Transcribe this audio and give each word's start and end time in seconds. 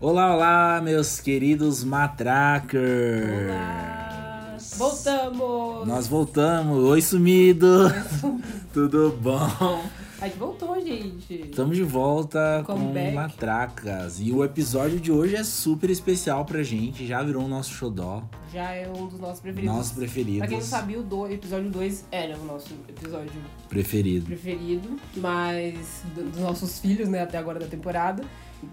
Olá, 0.00 0.34
olá, 0.34 0.80
meus 0.82 1.20
queridos 1.20 1.84
matrackers! 1.84 3.50
Olá! 3.50 4.56
Voltamos! 4.76 5.86
Nós 5.88 6.06
voltamos! 6.06 6.84
Oi, 6.84 7.02
sumido! 7.02 7.88
Tudo 8.72 9.16
bom? 9.20 9.82
A 10.20 10.26
gente 10.26 10.38
voltou, 10.38 10.80
gente! 10.80 11.34
Estamos 11.50 11.76
de 11.76 11.82
volta 11.82 12.62
Comeback. 12.66 13.08
com 13.10 13.14
Matracas. 13.14 14.20
E 14.20 14.32
o 14.32 14.42
episódio 14.42 14.98
de 14.98 15.12
hoje 15.12 15.36
é 15.36 15.44
super 15.44 15.90
especial 15.90 16.46
pra 16.46 16.62
gente, 16.62 17.06
já 17.06 17.22
virou 17.22 17.44
o 17.44 17.48
nosso 17.48 17.70
xodó, 17.74 18.22
Já 18.52 18.72
é 18.72 18.88
um 18.88 19.06
dos 19.06 19.20
nossos 19.20 19.40
preferidos. 19.40 19.76
nossos 19.76 19.92
preferidos. 19.92 20.38
Pra 20.38 20.48
quem 20.48 20.58
não 20.58 20.64
sabia, 20.64 20.98
o 20.98 21.02
do, 21.02 21.26
episódio 21.30 21.70
2 21.70 22.04
era 22.10 22.38
o 22.38 22.44
nosso 22.46 22.72
episódio 22.88 23.32
Preferido. 23.68 24.24
preferido, 24.26 24.96
mas 25.16 26.02
do- 26.14 26.24
dos 26.30 26.40
nossos 26.40 26.78
filhos, 26.78 27.08
né, 27.08 27.22
até 27.22 27.36
agora 27.36 27.58
da 27.58 27.66
temporada. 27.66 28.22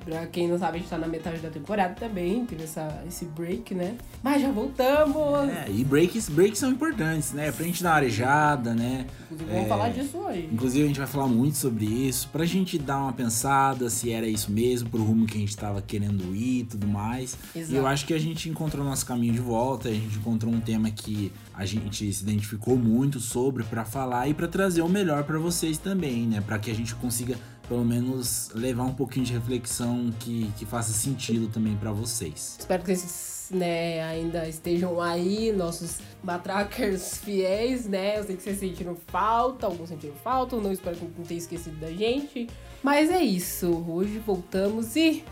Pra 0.04 0.26
quem 0.28 0.48
não 0.48 0.58
sabe, 0.58 0.78
a 0.78 0.80
gente 0.80 0.90
tá 0.90 0.98
na 0.98 1.08
metade 1.08 1.40
da 1.40 1.50
temporada 1.50 1.94
também, 1.96 2.46
teve 2.46 2.64
essa, 2.64 3.04
esse 3.08 3.26
break, 3.26 3.74
né? 3.76 3.96
Mas 4.24 4.42
já 4.42 4.52
voltamos! 4.52 5.50
É, 5.50 5.66
e 5.70 5.84
breaks, 5.84 6.30
breaks 6.30 6.60
são 6.60 6.72
importantes, 6.72 7.34
né? 7.34 7.52
Pra 7.52 7.66
gente 7.66 7.82
dar 7.84 7.90
uma 7.90 7.96
arejada, 7.96 8.74
né? 8.74 9.06
Inclusive, 9.32 9.50
vamos 9.52 9.66
É. 9.66 9.70
falar 9.70 9.90
disso 9.90 10.18
hoje. 10.18 10.50
Inclusive, 10.52 10.84
a 10.84 10.88
gente 10.88 11.00
vai 11.00 11.08
falar 11.08 11.28
muito 11.28 11.58
sobre 11.58 11.86
isso, 11.86 12.30
pra 12.30 12.46
gente 12.46 12.78
dar 12.78 12.98
uma 13.00 13.14
pensada 13.14 13.90
se 13.90 14.12
era 14.12 14.28
isso 14.28 14.52
mesmo, 14.52 14.90
pro 14.90 15.04
rumo 15.04 15.26
que 15.26 15.38
a 15.38 15.40
gente 15.40 15.56
tava 15.56 15.82
querendo 15.82 16.36
ir 16.36 16.62
e 16.62 16.64
tudo 16.64 16.88
mais. 16.88 17.38
Exato. 17.56 17.74
E 17.74 17.76
eu 17.76 17.86
acho 17.88 18.06
que 18.06 18.14
a 18.14 18.20
gente 18.20 18.50
encontrou 18.50 18.84
nosso 18.86 19.06
caminho 19.06 19.34
de 19.34 19.40
volta, 19.40 19.90
a 19.90 19.94
gente 19.94 20.18
encontrou 20.18 20.54
um 20.54 20.60
tema 20.60 20.90
que 20.92 21.32
a 21.54 21.66
gente 21.66 22.12
se 22.14 22.24
identificou 22.24 22.78
muito 22.78 23.20
sobre 23.20 23.64
pra 23.64 23.84
falar 23.84 24.28
e 24.28 24.34
pra 24.34 24.48
trazer 24.48 24.82
o 24.82 24.90
melhor 24.90 25.24
pra 25.24 25.40
vocês 25.40 25.78
também, 25.78 26.28
né? 26.28 26.42
Pra 26.42 26.60
que 26.60 26.70
a 26.70 26.76
gente 26.76 26.94
consiga 26.96 27.36
pelo 27.68 27.84
menos 27.84 28.50
levar 28.54 28.84
um 28.84 28.94
pouquinho 28.94 29.26
de 29.26 29.34
reflexão 29.34 30.14
que, 30.20 30.52
que 30.58 30.66
faça 30.66 30.92
sentido 30.92 31.48
também 31.48 31.76
pra 31.76 31.92
vocês. 31.92 32.58
Espero 32.60 32.84
que 32.84 32.96
vocês 32.96 33.50
né, 33.52 34.04
ainda 34.04 34.48
estejam 34.48 35.02
aí, 35.02 35.52
nossos 35.52 36.00
matrackers 36.24 37.18
fiéis, 37.24 37.88
né? 37.88 38.20
Eu 38.20 38.24
sei 38.24 38.36
que 38.36 38.44
vocês 38.44 38.60
sentiram 38.60 38.96
falta, 39.08 39.66
alguns 39.66 39.90
sentiram 39.90 40.16
falta, 40.16 40.56
não 40.58 40.72
espero 40.72 40.96
que 40.96 41.06
não 41.18 41.26
tenha 41.26 41.38
esquecido 41.38 41.80
da 41.80 41.92
gente. 41.92 42.48
Mas 42.84 43.10
é 43.10 43.22
isso, 43.22 43.86
hoje 43.88 44.20
voltamos 44.20 44.96
e. 44.96 45.24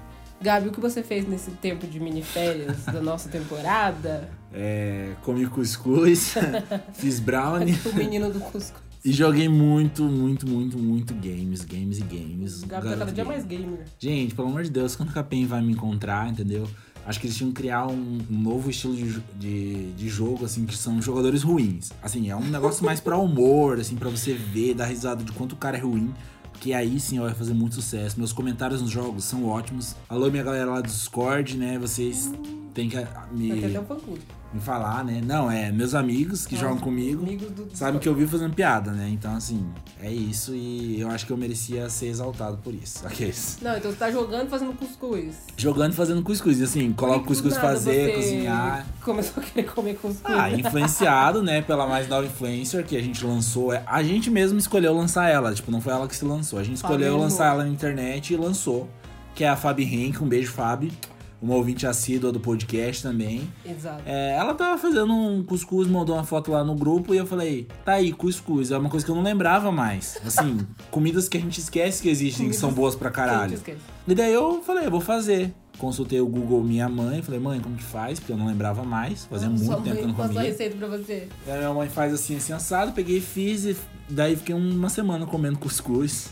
Gabi, 0.42 0.68
o 0.68 0.72
que 0.72 0.82
você 0.82 1.02
fez 1.02 1.26
nesse 1.26 1.50
tempo 1.52 1.88
de 1.88 1.98
miniférias 1.98 2.84
da 2.86 3.02
nossa 3.02 3.30
temporada? 3.30 4.30
É, 4.58 5.12
comi 5.22 5.46
cuscuz, 5.48 6.34
fiz 6.96 7.20
brownie. 7.20 7.78
O 7.86 7.94
menino 7.94 8.32
do 8.32 8.40
Cusco. 8.40 8.80
E 9.06 9.12
joguei 9.12 9.48
muito, 9.48 10.04
muito, 10.06 10.50
muito, 10.50 10.80
muito 10.80 11.14
games, 11.14 11.64
games 11.64 12.00
e 12.00 12.02
games. 12.02 12.64
O 12.64 12.66
Gabi 12.66 12.90
tá 12.90 12.98
cada 12.98 13.12
dia 13.12 13.24
gamer. 13.24 13.28
mais 13.28 13.46
gamer. 13.46 13.86
Gente, 14.00 14.34
pelo 14.34 14.48
amor 14.48 14.64
de 14.64 14.72
Deus, 14.72 14.96
quando 14.96 15.10
o 15.10 15.14
Capem 15.14 15.46
vai 15.46 15.62
me 15.62 15.74
encontrar, 15.74 16.28
entendeu? 16.28 16.68
Acho 17.06 17.20
que 17.20 17.28
eles 17.28 17.38
tinham 17.38 17.52
que 17.52 17.62
criar 17.62 17.86
um, 17.86 18.18
um 18.32 18.42
novo 18.42 18.68
estilo 18.68 18.96
de, 18.96 19.20
de, 19.38 19.92
de 19.92 20.10
jogo, 20.10 20.44
assim, 20.44 20.66
que 20.66 20.76
são 20.76 21.00
jogadores 21.00 21.44
ruins. 21.44 21.92
Assim, 22.02 22.32
é 22.32 22.36
um 22.36 22.50
negócio 22.50 22.84
mais 22.84 23.00
pra 23.00 23.16
humor, 23.16 23.80
assim, 23.80 23.96
pra 23.96 24.10
você 24.10 24.34
ver, 24.34 24.74
dar 24.74 24.86
risada 24.86 25.24
de 25.24 25.32
quanto 25.34 25.52
o 25.52 25.56
cara 25.56 25.78
é 25.78 25.82
ruim. 25.82 26.12
Porque 26.52 26.74
aí 26.74 27.00
sim 27.00 27.20
vai 27.20 27.36
fazer 27.36 27.54
muito 27.54 27.76
sucesso. 27.76 28.18
Meus 28.18 28.34
comentários 28.34 28.82
nos 28.82 28.90
jogos 28.90 29.24
são 29.24 29.46
ótimos. 29.46 29.96
Alô, 30.10 30.32
minha 30.32 30.42
galera 30.42 30.72
lá 30.72 30.82
do 30.82 30.88
Discord, 30.88 31.56
né? 31.56 31.78
Vocês 31.78 32.32
têm 32.74 32.90
que 32.90 32.98
me, 33.32 33.66
até 33.66 33.80
um 33.80 33.86
fã 33.86 33.96
clube. 33.98 34.22
Me 34.56 34.62
falar, 34.62 35.04
né? 35.04 35.22
Não, 35.24 35.50
é 35.52 35.72
meus 35.72 35.94
amigos 35.94 36.46
que 36.46 36.56
Ah, 36.56 36.60
jogam 36.60 36.78
comigo. 36.78 37.24
Amigos 37.24 37.52
do 37.52 37.68
Sabem 37.74 38.00
que 38.00 38.08
eu 38.08 38.16
vivo 38.16 38.32
fazendo 38.32 38.54
piada, 38.54 38.92
né? 38.92 39.10
Então, 39.12 39.36
assim, 39.36 39.66
é 40.02 40.12
isso 40.12 40.54
e 40.56 41.00
eu 41.00 41.10
acho 41.10 41.26
que 41.26 41.32
eu 41.32 41.38
merecia 41.38 41.90
ser 41.90 42.08
exaltado 42.08 42.58
por 42.58 42.74
isso. 42.74 43.06
Aqueles. 43.08 43.58
Não, 43.62 43.76
então 43.78 43.92
você 43.92 43.98
tá 43.98 44.10
jogando 44.12 44.48
e 44.48 44.50
fazendo 44.50 44.74
cuscuz. 44.74 45.36
Jogando 45.58 45.94
e 45.94 45.96
fazendo 45.96 46.24
cuscuz. 46.24 46.60
E 46.60 46.64
assim, 46.64 46.94
que 46.94 47.06
do 47.06 47.20
cuscuz 47.22 47.58
fazer, 47.58 48.16
cozinhar. 48.16 48.86
Começou 49.04 49.44
a 49.44 49.46
querer 49.46 49.68
comer 49.68 49.96
cuscuz. 49.96 50.22
Ah, 50.24 50.50
influenciado, 50.50 51.44
né, 51.44 51.62
pela 51.62 51.86
mais 51.88 52.08
nova 52.08 52.26
influencer 52.26 52.86
que 52.86 52.96
a 52.98 53.02
gente 53.02 53.26
lançou. 53.26 53.74
É, 53.74 53.84
A 53.86 54.02
gente 54.04 54.30
mesmo 54.30 54.58
escolheu 54.58 54.94
lançar 54.96 55.30
ela, 55.30 55.54
tipo, 55.54 55.72
não 55.72 55.82
foi 55.82 55.94
ela 55.94 56.08
que 56.08 56.16
se 56.16 56.26
lançou. 56.26 56.60
A 56.60 56.64
gente 56.64 56.78
escolheu 56.78 57.12
Fabi 57.14 57.24
lançar 57.24 57.54
ela 57.54 57.64
na 57.64 57.70
internet 57.70 58.34
e 58.34 58.38
lançou. 58.38 58.90
Que 59.34 59.44
é 59.44 59.50
a 59.50 59.56
Fabi 59.56 59.84
Henk, 59.84 60.24
um 60.24 60.28
beijo, 60.28 60.52
Fabi. 60.52 60.94
Uma 61.42 61.56
ouvinte 61.56 61.86
assídua 61.86 62.32
do 62.32 62.40
podcast 62.40 63.04
também. 63.04 63.48
Exato. 63.66 64.02
É, 64.06 64.36
ela 64.36 64.54
tava 64.54 64.78
fazendo 64.78 65.14
um 65.14 65.44
cuscuz, 65.44 65.88
mandou 65.88 66.16
uma 66.16 66.24
foto 66.24 66.52
lá 66.52 66.64
no 66.64 66.74
grupo 66.76 67.14
e 67.14 67.18
eu 67.18 67.26
falei, 67.26 67.68
tá 67.84 67.94
aí, 67.94 68.12
cuscuz. 68.12 68.72
É 68.72 68.78
uma 68.78 68.90
coisa 68.90 69.06
que 69.06 69.12
eu 69.12 69.16
não 69.16 69.24
lembrava 69.24 69.72
mais. 69.72 70.18
Assim, 70.26 70.66
comidas 70.90 71.30
que 71.30 71.38
a 71.38 71.42
gente 71.42 71.60
esquece 71.60 72.02
que 72.02 72.10
existem, 72.10 72.50
que 72.50 72.56
são 72.56 72.72
boas 72.72 72.96
pra 72.96 73.12
caralho. 73.12 73.60
E 74.08 74.16
daí 74.16 74.34
eu 74.34 74.62
falei, 74.64 74.90
vou 74.90 75.02
fazer. 75.02 75.54
Consultei 75.78 76.22
o 76.22 76.28
Google 76.28 76.64
minha 76.64 76.88
mãe, 76.88 77.22
falei, 77.22 77.40
mãe, 77.40 77.60
como 77.60 77.76
que 77.76 77.84
faz? 77.84 78.18
Porque 78.18 78.32
eu 78.32 78.38
não 78.38 78.48
lembrava 78.48 78.84
mais. 78.84 79.26
Fazia 79.26 79.50
muito 79.50 79.66
Sua 79.66 79.76
tempo 79.82 79.98
que 79.98 80.04
eu 80.04 80.08
não 80.08 80.16
passou 80.16 80.32
a 80.32 80.36
comia. 80.36 80.50
receita 80.50 80.78
pra 80.78 80.88
você. 80.88 81.28
E 81.46 81.52
a 81.52 81.58
minha 81.58 81.74
mãe 81.74 81.90
faz 81.90 82.14
assim, 82.14 82.38
assim, 82.38 82.54
assado, 82.54 82.94
peguei 82.94 83.18
e 83.18 83.22
fiz, 83.22 83.66
e 83.66 83.76
daí 84.10 84.38
fiquei 84.38 84.56
uma 84.56 84.88
semana 84.88 85.26
comendo 85.26 85.60
cuscuz. 85.60 86.30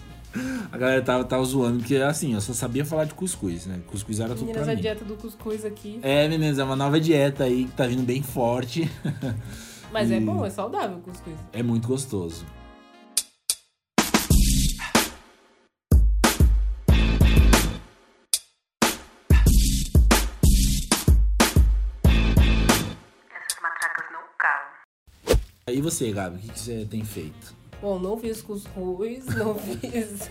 A 0.72 0.78
galera 0.78 1.02
tava, 1.02 1.24
tava 1.24 1.44
zoando, 1.46 1.80
porque 1.80 1.96
assim, 1.98 2.34
eu 2.34 2.42
só 2.42 2.54
sabia 2.54 2.84
falar 2.84 3.06
de 3.06 3.14
cuscuz, 3.14 3.66
né? 3.68 3.80
Cuscuz 3.88 4.20
era 4.20 4.30
tudo 4.30 4.42
Meninas, 4.48 4.64
pra 4.64 4.72
a 4.74 4.76
mim. 4.76 4.82
dieta 4.82 5.06
do 5.06 5.16
cuscuz 5.16 5.64
aqui. 5.64 6.00
É, 6.02 6.28
meninas, 6.28 6.58
é 6.58 6.64
uma 6.64 6.76
nova 6.76 7.00
dieta 7.00 7.44
aí 7.44 7.66
que 7.66 7.72
tá 7.74 7.86
vindo 7.86 8.04
bem 8.04 8.24
forte. 8.24 8.90
Mas 9.94 10.10
é 10.10 10.18
E- 10.18 10.20
bom, 10.20 10.44
é 10.44 10.50
saudável 10.50 10.98
o 10.98 11.02
cuscuz. 11.02 11.36
É 11.52 11.62
muito 11.62 11.88
gostoso. 11.88 12.44
Essas 23.36 23.62
matracas 23.62 24.06
não 24.12 24.22
calam. 24.38 25.38
E 25.68 25.82
você, 25.82 26.12
Gabi, 26.12 26.38
o 26.38 26.40
que, 26.40 26.50
que 26.50 26.60
você 26.60 26.86
tem 26.90 27.04
feito? 27.04 27.54
Bom, 27.84 28.00
não 28.00 28.16
fiz 28.16 28.42
cuscuz, 28.42 29.26
não 29.36 29.56
fiz. 29.60 30.30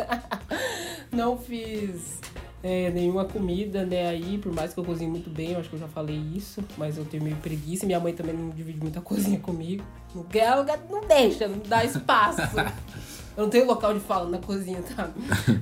não 1.12 1.36
fiz 1.36 2.18
é, 2.62 2.88
nenhuma 2.88 3.26
comida, 3.26 3.84
né? 3.84 4.08
Aí, 4.08 4.38
por 4.38 4.50
mais 4.54 4.72
que 4.72 4.80
eu 4.80 4.84
cozinhe 4.84 5.10
muito 5.10 5.28
bem, 5.28 5.52
eu 5.52 5.60
acho 5.60 5.68
que 5.68 5.76
eu 5.76 5.80
já 5.80 5.88
falei 5.88 6.16
isso, 6.34 6.64
mas 6.78 6.96
eu 6.96 7.04
tenho 7.04 7.22
meio 7.22 7.36
preguiça. 7.36 7.84
Minha 7.84 8.00
mãe 8.00 8.14
também 8.14 8.34
não 8.34 8.48
divide 8.48 8.80
muita 8.80 9.02
cozinha 9.04 9.38
comigo. 9.38 9.84
Não 10.14 10.22
quer, 10.22 10.64
não 10.91 11.06
deixa, 11.06 11.46
não 11.46 11.58
dá 11.58 11.84
espaço. 11.84 12.41
Eu 13.34 13.44
não 13.44 13.50
tenho 13.50 13.66
local 13.66 13.94
de 13.94 14.00
fala 14.00 14.28
na 14.28 14.36
cozinha, 14.36 14.82
tá? 14.94 15.08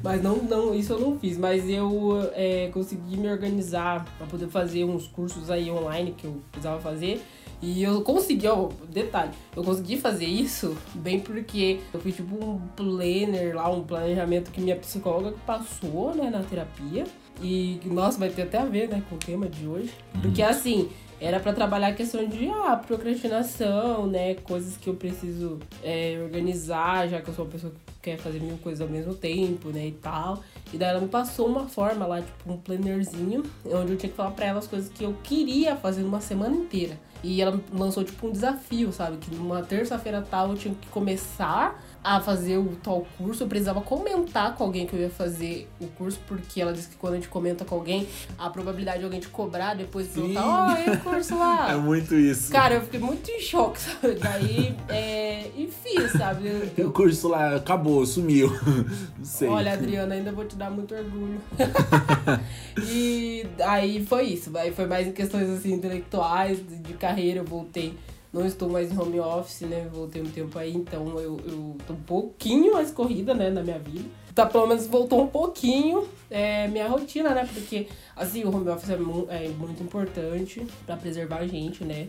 Mas 0.02 0.20
não, 0.20 0.38
não, 0.38 0.74
isso 0.74 0.92
eu 0.92 0.98
não 0.98 1.16
fiz. 1.16 1.38
Mas 1.38 1.68
eu 1.68 2.18
é, 2.34 2.68
consegui 2.72 3.16
me 3.16 3.30
organizar 3.30 4.04
pra 4.18 4.26
poder 4.26 4.48
fazer 4.48 4.82
uns 4.82 5.06
cursos 5.06 5.48
aí 5.52 5.70
online 5.70 6.12
que 6.18 6.26
eu 6.26 6.42
precisava 6.50 6.80
fazer. 6.80 7.22
E 7.62 7.82
eu 7.82 8.00
consegui, 8.03 8.48
ó, 8.48 8.71
detalhe, 8.88 9.32
eu 9.54 9.62
consegui 9.62 9.98
fazer 9.98 10.25
isso 10.25 10.76
bem 10.94 11.21
porque 11.21 11.81
eu 11.93 12.00
fiz 12.00 12.16
tipo 12.16 12.43
um 12.43 12.59
planner 12.75 13.54
lá, 13.54 13.71
um 13.71 13.82
planejamento 13.82 14.50
que 14.50 14.60
minha 14.60 14.76
psicóloga 14.76 15.34
passou, 15.47 16.15
né, 16.15 16.31
na 16.31 16.43
terapia. 16.43 17.04
E, 17.43 17.81
nossa, 17.84 18.19
vai 18.19 18.31
ter 18.31 18.43
até 18.43 18.59
a 18.59 18.65
ver, 18.65 18.88
né, 18.88 19.03
com 19.09 19.16
o 19.16 19.19
tema 19.19 19.47
de 19.47 19.66
hoje. 19.66 19.93
Porque 20.22 20.43
assim, 20.43 20.88
era 21.21 21.38
pra 21.38 21.53
trabalhar 21.53 21.88
a 21.88 21.93
questão 21.93 22.26
de 22.26 22.48
ah, 22.48 22.76
procrastinação, 22.76 24.06
né? 24.06 24.37
Coisas 24.37 24.78
que 24.78 24.88
eu 24.88 24.94
preciso 24.94 25.59
é, 25.84 26.19
organizar, 26.22 27.09
já 27.09 27.21
que 27.21 27.28
eu 27.28 27.34
sou 27.34 27.44
uma 27.44 27.50
pessoa 27.50 27.71
que 27.71 27.92
quer 28.10 28.16
fazer 28.16 28.41
mil 28.41 28.56
coisas 28.59 28.81
ao 28.81 28.88
mesmo 28.88 29.15
tempo, 29.15 29.69
né? 29.69 29.88
E 29.88 29.92
tal. 29.92 30.42
E 30.72 30.78
daí 30.78 30.88
ela 30.88 31.00
me 31.00 31.09
passou 31.09 31.47
uma 31.47 31.69
forma 31.69 32.06
lá, 32.06 32.22
tipo, 32.22 32.50
um 32.50 32.56
plannerzinho, 32.56 33.42
onde 33.66 33.92
eu 33.92 33.98
tinha 33.98 34.10
que 34.10 34.16
falar 34.16 34.31
pra 34.31 34.47
ela 34.47 34.60
as 34.60 34.66
coisas 34.66 34.88
que 34.88 35.04
eu 35.04 35.15
queria 35.22 35.77
fazer 35.77 36.00
numa 36.00 36.22
semana 36.22 36.56
inteira. 36.56 36.98
E 37.22 37.41
ela 37.41 37.60
lançou, 37.72 38.04
tipo, 38.04 38.26
um 38.26 38.33
desafio, 38.33 38.92
sabe? 38.92 39.18
Que 39.18 39.34
numa 39.34 39.62
terça-feira 39.62 40.22
tal 40.22 40.50
eu 40.50 40.56
tinha 40.56 40.74
que 40.74 40.89
começar 40.89 41.80
a 42.03 42.21
fazer 42.21 42.56
o 42.56 42.77
tal 42.83 43.06
curso. 43.18 43.42
Eu 43.42 43.48
precisava 43.48 43.80
comentar 43.80 44.54
com 44.54 44.65
alguém 44.65 44.86
que 44.86 44.94
eu 44.94 45.00
ia 45.00 45.10
fazer 45.10 45.68
o 45.80 45.86
curso, 45.86 46.18
porque 46.27 46.60
ela 46.60 46.72
disse 46.72 46.89
que 46.89 46.97
quando 46.97 47.15
a 47.15 47.16
gente 47.16 47.28
comenta 47.28 47.65
com 47.65 47.74
alguém, 47.74 48.09
a 48.39 48.48
probabilidade 48.48 48.98
de 48.98 49.04
alguém 49.04 49.21
te 49.21 49.28
cobrar 49.28 49.74
depois 49.74 50.06
de 50.06 50.15
perguntar, 50.15 50.47
ó, 50.47 50.77
e 50.78 50.91
o 50.91 51.00
curso 51.00 51.39
lá? 51.39 51.71
É 51.71 51.77
muito 51.77 52.15
isso. 52.15 52.50
Cara, 52.50 52.77
eu 52.77 52.83
fiquei 52.83 53.00
muito 53.00 53.30
em 53.30 53.41
choque, 53.41 53.80
sabe? 53.80 54.15
Daí, 54.15 54.74
é, 54.89 55.50
e 55.56 55.71
fiz, 55.71 56.12
sabe? 56.12 56.48
O 56.78 56.91
curso 56.91 57.28
lá 57.28 57.56
acabou, 57.56 58.04
sumiu. 58.06 58.50
Não 59.18 59.24
sei. 59.24 59.48
Olha, 59.48 59.72
Adriana, 59.72 60.15
ainda 60.15 60.33
vou 60.33 60.44
te 60.44 60.56
dar 60.56 60.71
muito 60.71 60.94
orgulho. 60.94 61.41
e 62.89 63.47
aí 63.65 64.04
foi 64.04 64.24
isso. 64.24 64.56
Aí 64.56 64.72
foi 64.72 64.86
mais 64.86 65.06
em 65.06 65.12
questões 65.12 65.48
assim, 65.50 65.72
intelectuais, 65.74 66.59
de, 66.59 66.77
de 66.77 66.94
carreira, 67.10 67.41
eu 67.41 67.45
voltei. 67.45 67.95
Não 68.33 68.47
estou 68.47 68.68
mais 68.68 68.92
em 68.92 68.98
home 68.98 69.18
office, 69.18 69.62
né? 69.62 69.89
Voltei 69.92 70.22
um 70.22 70.27
tempo 70.30 70.57
aí, 70.59 70.72
então 70.74 71.18
eu, 71.18 71.41
eu 71.47 71.77
tô 71.86 71.92
um 71.95 72.03
pouquinho 72.07 72.74
mais 72.74 72.91
corrida, 72.92 73.34
né, 73.34 73.51
na 73.51 73.62
minha 73.62 73.78
vida. 73.78 74.09
Tá, 74.33 74.47
pelo 74.47 74.66
menos 74.68 74.86
voltou 74.86 75.21
um 75.22 75.27
pouquinho 75.27 76.07
é, 76.30 76.68
minha 76.68 76.86
rotina, 76.86 77.30
né? 77.34 77.48
Porque, 77.53 77.89
assim, 78.15 78.45
o 78.45 78.54
home 78.54 78.68
office 78.71 78.89
é, 78.91 78.97
mu- 78.97 79.27
é 79.28 79.48
muito 79.48 79.83
importante 79.83 80.65
pra 80.86 80.97
preservar 80.97 81.39
a 81.39 81.47
gente, 81.48 81.83
né? 81.84 82.07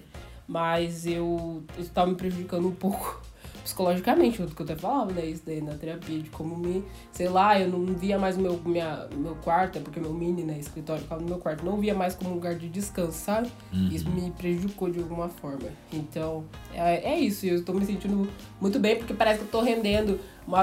Mas 0.48 1.08
eu 1.08 1.64
isso 1.80 1.90
tá 1.92 2.06
me 2.06 2.14
prejudicando 2.14 2.68
um 2.68 2.76
pouco 2.76 3.20
psicologicamente, 3.64 4.38
tudo 4.38 4.56
que 4.56 4.62
eu 4.62 4.66
até 4.66 4.76
falava, 4.76 5.12
né? 5.12 5.26
Isso 5.26 5.44
daí 5.46 5.62
na 5.62 5.74
terapia, 5.74 6.20
de 6.20 6.30
como 6.30 6.56
me, 6.58 6.84
sei 7.12 7.28
lá, 7.30 7.60
eu 7.60 7.68
não 7.70 7.86
via 7.96 8.18
mais 8.20 8.38
o 8.38 8.42
meu, 8.42 8.60
minha, 8.66 9.08
meu 9.16 9.36
quarto, 9.36 9.78
é 9.78 9.82
porque 9.82 10.00
meu 10.00 10.14
mini, 10.14 10.44
né, 10.44 10.58
escritório 10.60 11.02
ficava 11.02 11.22
no 11.22 11.28
meu 11.28 11.38
quarto, 11.38 11.64
não 11.66 11.78
via 11.78 11.94
mais 11.94 12.16
como 12.16 12.32
um 12.32 12.34
lugar 12.34 12.56
de 12.56 12.68
descanso, 12.70 13.18
sabe? 13.18 13.50
Isso 13.92 14.10
me 14.10 14.32
prejudicou 14.32 14.90
de 14.90 15.00
alguma 15.00 15.30
forma. 15.30 15.68
Então, 15.92 16.44
é, 16.74 17.12
é 17.14 17.20
isso, 17.20 17.46
eu 17.46 17.64
tô 17.64 17.74
me 17.74 17.86
sentindo 17.86 18.28
muito 18.60 18.80
bem, 18.80 18.98
porque 18.98 19.14
parece 19.14 19.40
que 19.40 19.46
eu 19.46 19.50
tô 19.50 19.62
rendendo 19.62 20.20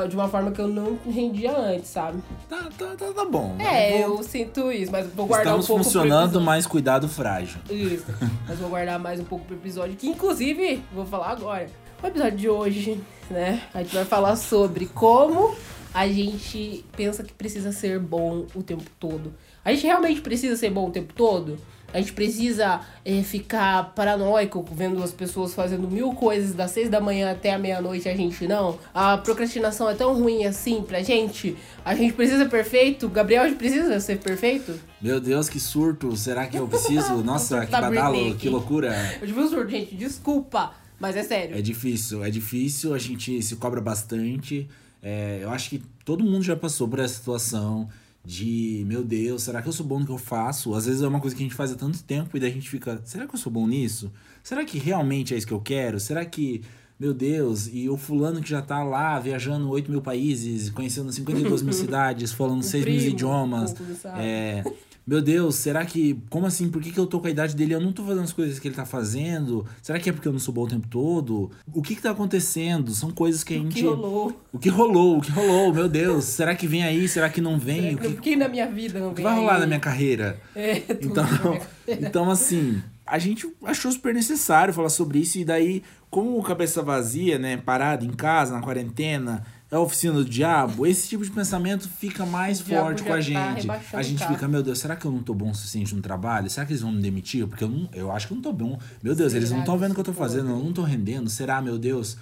de 0.08 0.16
uma 0.16 0.28
forma 0.28 0.50
que 0.50 0.60
eu 0.60 0.68
não 0.68 0.98
rendia 1.08 1.56
antes, 1.56 1.88
sabe? 1.88 2.20
Tá, 2.48 2.68
tá, 2.76 2.94
tá, 2.96 3.12
tá 3.12 3.24
bom. 3.24 3.56
É, 3.58 4.02
Vou- 4.06 4.18
eu 4.18 4.22
sinto 4.22 4.70
isso, 4.72 4.90
mas 4.92 5.06
vou 5.14 5.26
guardar 5.26 5.46
Estamos 5.58 5.64
um 5.64 5.68
pouco 5.68 5.82
pro 5.82 5.90
funcionando, 5.92 6.40
mas 6.40 6.66
cuidado 6.66 7.08
frágil. 7.08 7.60
Isso. 7.70 8.06
Mas 8.46 8.58
vou 8.58 8.68
guardar 8.68 8.98
mais 8.98 9.20
um 9.20 9.24
pouco 9.24 9.44
pro 9.46 9.54
episódio, 9.56 9.96
que 9.96 10.08
inclusive, 10.08 10.82
vou 10.92 11.06
falar 11.06 11.30
agora. 11.30 11.68
O 12.00 12.06
episódio 12.06 12.38
de 12.38 12.48
hoje, 12.48 13.00
né? 13.28 13.60
A 13.74 13.82
gente 13.82 13.92
vai 13.92 14.04
falar 14.04 14.36
sobre 14.36 14.86
como 14.86 15.52
a 15.92 16.06
gente 16.06 16.84
pensa 16.96 17.24
que 17.24 17.32
precisa 17.32 17.72
ser 17.72 17.98
bom 17.98 18.46
o 18.54 18.62
tempo 18.62 18.84
todo. 19.00 19.34
A 19.64 19.72
gente 19.72 19.84
realmente 19.84 20.20
precisa 20.20 20.56
ser 20.56 20.70
bom 20.70 20.86
o 20.86 20.90
tempo 20.92 21.12
todo? 21.12 21.58
A 21.92 21.98
gente 21.98 22.12
precisa 22.12 22.82
eh, 23.04 23.22
ficar 23.22 23.94
paranoico 23.96 24.64
vendo 24.70 25.02
as 25.02 25.10
pessoas 25.10 25.54
fazendo 25.54 25.88
mil 25.88 26.12
coisas 26.12 26.54
das 26.54 26.70
seis 26.70 26.88
da 26.88 27.00
manhã 27.00 27.32
até 27.32 27.52
a 27.52 27.58
meia-noite 27.58 28.08
a 28.08 28.14
gente 28.14 28.46
não? 28.46 28.78
A 28.94 29.16
procrastinação 29.18 29.88
é 29.90 29.94
tão 29.94 30.14
ruim 30.14 30.44
assim 30.44 30.82
pra 30.82 31.02
gente? 31.02 31.56
A 31.84 31.96
gente 31.96 32.12
precisa 32.12 32.44
ser 32.44 32.50
perfeito? 32.50 33.08
Gabriel, 33.08 33.42
a 33.42 33.48
gente 33.48 33.58
precisa 33.58 33.98
ser 33.98 34.18
perfeito? 34.18 34.78
Meu 35.00 35.18
Deus, 35.18 35.48
que 35.48 35.58
surto. 35.58 36.14
Será 36.16 36.46
que 36.46 36.58
eu 36.58 36.68
preciso? 36.68 37.16
Nossa, 37.24 37.66
que 37.66 37.72
Da 37.72 37.80
badalo, 37.80 38.36
que 38.36 38.48
loucura. 38.48 38.94
Eu 39.20 39.26
tive 39.26 39.40
um 39.40 39.48
surto, 39.48 39.70
gente, 39.70 39.96
desculpa, 39.96 40.74
mas 40.98 41.16
é 41.16 41.22
sério. 41.22 41.56
É 41.56 41.62
difícil, 41.62 42.24
é 42.24 42.30
difícil, 42.30 42.94
a 42.94 42.98
gente 42.98 43.42
se 43.42 43.56
cobra 43.56 43.80
bastante. 43.80 44.68
É, 45.02 45.40
eu 45.42 45.50
acho 45.50 45.70
que 45.70 45.82
todo 46.04 46.24
mundo 46.24 46.42
já 46.42 46.56
passou 46.56 46.88
por 46.88 46.98
essa 46.98 47.14
situação 47.14 47.88
de, 48.24 48.84
meu 48.86 49.02
Deus, 49.04 49.44
será 49.44 49.62
que 49.62 49.68
eu 49.68 49.72
sou 49.72 49.86
bom 49.86 50.00
no 50.00 50.06
que 50.06 50.12
eu 50.12 50.18
faço? 50.18 50.74
Às 50.74 50.86
vezes 50.86 51.02
é 51.02 51.08
uma 51.08 51.20
coisa 51.20 51.34
que 51.34 51.42
a 51.42 51.46
gente 51.46 51.54
faz 51.54 51.72
há 51.72 51.76
tanto 51.76 52.02
tempo 52.02 52.36
e 52.36 52.40
daí 52.40 52.50
a 52.50 52.52
gente 52.52 52.68
fica, 52.68 53.00
será 53.04 53.26
que 53.26 53.34
eu 53.34 53.38
sou 53.38 53.50
bom 53.50 53.66
nisso? 53.66 54.12
Será 54.42 54.64
que 54.64 54.78
realmente 54.78 55.34
é 55.34 55.38
isso 55.38 55.46
que 55.46 55.52
eu 55.52 55.60
quero? 55.60 55.98
Será 55.98 56.24
que, 56.24 56.62
meu 56.98 57.14
Deus, 57.14 57.70
e 57.72 57.88
o 57.88 57.96
fulano 57.96 58.40
que 58.40 58.50
já 58.50 58.60
tá 58.60 58.82
lá 58.82 59.18
viajando 59.18 59.70
8 59.70 59.90
mil 59.90 60.02
países, 60.02 60.68
conhecendo 60.68 61.12
52 61.12 61.62
mil 61.62 61.72
cidades, 61.74 62.32
falando 62.32 62.60
O 62.60 62.64
6 62.64 62.84
mil 62.84 62.94
idiomas, 62.96 63.74
é, 64.18 64.62
meu 65.08 65.22
Deus, 65.22 65.54
será 65.54 65.86
que. 65.86 66.20
Como 66.28 66.44
assim? 66.44 66.68
Por 66.68 66.82
que, 66.82 66.92
que 66.92 67.00
eu 67.00 67.06
tô 67.06 67.18
com 67.18 67.26
a 67.26 67.30
idade 67.30 67.56
dele 67.56 67.74
eu 67.74 67.80
não 67.80 67.92
tô 67.92 68.02
fazendo 68.04 68.24
as 68.24 68.32
coisas 68.32 68.58
que 68.58 68.68
ele 68.68 68.74
tá 68.74 68.84
fazendo? 68.84 69.64
Será 69.80 69.98
que 69.98 70.10
é 70.10 70.12
porque 70.12 70.28
eu 70.28 70.32
não 70.32 70.38
sou 70.38 70.52
bom 70.52 70.64
o 70.64 70.68
tempo 70.68 70.86
todo? 70.86 71.50
O 71.72 71.80
que 71.80 71.94
que 71.96 72.02
tá 72.02 72.10
acontecendo? 72.10 72.92
São 72.92 73.10
coisas 73.10 73.42
que 73.42 73.54
a 73.54 73.58
O 73.58 73.60
gente. 73.62 73.74
que 73.76 73.82
rolou? 73.86 74.40
O 74.52 74.58
que 74.58 74.68
rolou? 74.68 75.16
O 75.16 75.20
que 75.22 75.30
rolou? 75.30 75.72
Meu 75.72 75.88
Deus, 75.88 76.24
será 76.24 76.54
que 76.54 76.66
vem 76.66 76.82
aí? 76.84 77.08
Será 77.08 77.30
que 77.30 77.40
não 77.40 77.58
vem? 77.58 77.94
O 77.94 77.98
que, 77.98 78.06
O 78.08 78.16
que 78.20 78.36
na 78.36 78.48
minha 78.48 78.66
vida 78.70 79.00
não 79.00 79.12
o 79.12 79.14
que 79.14 79.22
vai 79.22 79.34
rolar 79.34 79.54
aí? 79.54 79.60
na 79.60 79.66
minha 79.66 79.80
carreira? 79.80 80.38
É, 80.54 80.82
Então, 81.00 81.24
minha- 81.24 81.60
então, 81.88 82.30
assim, 82.30 82.82
a 83.06 83.18
gente 83.18 83.48
achou 83.64 83.90
super 83.90 84.12
necessário 84.12 84.74
falar 84.74 84.90
sobre 84.90 85.20
isso. 85.20 85.38
E 85.38 85.44
daí, 85.44 85.82
como 86.10 86.42
cabeça 86.42 86.82
vazia, 86.82 87.38
né? 87.38 87.56
Parado 87.56 88.04
em 88.04 88.10
casa, 88.10 88.52
na 88.54 88.60
quarentena, 88.60 89.42
é 89.70 89.76
a 89.76 89.80
oficina 89.80 90.14
do 90.14 90.24
diabo, 90.24 90.86
esse 90.86 91.08
tipo 91.08 91.22
de 91.22 91.30
pensamento 91.30 91.88
fica 91.88 92.24
mais 92.24 92.60
O 92.60 92.64
forte 92.64 93.02
com 93.02 93.12
a 93.12 93.16
tá 93.16 93.20
gente. 93.20 93.60
rebaixando 93.60 93.96
a 93.96 94.02
gente 94.02 94.26
fica, 94.26 94.48
meu 94.48 94.62
Deus, 94.62 94.78
será 94.78 94.96
que 94.96 95.04
eu 95.04 95.12
não 95.12 95.22
tô 95.22 95.34
bom 95.34 95.50
o 95.50 95.54
suficiente 95.54 95.94
no 95.94 96.00
trabalho? 96.00 96.48
Será 96.48 96.64
que 96.64 96.72
eles 96.72 96.80
vão 96.80 96.90
me 96.90 97.02
demitir? 97.02 97.46
Porque 97.46 97.64
eu, 97.64 97.68
não, 97.68 97.88
eu 97.92 98.10
acho 98.10 98.26
que 98.26 98.32
eu 98.32 98.36
não 98.36 98.42
tô 98.42 98.52
bom. 98.52 98.78
Meu 99.02 99.14
Deus, 99.14 99.34
eles 99.34 99.50
não 99.50 99.58
Será 99.58 99.60
estão 99.60 99.78
vendo 99.78 99.90
o 99.90 99.94
que 99.94 100.00
eu 100.00 100.04
tô 100.04 100.12
fazendo, 100.14 100.48
eu 100.48 100.58
não 100.58 100.72
tô 100.72 100.82
rendendo. 100.82 101.28
Será, 101.28 101.60
meu 101.60 101.78
Deus? 101.78 102.16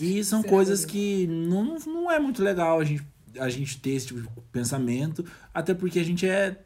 E 0.00 0.24
são 0.24 0.40
Será 0.40 0.52
coisas 0.52 0.84
que 0.84 1.28
não, 1.28 1.76
não 1.86 2.10
é 2.10 2.18
muito 2.18 2.42
legal 2.42 2.80
a 2.80 2.84
gente, 2.84 3.06
a 3.38 3.48
gente 3.48 3.78
ter 3.78 3.90
esse 3.90 4.08
tipo 4.08 4.20
de 4.20 4.28
pensamento, 4.50 5.24
até 5.54 5.74
porque 5.74 6.00
a 6.00 6.04
gente 6.04 6.26
é. 6.28 6.58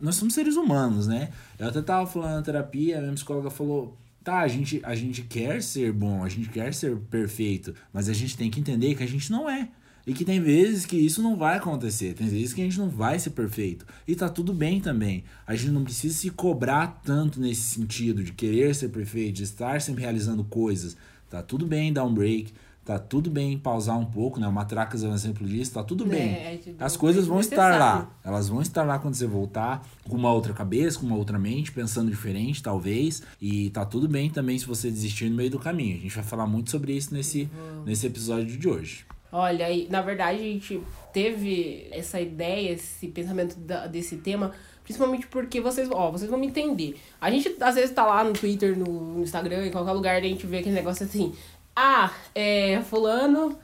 Nós 0.00 0.14
somos 0.14 0.34
seres 0.34 0.54
humanos, 0.54 1.08
né? 1.08 1.30
Eu 1.58 1.66
até 1.68 1.82
tava 1.82 2.06
falando 2.06 2.36
na 2.36 2.42
terapia, 2.42 2.98
a 2.98 3.00
minha 3.00 3.12
psicóloga 3.14 3.50
falou. 3.50 3.98
Tá, 4.22 4.40
a 4.40 4.48
gente, 4.48 4.80
a 4.84 4.94
gente 4.94 5.22
quer 5.22 5.62
ser 5.62 5.92
bom, 5.92 6.22
a 6.22 6.28
gente 6.28 6.50
quer 6.50 6.74
ser 6.74 6.94
perfeito, 6.94 7.74
mas 7.90 8.06
a 8.06 8.12
gente 8.12 8.36
tem 8.36 8.50
que 8.50 8.60
entender 8.60 8.94
que 8.94 9.02
a 9.02 9.08
gente 9.08 9.32
não 9.32 9.48
é. 9.48 9.68
E 10.10 10.12
que 10.12 10.24
tem 10.24 10.40
vezes 10.40 10.84
que 10.84 10.96
isso 10.96 11.22
não 11.22 11.36
vai 11.36 11.58
acontecer, 11.58 12.14
tem 12.14 12.26
vezes 12.26 12.52
que 12.52 12.60
a 12.60 12.64
gente 12.64 12.80
não 12.80 12.88
vai 12.88 13.16
ser 13.16 13.30
perfeito. 13.30 13.86
E 14.08 14.16
tá 14.16 14.28
tudo 14.28 14.52
bem 14.52 14.80
também. 14.80 15.22
A 15.46 15.54
gente 15.54 15.70
não 15.70 15.84
precisa 15.84 16.12
se 16.12 16.30
cobrar 16.30 17.00
tanto 17.04 17.38
nesse 17.38 17.60
sentido 17.60 18.24
de 18.24 18.32
querer 18.32 18.74
ser 18.74 18.88
perfeito, 18.88 19.36
de 19.36 19.44
estar 19.44 19.80
sempre 19.80 20.02
realizando 20.02 20.42
coisas. 20.42 20.96
Tá 21.30 21.44
tudo 21.44 21.64
bem 21.64 21.92
dar 21.92 22.02
um 22.02 22.12
break, 22.12 22.52
tá 22.84 22.98
tudo 22.98 23.30
bem 23.30 23.56
pausar 23.56 23.96
um 23.96 24.04
pouco, 24.04 24.40
né? 24.40 24.48
O 24.48 24.52
Matracas 24.52 25.04
é 25.04 25.08
um 25.08 25.14
exemplo 25.14 25.46
disso, 25.46 25.74
tá 25.74 25.84
tudo 25.84 26.04
bem. 26.04 26.32
É, 26.32 26.56
te 26.56 26.72
dá 26.72 26.86
As 26.86 26.96
coisas 26.96 27.28
break 27.28 27.30
vão 27.30 27.40
estar 27.40 27.78
lá. 27.78 28.10
Elas 28.24 28.48
vão 28.48 28.60
estar 28.60 28.82
lá 28.82 28.98
quando 28.98 29.14
você 29.14 29.28
voltar, 29.28 29.86
com 30.08 30.16
uma 30.16 30.32
outra 30.32 30.52
cabeça, 30.52 30.98
com 30.98 31.06
uma 31.06 31.14
outra 31.14 31.38
mente, 31.38 31.70
pensando 31.70 32.10
diferente, 32.10 32.60
talvez. 32.60 33.22
E 33.40 33.70
tá 33.70 33.84
tudo 33.84 34.08
bem 34.08 34.28
também 34.28 34.58
se 34.58 34.66
você 34.66 34.90
desistir 34.90 35.30
no 35.30 35.36
meio 35.36 35.52
do 35.52 35.58
caminho. 35.60 35.98
A 35.98 36.00
gente 36.00 36.16
vai 36.16 36.24
falar 36.24 36.48
muito 36.48 36.68
sobre 36.68 36.96
isso 36.96 37.14
nesse, 37.14 37.48
nesse 37.86 38.08
episódio 38.08 38.58
de 38.58 38.68
hoje. 38.68 39.04
Olha, 39.32 39.66
na 39.88 40.02
verdade 40.02 40.38
a 40.38 40.42
gente 40.42 40.82
teve 41.12 41.86
essa 41.92 42.20
ideia, 42.20 42.72
esse 42.72 43.08
pensamento 43.08 43.56
da- 43.56 43.86
desse 43.86 44.16
tema, 44.16 44.52
principalmente 44.82 45.26
porque 45.28 45.60
vocês, 45.60 45.88
ó, 45.90 46.10
vocês 46.10 46.30
vão 46.30 46.38
me 46.38 46.46
entender. 46.48 46.98
A 47.20 47.30
gente 47.30 47.56
às 47.60 47.74
vezes 47.76 47.92
tá 47.94 48.04
lá 48.04 48.24
no 48.24 48.32
Twitter, 48.32 48.76
no, 48.76 48.86
no 48.86 49.22
Instagram, 49.22 49.66
em 49.66 49.70
qualquer 49.70 49.92
lugar, 49.92 50.16
a 50.16 50.20
gente 50.20 50.46
vê 50.46 50.58
aquele 50.58 50.74
negócio 50.74 51.04
assim, 51.06 51.32
ah, 51.76 52.12
é, 52.34 52.80
fulano 52.82 53.56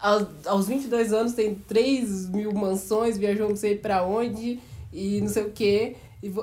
aos, 0.00 0.26
aos 0.46 0.68
22 0.68 1.12
anos 1.12 1.32
tem 1.32 1.54
3 1.54 2.28
mil 2.28 2.52
mansões, 2.52 3.16
viajou 3.16 3.48
não 3.48 3.56
sei 3.56 3.76
pra 3.76 4.04
onde 4.06 4.60
e 4.92 5.20
não 5.22 5.28
sei 5.28 5.44
o 5.44 5.50
que. 5.50 5.96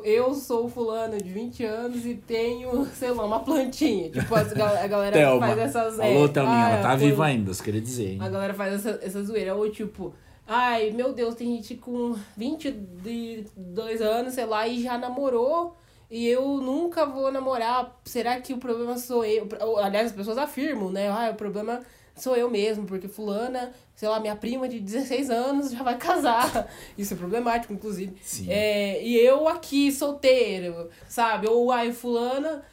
Eu 0.03 0.33
sou 0.33 0.69
fulano 0.69 1.17
de 1.17 1.29
20 1.29 1.63
anos 1.65 2.05
e 2.05 2.15
tenho, 2.15 2.85
sei 2.93 3.11
lá, 3.11 3.25
uma 3.25 3.39
plantinha. 3.39 4.09
Tipo, 4.09 4.35
a 4.35 4.87
galera 4.87 5.11
Thelma. 5.11 5.47
faz 5.47 5.57
essas... 5.59 5.99
Alô, 5.99 6.25
é, 6.25 6.27
Thelminha, 6.27 6.65
ah, 6.65 6.69
ela 6.71 6.81
tá 6.81 6.95
viva 6.95 7.25
ainda, 7.25 7.53
você 7.53 7.63
queria 7.63 7.81
dizer, 7.81 8.13
hein? 8.13 8.17
a 8.21 8.29
galera 8.29 8.53
faz 8.53 8.73
essa, 8.73 8.99
essa 9.03 9.23
zoeira. 9.23 9.55
Ou 9.55 9.69
tipo, 9.69 10.13
ai, 10.47 10.91
meu 10.91 11.13
Deus, 11.13 11.35
tem 11.35 11.55
gente 11.55 11.75
com 11.75 12.15
22 12.37 14.01
anos, 14.01 14.33
sei 14.33 14.45
lá, 14.45 14.67
e 14.67 14.83
já 14.83 14.97
namorou. 14.97 15.75
E 16.09 16.27
eu 16.27 16.57
nunca 16.57 17.05
vou 17.05 17.31
namorar. 17.31 17.97
Será 18.03 18.41
que 18.41 18.53
o 18.53 18.57
problema 18.57 18.97
sou 18.97 19.23
eu? 19.23 19.47
Aliás, 19.81 20.07
as 20.07 20.11
pessoas 20.11 20.37
afirmam, 20.37 20.91
né? 20.91 21.07
Ah, 21.07 21.29
o 21.31 21.35
problema 21.35 21.79
sou 22.21 22.35
eu 22.35 22.49
mesmo, 22.49 22.85
porque 22.85 23.07
fulana, 23.07 23.73
sei 23.95 24.07
lá, 24.07 24.19
minha 24.19 24.35
prima 24.35 24.67
de 24.67 24.79
16 24.79 25.29
anos 25.29 25.71
já 25.71 25.83
vai 25.83 25.97
casar. 25.97 26.67
Isso 26.97 27.13
é 27.13 27.17
problemático, 27.17 27.73
inclusive. 27.73 28.15
Sim. 28.21 28.47
É, 28.49 29.03
e 29.03 29.17
eu 29.17 29.47
aqui, 29.47 29.91
solteiro, 29.91 30.89
sabe? 31.07 31.47
Ou, 31.47 31.71
ai, 31.71 31.91
fulana 31.91 32.63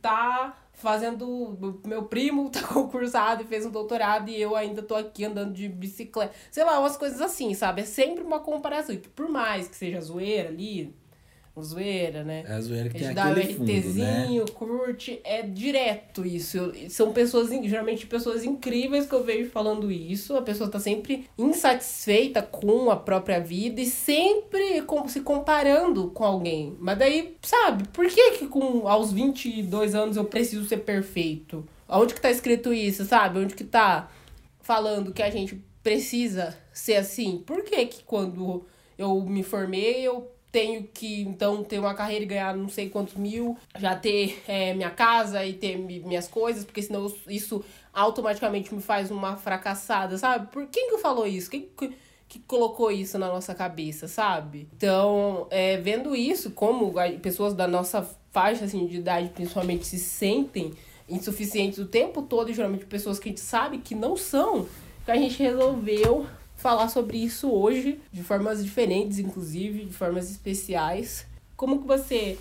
tá 0.00 0.56
fazendo. 0.72 1.80
Meu 1.84 2.04
primo 2.04 2.50
tá 2.50 2.62
concursado 2.68 3.42
e 3.42 3.46
fez 3.46 3.64
um 3.66 3.70
doutorado 3.70 4.30
e 4.30 4.40
eu 4.40 4.56
ainda 4.56 4.82
tô 4.82 4.94
aqui 4.94 5.24
andando 5.24 5.52
de 5.52 5.68
bicicleta. 5.68 6.34
Sei 6.50 6.64
lá, 6.64 6.78
umas 6.78 6.96
coisas 6.96 7.20
assim, 7.20 7.54
sabe? 7.54 7.82
É 7.82 7.84
sempre 7.84 8.24
uma 8.24 8.40
comparação. 8.40 8.94
E 8.94 8.98
por 8.98 9.28
mais 9.28 9.68
que 9.68 9.76
seja 9.76 10.00
zoeira 10.00 10.48
ali, 10.48 10.94
zoeira, 11.60 12.22
né? 12.24 12.44
É 12.46 12.52
a 12.52 12.60
zoeira 12.60 12.88
que 12.88 12.96
A 12.96 12.98
tem 13.00 13.08
gente 13.08 13.16
dá 13.16 13.28
o 13.28 13.30
aquele 13.32 13.54
fundo, 13.54 13.66
né? 13.72 13.78
RTzinho, 13.78 14.44
curte, 14.52 15.20
é 15.24 15.42
direto 15.42 16.24
isso. 16.24 16.56
Eu- 16.56 16.90
São 16.90 17.12
pessoas, 17.12 17.50
geralmente 17.50 18.06
pessoas 18.06 18.44
incríveis 18.44 19.06
que 19.06 19.14
eu 19.14 19.24
vejo 19.24 19.50
falando 19.50 19.90
isso. 19.90 20.36
A 20.36 20.42
pessoa 20.42 20.70
tá 20.70 20.78
sempre 20.78 21.28
insatisfeita 21.36 22.42
com 22.42 22.90
a 22.90 22.96
própria 22.96 23.40
vida 23.40 23.80
e 23.80 23.86
sempre 23.86 24.82
com- 24.82 25.08
se 25.08 25.20
comparando 25.20 26.08
com 26.10 26.24
alguém. 26.24 26.76
Mas 26.78 26.98
daí, 26.98 27.36
sabe, 27.42 27.88
por 27.88 28.06
que 28.08 28.32
que 28.38 28.46
com, 28.46 28.86
aos 28.88 29.12
22 29.12 29.94
anos 29.94 30.16
eu 30.16 30.24
preciso 30.24 30.66
ser 30.66 30.78
perfeito? 30.78 31.64
Onde 31.88 32.14
que 32.14 32.20
tá 32.20 32.30
escrito 32.30 32.72
isso, 32.72 33.04
sabe? 33.04 33.40
Onde 33.40 33.54
que 33.54 33.64
tá 33.64 34.08
falando 34.60 35.12
que 35.12 35.22
a 35.22 35.30
gente 35.30 35.60
precisa 35.82 36.56
ser 36.72 36.96
assim? 36.96 37.42
Por 37.44 37.62
que 37.64 37.86
que 37.86 38.04
quando 38.04 38.64
eu 38.96 39.20
me 39.22 39.42
formei 39.42 40.02
eu 40.02 40.30
tenho 40.52 40.84
que 40.84 41.22
então 41.22 41.62
ter 41.62 41.78
uma 41.78 41.94
carreira 41.94 42.24
e 42.24 42.28
ganhar 42.28 42.56
não 42.56 42.68
sei 42.68 42.88
quantos 42.88 43.14
mil, 43.14 43.56
já 43.78 43.94
ter 43.94 44.42
é, 44.48 44.74
minha 44.74 44.90
casa 44.90 45.44
e 45.44 45.52
ter 45.52 45.76
mi- 45.76 46.00
minhas 46.00 46.26
coisas, 46.26 46.64
porque 46.64 46.82
senão 46.82 47.12
isso 47.28 47.64
automaticamente 47.92 48.74
me 48.74 48.80
faz 48.80 49.10
uma 49.10 49.36
fracassada, 49.36 50.16
sabe? 50.18 50.48
Por 50.48 50.66
quem 50.66 50.90
que 50.90 50.98
falou 50.98 51.26
isso? 51.26 51.50
Quem 51.50 51.68
que, 51.76 51.92
que 52.28 52.38
colocou 52.40 52.90
isso 52.90 53.18
na 53.18 53.28
nossa 53.28 53.54
cabeça, 53.54 54.08
sabe? 54.08 54.68
Então, 54.76 55.46
é, 55.50 55.76
vendo 55.76 56.14
isso, 56.16 56.50
como 56.50 56.92
pessoas 57.22 57.54
da 57.54 57.66
nossa 57.66 58.08
faixa 58.32 58.64
assim, 58.64 58.86
de 58.86 58.98
idade 58.98 59.30
principalmente 59.30 59.84
se 59.86 59.98
sentem 59.98 60.72
insuficientes 61.08 61.78
o 61.78 61.86
tempo 61.86 62.22
todo, 62.22 62.50
e 62.50 62.54
geralmente 62.54 62.86
pessoas 62.86 63.18
que 63.18 63.28
a 63.28 63.32
gente 63.32 63.40
sabe 63.40 63.78
que 63.78 63.94
não 63.94 64.16
são, 64.16 64.66
que 65.04 65.10
a 65.10 65.16
gente 65.16 65.42
resolveu 65.42 66.26
falar 66.60 66.88
sobre 66.88 67.18
isso 67.18 67.50
hoje, 67.50 68.00
de 68.12 68.22
formas 68.22 68.62
diferentes, 68.62 69.18
inclusive, 69.18 69.84
de 69.84 69.92
formas 69.92 70.30
especiais. 70.30 71.26
Como 71.56 71.80
que 71.80 71.86
você 71.86 72.38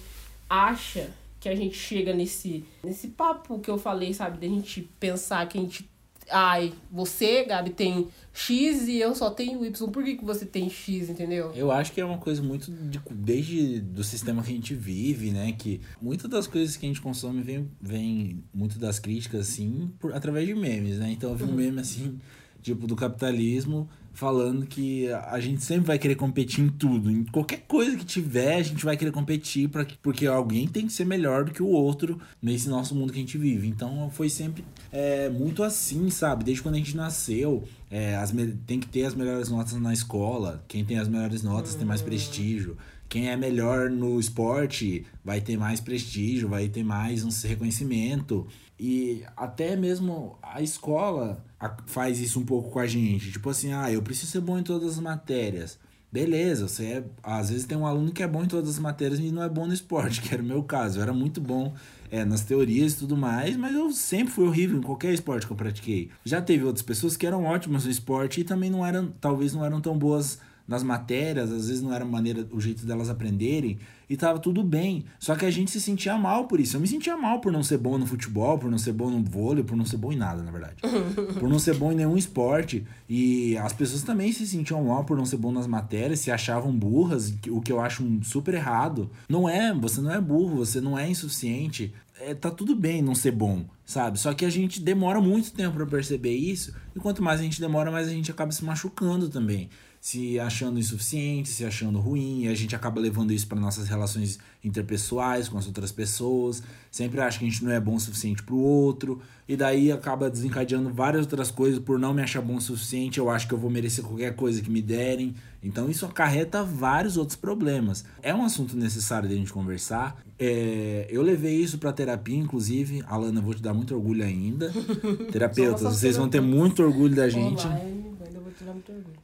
acha 0.49 1.09
que 1.39 1.47
a 1.47 1.55
gente 1.55 1.75
chega 1.75 2.13
nesse, 2.13 2.65
nesse 2.83 3.07
papo 3.09 3.59
que 3.59 3.69
eu 3.69 3.77
falei, 3.77 4.13
sabe? 4.13 4.37
Da 4.37 4.47
gente 4.47 4.81
pensar 4.99 5.47
que 5.47 5.57
a 5.57 5.61
gente 5.61 5.89
ai, 6.31 6.71
você, 6.91 7.43
Gabi, 7.43 7.71
tem 7.71 8.07
X 8.33 8.87
e 8.87 8.97
eu 8.97 9.15
só 9.15 9.29
tenho 9.29 9.65
Y. 9.65 9.89
Por 9.89 10.03
que, 10.03 10.15
que 10.15 10.23
você 10.23 10.45
tem 10.45 10.69
X, 10.69 11.09
entendeu? 11.09 11.51
Eu 11.55 11.71
acho 11.71 11.91
que 11.91 11.99
é 11.99 12.05
uma 12.05 12.17
coisa 12.17 12.41
muito 12.41 12.71
de, 12.71 13.01
desde 13.11 13.79
do 13.81 14.03
sistema 14.03 14.43
que 14.43 14.51
a 14.51 14.55
gente 14.55 14.75
vive, 14.75 15.31
né? 15.31 15.51
Que 15.53 15.81
muitas 16.01 16.29
das 16.29 16.47
coisas 16.47 16.77
que 16.77 16.85
a 16.85 16.89
gente 16.89 17.01
consome 17.01 17.41
vem, 17.41 17.69
vem 17.81 18.43
muito 18.53 18.77
das 18.77 18.99
críticas, 18.99 19.49
assim, 19.49 19.91
por, 19.99 20.13
através 20.13 20.47
de 20.47 20.55
memes, 20.55 20.99
né? 20.99 21.11
Então 21.11 21.31
eu 21.31 21.35
vi 21.35 21.43
um 21.43 21.53
meme 21.53 21.79
assim, 21.79 22.19
tipo, 22.61 22.87
do 22.87 22.95
capitalismo 22.95 23.89
falando 24.13 24.65
que 24.65 25.11
a 25.11 25.39
gente 25.39 25.63
sempre 25.63 25.85
vai 25.85 25.97
querer 25.97 26.15
competir 26.15 26.63
em 26.63 26.69
tudo. 26.69 27.09
Em 27.09 27.23
qualquer 27.23 27.63
coisa 27.67 27.95
que 27.95 28.05
tiver, 28.05 28.55
a 28.55 28.63
gente 28.63 28.83
vai 28.83 28.97
querer 28.97 29.11
competir 29.11 29.69
pra, 29.69 29.85
porque 30.01 30.25
alguém 30.25 30.67
tem 30.67 30.87
que 30.87 30.93
ser 30.93 31.05
melhor 31.05 31.45
do 31.45 31.51
que 31.51 31.63
o 31.63 31.67
outro 31.67 32.19
nesse 32.41 32.67
nosso 32.69 32.93
mundo 32.95 33.13
que 33.13 33.19
a 33.19 33.21
gente 33.21 33.37
vive. 33.37 33.67
Então 33.67 34.09
foi 34.11 34.29
sempre 34.29 34.63
é, 34.91 35.29
muito 35.29 35.63
assim, 35.63 36.09
sabe? 36.09 36.43
Desde 36.43 36.61
quando 36.61 36.75
a 36.75 36.79
gente 36.79 36.95
nasceu, 36.95 37.63
é, 37.89 38.15
as, 38.15 38.33
tem 38.65 38.79
que 38.79 38.87
ter 38.87 39.05
as 39.05 39.15
melhores 39.15 39.49
notas 39.49 39.73
na 39.73 39.93
escola. 39.93 40.63
Quem 40.67 40.83
tem 40.83 40.97
as 40.97 41.07
melhores 41.07 41.43
notas 41.43 41.75
tem 41.75 41.85
mais 41.85 42.01
prestígio. 42.01 42.77
Quem 43.07 43.29
é 43.29 43.35
melhor 43.35 43.89
no 43.89 44.19
esporte 44.19 45.03
vai 45.25 45.41
ter 45.41 45.57
mais 45.57 45.79
prestígio, 45.79 46.47
vai 46.47 46.67
ter 46.67 46.83
mais 46.83 47.23
um 47.23 47.47
reconhecimento. 47.47 48.45
E 48.79 49.23
até 49.35 49.75
mesmo 49.75 50.37
a 50.41 50.61
escola 50.61 51.43
faz 51.85 52.19
isso 52.19 52.39
um 52.39 52.45
pouco 52.45 52.69
com 52.69 52.79
a 52.79 52.87
gente. 52.87 53.31
Tipo 53.31 53.49
assim, 53.49 53.73
ah, 53.73 53.91
eu 53.91 54.01
preciso 54.01 54.31
ser 54.31 54.41
bom 54.41 54.57
em 54.57 54.63
todas 54.63 54.91
as 54.91 54.99
matérias. 54.99 55.77
Beleza, 56.11 56.67
você 56.67 56.85
é. 56.85 57.03
Às 57.21 57.49
vezes 57.49 57.65
tem 57.65 57.77
um 57.77 57.85
aluno 57.85 58.11
que 58.11 58.23
é 58.23 58.27
bom 58.27 58.43
em 58.43 58.47
todas 58.47 58.69
as 58.69 58.79
matérias 58.79 59.19
e 59.19 59.31
não 59.31 59.43
é 59.43 59.49
bom 59.49 59.67
no 59.67 59.73
esporte, 59.73 60.21
que 60.23 60.33
era 60.33 60.41
o 60.41 60.45
meu 60.45 60.63
caso. 60.63 60.97
Eu 60.97 61.03
era 61.03 61.13
muito 61.13 61.39
bom 61.41 61.73
é, 62.09 62.23
nas 62.25 62.43
teorias 62.43 62.93
e 62.93 62.97
tudo 62.99 63.15
mais, 63.15 63.55
mas 63.55 63.75
eu 63.75 63.91
sempre 63.91 64.33
fui 64.33 64.47
horrível 64.47 64.79
em 64.79 64.81
qualquer 64.81 65.13
esporte 65.13 65.45
que 65.45 65.53
eu 65.53 65.57
pratiquei. 65.57 66.09
Já 66.23 66.41
teve 66.41 66.63
outras 66.63 66.81
pessoas 66.81 67.15
que 67.15 67.27
eram 67.27 67.43
ótimas 67.43 67.85
no 67.85 67.91
esporte 67.91 68.41
e 68.41 68.43
também 68.43 68.69
não 68.69 68.85
eram, 68.85 69.13
talvez 69.21 69.53
não 69.53 69.63
eram 69.63 69.81
tão 69.81 69.97
boas 69.97 70.39
nas 70.69 70.83
matérias, 70.83 71.51
às 71.51 71.67
vezes 71.67 71.81
não 71.81 71.91
era 71.91 72.05
maneira, 72.05 72.47
o 72.51 72.61
jeito 72.61 72.85
delas 72.85 73.09
aprenderem, 73.09 73.79
e 74.07 74.15
tava 74.15 74.37
tudo 74.37 74.63
bem. 74.63 75.03
Só 75.19 75.35
que 75.35 75.43
a 75.43 75.49
gente 75.49 75.71
se 75.71 75.81
sentia 75.81 76.15
mal 76.15 76.45
por 76.45 76.59
isso. 76.59 76.77
Eu 76.77 76.81
me 76.81 76.87
sentia 76.87 77.17
mal 77.17 77.41
por 77.41 77.51
não 77.51 77.63
ser 77.63 77.79
bom 77.79 77.97
no 77.97 78.05
futebol, 78.05 78.57
por 78.59 78.69
não 78.69 78.77
ser 78.77 78.93
bom 78.93 79.09
no 79.09 79.23
vôlei, 79.23 79.63
por 79.63 79.75
não 79.75 79.85
ser 79.85 79.97
bom 79.97 80.11
em 80.11 80.15
nada, 80.15 80.43
na 80.43 80.51
verdade. 80.51 80.75
por 81.39 81.49
não 81.49 81.57
ser 81.57 81.73
bom 81.73 81.91
em 81.91 81.95
nenhum 81.95 82.15
esporte. 82.15 82.85
E 83.09 83.57
as 83.57 83.73
pessoas 83.73 84.03
também 84.03 84.31
se 84.31 84.45
sentiam 84.45 84.83
mal 84.83 85.03
por 85.03 85.17
não 85.17 85.25
ser 85.25 85.37
bom 85.37 85.51
nas 85.51 85.65
matérias, 85.65 86.19
se 86.19 86.29
achavam 86.29 86.71
burras, 86.71 87.33
o 87.49 87.61
que 87.61 87.71
eu 87.71 87.81
acho 87.81 88.07
super 88.23 88.53
errado. 88.53 89.09
Não 89.27 89.49
é, 89.49 89.73
você 89.73 89.99
não 90.01 90.13
é 90.13 90.21
burro, 90.21 90.57
você 90.57 90.79
não 90.79 90.97
é 90.97 91.09
insuficiente. 91.09 91.91
É, 92.21 92.35
tá 92.35 92.51
tudo 92.51 92.75
bem 92.75 93.01
não 93.01 93.15
ser 93.15 93.31
bom, 93.31 93.65
sabe? 93.85 94.19
Só 94.19 94.33
que 94.33 94.45
a 94.45 94.49
gente 94.49 94.81
demora 94.81 95.19
muito 95.19 95.51
tempo 95.51 95.77
para 95.77 95.85
perceber 95.85 96.35
isso, 96.35 96.75
e 96.93 96.99
quanto 96.99 97.23
mais 97.23 97.39
a 97.39 97.43
gente 97.43 97.61
demora, 97.61 97.89
mais 97.89 98.09
a 98.09 98.11
gente 98.11 98.29
acaba 98.29 98.51
se 98.51 98.63
machucando 98.65 99.29
também 99.29 99.69
se 100.01 100.39
achando 100.39 100.79
insuficiente, 100.79 101.49
se 101.49 101.65
achando 101.65 101.99
ruim, 101.99 102.43
e 102.43 102.47
a 102.47 102.55
gente 102.55 102.75
acaba 102.75 103.01
levando 103.01 103.33
isso 103.33 103.47
para 103.47 103.59
nossas 103.59 103.87
relações 103.87 104.39
interpessoais 104.63 105.49
com 105.49 105.57
as 105.57 105.67
outras 105.67 105.91
pessoas, 105.91 106.63
sempre 106.89 107.19
acha 107.19 107.37
que 107.37 107.45
a 107.45 107.49
gente 107.49 107.63
não 107.63 107.71
é 107.71 107.79
bom 107.79 107.95
o 107.95 107.99
suficiente 107.99 108.41
para 108.41 108.55
o 108.55 108.59
outro, 108.59 109.21
e 109.47 109.57
daí 109.57 109.91
acaba 109.91 110.29
desencadeando 110.29 110.89
várias 110.89 111.21
outras 111.21 111.51
coisas 111.51 111.79
por 111.79 111.99
não 111.99 112.13
me 112.13 112.21
achar 112.21 112.41
bom 112.41 112.55
o 112.55 112.61
suficiente, 112.61 113.19
eu 113.19 113.29
acho 113.29 113.47
que 113.47 113.53
eu 113.53 113.57
vou 113.57 113.69
merecer 113.69 114.03
qualquer 114.03 114.35
coisa 114.35 114.61
que 114.61 114.69
me 114.69 114.81
derem. 114.81 115.35
Então 115.61 115.89
isso 115.89 116.05
acarreta 116.05 116.63
vários 116.63 117.17
outros 117.17 117.35
problemas. 117.35 118.05
É 118.21 118.33
um 118.33 118.45
assunto 118.45 118.77
necessário 118.77 119.27
de 119.27 119.35
a 119.35 119.37
gente 119.37 119.51
conversar. 119.51 120.23
É, 120.37 121.07
eu 121.09 121.21
levei 121.21 121.55
isso 121.55 121.77
para 121.77 121.91
terapia, 121.91 122.37
inclusive. 122.37 123.03
Alana, 123.07 123.39
eu 123.39 123.43
vou 123.43 123.53
te 123.53 123.61
dar 123.61 123.73
muito 123.73 123.93
orgulho 123.93 124.23
ainda. 124.23 124.71
Terapeutas, 125.31 125.97
vocês 125.97 126.15
vão 126.15 126.29
ter 126.29 126.39
muito 126.39 126.81
orgulho 126.81 127.15
da 127.15 127.27
gente. 127.27 127.67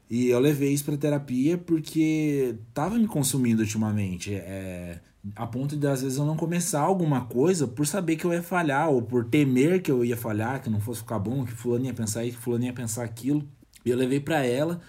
E 0.10 0.27
eu 0.27 0.39
levei 0.39 0.74
isso 0.74 0.86
pra 0.86 0.98
terapia 0.98 1.58
porque 1.58 2.56
tava 2.74 2.98
me 2.98 3.08
consumindo 3.08 3.62
ultimamente. 3.62 4.34
É, 4.34 5.00
a 5.36 5.48
ponto 5.48 5.75
de 5.75 5.88
às 5.88 6.01
vezes 6.01 6.18
eu 6.18 6.25
não 6.25 6.36
começar 6.36 6.82
alguma 6.82 7.25
coisa 7.25 7.68
por 7.68 7.88
saber 7.88 8.15
que 8.15 8.25
eu 8.25 8.34
ia 8.34 8.44
falhar, 8.44 8.89
ou 8.89 9.01
por 9.01 9.25
temer 9.25 9.82
que 9.82 9.92
eu 9.92 10.06
ia 10.06 10.18
falhar, 10.18 10.62
que 10.62 10.70
não 10.70 10.80
fosse 10.80 11.01
ficar 11.01 11.20
bom, 11.20 11.46
que 11.46 11.51
fulano 11.51 11.86
ia 11.86 11.94
pensar 11.94 12.25
isso, 12.25 12.38
que 12.38 12.44
fulano 12.44 12.65
ia 12.65 12.74
pensar 12.74 13.04
aquilo. 13.04 13.48
E 13.86 13.89
eu 13.89 13.98
levei 13.98 14.20
para 14.20 14.46
ela 14.46 14.82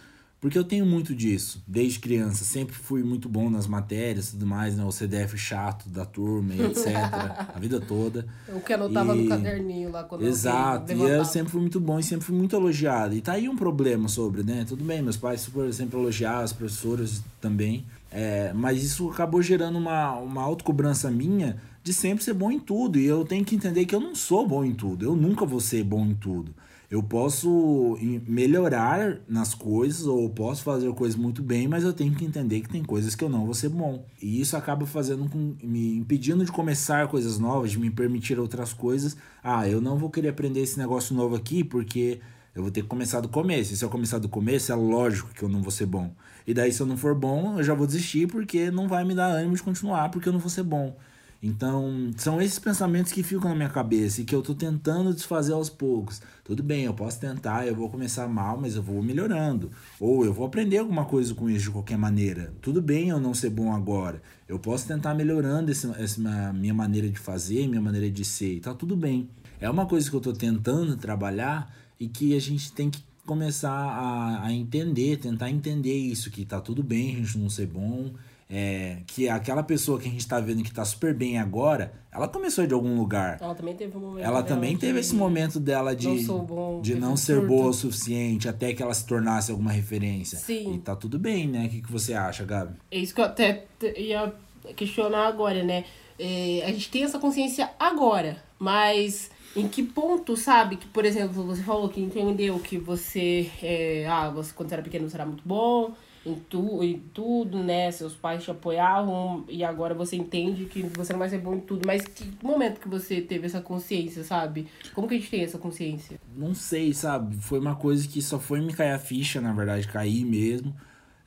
porque 0.47 0.57
eu 0.57 0.63
tenho 0.63 0.87
muito 0.87 1.13
disso, 1.13 1.61
desde 1.67 1.99
criança. 1.99 2.45
Sempre 2.45 2.73
fui 2.73 3.03
muito 3.03 3.29
bom 3.29 3.51
nas 3.51 3.67
matérias 3.67 4.29
e 4.29 4.31
tudo 4.31 4.47
mais, 4.47 4.77
né? 4.77 4.85
O 4.85 4.93
CDF 4.93 5.37
chato 5.37 5.89
da 5.89 6.05
turma 6.05 6.55
e 6.55 6.63
etc. 6.67 6.87
a 7.53 7.59
vida 7.59 7.81
toda. 7.81 8.25
O 8.51 8.61
que 8.61 8.73
anotava 8.73 9.17
e... 9.17 9.25
no 9.25 9.29
caderninho 9.29 9.91
lá 9.91 10.05
quando 10.05 10.25
Exato. 10.25 10.93
Eu 10.93 11.09
e 11.09 11.11
eu 11.11 11.25
sempre 11.25 11.51
fui 11.51 11.61
muito 11.61 11.81
bom 11.81 11.99
e 11.99 12.03
sempre 12.05 12.27
fui 12.27 12.37
muito 12.37 12.55
elogiado. 12.55 13.17
E 13.17 13.21
tá 13.21 13.33
aí 13.33 13.49
um 13.49 13.57
problema 13.57 14.07
sobre, 14.07 14.45
né? 14.45 14.65
Tudo 14.65 14.85
bem, 14.85 15.03
meus 15.03 15.17
pais 15.17 15.41
super, 15.41 15.75
sempre 15.75 15.99
elogiaram, 15.99 16.45
as 16.45 16.53
professoras 16.53 17.25
também. 17.41 17.85
É, 18.13 18.53
mas 18.55 18.85
isso 18.85 19.11
acabou 19.11 19.43
gerando 19.43 19.77
uma, 19.77 20.13
uma 20.13 20.43
autocobrança 20.43 21.11
minha 21.11 21.57
de 21.83 21.93
sempre 21.93 22.23
ser 22.23 22.35
bom 22.35 22.53
em 22.53 22.61
tudo. 22.61 23.01
E 23.01 23.05
eu 23.05 23.25
tenho 23.25 23.45
que 23.45 23.57
entender 23.57 23.85
que 23.85 23.97
eu 23.97 24.01
não 24.01 24.15
sou 24.15 24.47
bom 24.47 24.65
em 24.65 24.75
tudo. 24.75 25.05
Eu 25.05 25.17
nunca 25.17 25.45
vou 25.45 25.59
ser 25.59 25.83
bom 25.83 26.07
em 26.07 26.15
tudo. 26.15 26.55
Eu 26.89 27.03
posso 27.03 27.99
melhorar 28.29 29.19
nas 29.29 29.55
coisas 29.55 30.07
ou 30.07 30.31
posso 30.31 30.63
fazer 30.63 30.93
coisas 30.93 31.17
muito 31.17 31.43
bem, 31.43 31.67
mas 31.67 31.83
eu 31.83 31.93
tenho 31.93 32.15
que 32.15 32.25
entender 32.25 32.61
que 32.61 32.69
tem 32.69 32.85
coisas 32.85 33.15
que 33.15 33.25
eu 33.25 33.29
não 33.29 33.45
vou 33.45 33.55
ser 33.55 33.71
bom. 33.71 34.05
E 34.23 34.41
isso 34.41 34.57
acaba 34.57 34.87
fazendo 34.87 35.29
com 35.29 35.57
me 35.63 35.97
impedindo 35.97 36.45
de 36.45 36.53
começar 36.53 37.09
coisas 37.09 37.39
novas, 37.39 37.73
de 37.73 37.79
me 37.79 37.91
permitir 37.91 38.39
outras 38.39 38.73
coisas. 38.73 39.17
Ah, 39.43 39.69
eu 39.69 39.81
não 39.81 39.99
vou 39.99 40.11
querer 40.11 40.29
aprender 40.29 40.61
esse 40.61 40.79
negócio 40.79 41.15
novo 41.15 41.35
aqui 41.35 41.65
porque 41.65 42.21
eu 42.55 42.63
vou 42.63 42.71
ter 42.71 42.83
que 42.83 42.89
começar 42.89 43.21
do 43.21 43.29
começo. 43.29 43.75
E 43.75 43.77
se 43.77 43.85
eu 43.85 43.91
começar 43.91 44.19
do 44.19 44.29
começo, 44.29 44.71
é 44.71 44.75
lógico 44.75 45.31
que 45.35 45.43
eu 45.43 45.49
não 45.49 45.63
vou 45.63 45.73
ser 45.73 45.87
bom. 45.87 46.15
E 46.47 46.55
daí, 46.55 46.73
se 46.73 46.81
eu 46.81 46.87
não 46.87 46.97
for 46.97 47.15
bom, 47.15 47.59
eu 47.59 47.65
já 47.65 47.75
vou 47.75 47.87
desistir 47.87 48.29
porque 48.29 48.71
não 48.71 48.87
vai 48.87 49.05
me 49.05 49.15
dar 49.15 49.27
ânimo 49.27 49.57
de 49.57 49.63
continuar 49.63 50.09
porque 50.11 50.29
eu 50.29 50.33
não 50.33 50.41
vou 50.41 50.49
ser 50.49 50.63
bom. 50.63 50.97
Então, 51.43 52.11
são 52.17 52.41
esses 52.41 52.59
pensamentos 52.59 53.13
que 53.13 53.23
ficam 53.23 53.51
na 53.51 53.55
minha 53.55 53.69
cabeça 53.69 54.21
e 54.21 54.25
que 54.25 54.35
eu 54.35 54.43
tô 54.43 54.55
tentando 54.55 55.13
desfazer 55.13 55.53
aos 55.53 55.69
poucos. 55.69 56.21
Tudo 56.43 56.63
bem, 56.63 56.85
eu 56.85 56.95
posso 56.95 57.21
tentar, 57.21 57.67
eu 57.67 57.75
vou 57.75 57.91
começar 57.91 58.27
mal, 58.27 58.59
mas 58.59 58.77
eu 58.77 58.83
vou 58.83 59.03
melhorando. 59.03 59.71
Ou 60.01 60.25
eu 60.25 60.33
vou 60.33 60.47
aprender 60.47 60.79
alguma 60.79 61.05
coisa 61.05 61.35
com 61.35 61.49
isso 61.49 61.65
de 61.67 61.71
qualquer 61.71 61.99
maneira. 61.99 62.53
Tudo 62.61 62.81
bem 62.81 63.11
eu 63.11 63.21
não 63.21 63.35
ser 63.35 63.51
bom 63.51 63.73
agora. 63.73 64.23
Eu 64.49 64.59
posso 64.59 64.87
tentar 64.87 65.15
melhorando 65.15 65.71
esse, 65.71 65.91
essa 66.01 66.53
minha 66.53 66.75
maneira 66.75 67.09
de 67.09 67.19
fazer, 67.19 67.69
minha 67.69 67.81
maneira 67.81 68.11
de 68.11 68.25
ser. 68.25 68.55
E 68.55 68.61
tá 68.61 68.75
tudo 68.75 68.97
bem. 68.97 69.29
É 69.61 69.69
uma 69.69 69.87
coisa 69.87 70.09
que 70.09 70.17
eu 70.17 70.21
tô 70.21 70.33
tentando 70.33 70.97
trabalhar 70.97 71.75
e 71.99 72.09
que 72.09 72.37
a 72.37 72.41
gente 72.41 72.73
tem 72.73 72.91
que 72.91 73.03
começar 73.27 73.73
a, 73.73 74.47
a 74.47 74.53
entender, 74.53 75.17
tentar 75.17 75.51
entender 75.51 75.97
isso, 75.97 76.31
que 76.31 76.45
tá 76.45 76.61
tudo 76.61 76.83
bem 76.83 77.17
a 77.17 77.19
gente 77.19 77.39
não 77.39 77.51
ser 77.51 77.67
bom 77.67 78.13
é, 78.49 78.99
que 79.07 79.29
aquela 79.29 79.63
pessoa 79.63 79.99
que 79.99 80.07
a 80.07 80.11
gente 80.11 80.21
está 80.21 80.39
vendo 80.39 80.63
que 80.63 80.69
está 80.69 80.85
super 80.85 81.13
bem 81.13 81.39
agora, 81.39 81.93
ela 82.13 82.29
começou 82.29 82.67
de 82.67 82.73
algum 82.73 82.97
lugar. 82.97 83.39
Ela 83.41 83.55
também 83.55 83.75
teve 83.75 83.97
um 83.97 84.01
momento. 84.01 84.25
Ela 84.25 84.43
também 84.43 84.77
teve 84.77 85.01
esse 85.01 85.15
momento 85.15 85.59
dela 85.59 85.97
de 85.97 86.09
não, 86.09 86.45
bom, 86.45 86.81
de 86.81 86.95
não 86.95 87.17
ser 87.17 87.35
surto. 87.35 87.49
boa 87.49 87.69
o 87.69 87.73
suficiente 87.73 88.49
até 88.49 88.73
que 88.73 88.83
ela 88.83 88.95
se 88.95 89.05
tornasse 89.05 89.51
alguma 89.51 89.73
referência. 89.73 90.39
Sim. 90.39 90.75
E 90.75 90.79
tá 90.79 90.95
tudo 90.95 91.19
bem, 91.19 91.49
né? 91.49 91.67
O 91.67 91.69
que, 91.69 91.83
que 91.83 91.91
você 91.91 92.15
acha, 92.15 92.45
Gabi? 92.45 92.77
É 92.91 92.99
isso 92.99 93.15
que 93.15 93.21
eu 93.21 93.25
até 93.25 93.65
ia 93.97 94.33
questionar 94.77 95.27
agora, 95.27 95.63
né? 95.65 95.85
É, 96.19 96.63
a 96.65 96.73
gente 96.73 96.91
tem 96.91 97.03
essa 97.03 97.19
consciência 97.19 97.71
agora, 97.79 98.43
mas 98.59 99.31
em 99.57 99.67
que 99.67 99.83
ponto, 99.83 100.37
sabe? 100.37 100.77
Que, 100.77 100.87
por 100.87 101.05
exemplo, 101.05 101.43
você 101.45 101.63
falou 101.63 101.89
que 101.89 102.01
entendeu 102.01 102.59
que 102.61 102.79
você, 102.79 103.51
é, 103.63 104.07
ah, 104.09 104.31
você 104.31 104.53
quando 104.55 104.73
era 104.73 104.83
pequeno 104.83 105.11
será 105.11 105.27
muito 105.27 105.43
bom, 105.45 105.93
em, 106.27 106.35
tu, 106.35 106.83
em 106.83 106.99
tudo, 107.15 107.63
né? 107.63 107.91
Seus 107.93 108.15
pais 108.15 108.43
te 108.43 108.51
apoiavam 108.51 109.45
e 109.49 109.63
agora 109.63 109.95
você 109.95 110.17
entende 110.17 110.65
que 110.65 110.83
você 110.83 111.13
não 111.13 111.21
vai 111.21 111.29
ser 111.29 111.39
bom 111.39 111.55
em 111.55 111.61
tudo. 111.61 111.87
Mas 111.87 112.03
que 112.03 112.25
momento 112.43 112.81
que 112.81 112.89
você 112.89 113.21
teve 113.21 113.47
essa 113.47 113.61
consciência, 113.61 114.25
sabe? 114.25 114.67
Como 114.93 115.07
que 115.07 115.15
a 115.15 115.19
gente 115.19 115.31
tem 115.31 115.43
essa 115.43 115.59
consciência? 115.59 116.19
Não 116.37 116.53
sei, 116.53 116.93
sabe? 116.93 117.37
Foi 117.37 117.61
uma 117.61 117.77
coisa 117.77 118.07
que 118.09 118.21
só 118.21 118.41
foi 118.41 118.61
me 118.61 118.75
cair 118.75 118.93
a 118.93 118.99
ficha, 118.99 119.41
na 119.41 119.53
verdade, 119.53 119.87
cair 119.87 120.25
mesmo. 120.25 120.75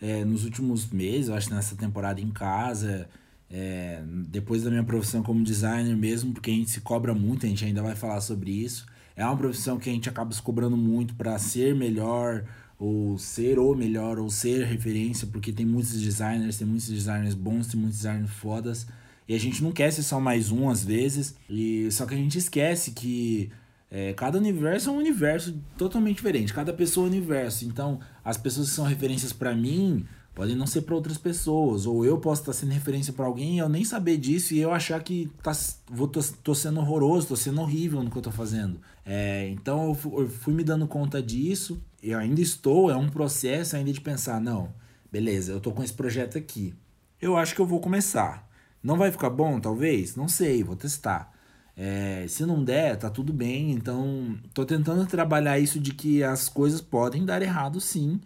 É, 0.01 0.25
nos 0.25 0.44
últimos 0.44 0.89
meses, 0.89 1.29
eu 1.29 1.36
acho 1.36 1.53
nessa 1.53 1.75
temporada 1.75 2.20
em 2.20 2.29
casa, 2.29 3.10
é, 3.50 4.01
depois 4.06 4.63
da 4.63 4.70
minha 4.70 4.84
profissão 4.84 5.24
como 5.24 5.44
designer 5.44 5.96
mesmo, 5.96 6.34
porque 6.34 6.51
a 6.51 6.53
gente 6.53 6.70
se 6.70 6.82
cobra 6.82 7.13
muito, 7.13 7.46
a 7.46 7.50
gente 7.50 7.63
ainda 7.63 7.82
vai 7.82 7.96
falar 7.96 8.20
sobre 8.22 8.51
isso. 8.51 8.86
É 9.15 9.25
uma 9.25 9.36
profissão 9.36 9.77
que 9.77 9.89
a 9.89 9.94
gente 9.94 10.08
acaba 10.08 10.32
se 10.34 10.41
cobrando 10.41 10.77
muito 10.77 11.13
para 11.15 11.38
ser 11.38 11.75
melhor, 11.75 12.46
ou 12.79 13.17
ser 13.17 13.59
o 13.59 13.75
melhor, 13.75 14.17
ou 14.17 14.29
ser 14.29 14.65
referência, 14.65 15.27
porque 15.27 15.51
tem 15.51 15.65
muitos 15.65 16.00
designers, 16.00 16.57
tem 16.57 16.65
muitos 16.65 16.88
designers 16.88 17.36
bons, 17.36 17.67
tem 17.67 17.77
muitos 17.79 17.98
designers 17.98 18.31
fodas, 18.31 18.88
e 19.27 19.36
a 19.36 19.39
gente 19.39 19.62
não 19.62 19.74
quer 19.74 19.91
ser 19.91 20.01
só 20.01 20.19
mais 20.19 20.50
um 20.50 20.69
às 20.69 20.83
vezes, 20.83 21.36
e 21.50 21.91
só 21.91 22.05
que 22.05 22.13
a 22.13 22.17
gente 22.17 22.38
esquece 22.38 22.91
que 22.91 23.51
é, 23.91 24.13
cada 24.13 24.38
universo 24.38 24.89
é 24.89 24.93
um 24.93 24.98
universo 24.98 25.53
totalmente 25.77 26.15
diferente, 26.15 26.53
cada 26.53 26.71
pessoa 26.71 27.05
é 27.05 27.09
um 27.09 27.12
universo, 27.12 27.65
então 27.65 28.00
as 28.24 28.38
pessoas 28.38 28.69
que 28.69 28.75
são 28.75 28.86
referências 28.86 29.33
para 29.33 29.53
mim 29.53 30.05
podem 30.33 30.55
não 30.55 30.65
ser 30.65 30.83
para 30.83 30.95
outras 30.95 31.17
pessoas, 31.17 31.86
ou 31.86 32.05
eu 32.05 32.17
posso 32.17 32.43
estar 32.43 32.53
sendo 32.53 32.71
referência 32.71 33.12
para 33.12 33.25
alguém 33.25 33.55
e 33.55 33.59
eu 33.59 33.67
nem 33.67 33.83
saber 33.83 34.15
disso 34.15 34.53
e 34.53 34.59
eu 34.59 34.71
achar 34.71 35.03
que 35.03 35.29
tá, 35.43 35.51
vou, 35.91 36.07
tô, 36.07 36.21
tô 36.41 36.55
sendo 36.55 36.79
horroroso, 36.79 37.27
tô 37.27 37.36
sendo 37.36 37.59
horrível 37.59 38.01
no 38.01 38.09
que 38.09 38.17
eu 38.17 38.21
tô 38.21 38.31
fazendo. 38.31 38.79
É, 39.05 39.50
então 39.50 39.89
eu 39.89 40.21
eu 40.21 40.29
fui 40.29 40.53
me 40.53 40.63
dando 40.63 40.88
conta 40.88 41.21
disso, 41.21 41.81
eu 42.01 42.18
ainda 42.18 42.41
estou, 42.41 42.89
é 42.89 42.96
um 42.96 43.10
processo 43.10 43.75
ainda 43.75 43.91
de 43.91 44.01
pensar, 44.01 44.39
não, 44.39 44.74
beleza, 45.12 45.51
eu 45.51 45.60
tô 45.60 45.72
com 45.72 45.84
esse 45.84 45.94
projeto 45.94 46.38
aqui. 46.38 46.74
Eu 47.22 47.36
acho 47.36 47.53
que 47.53 47.62
eu 47.62 47.65
vou 47.65 47.79
começar. 47.79 48.48
Não 48.82 48.98
vai 48.98 49.12
ficar 49.12 49.29
bom, 49.29 49.60
talvez? 49.60 50.15
Não 50.15 50.27
sei, 50.27 50.63
vou 50.63 50.75
testar. 50.75 51.34
É, 51.75 52.25
se 52.27 52.46
não 52.46 52.63
der, 52.63 52.98
tá 52.98 53.10
tudo 53.10 53.34
bem. 53.34 53.72
Então, 53.72 54.38
tô 54.53 54.65
tentando 54.65 55.06
trabalhar 55.06 55.60
isso 55.60 55.79
de 55.79 55.94
que 55.94 56.24
as 56.24 56.48
coisas 56.50 56.82
podem 56.82 57.25
dar 57.25 57.41
errado 57.41 57.79
sim. 57.82 58.20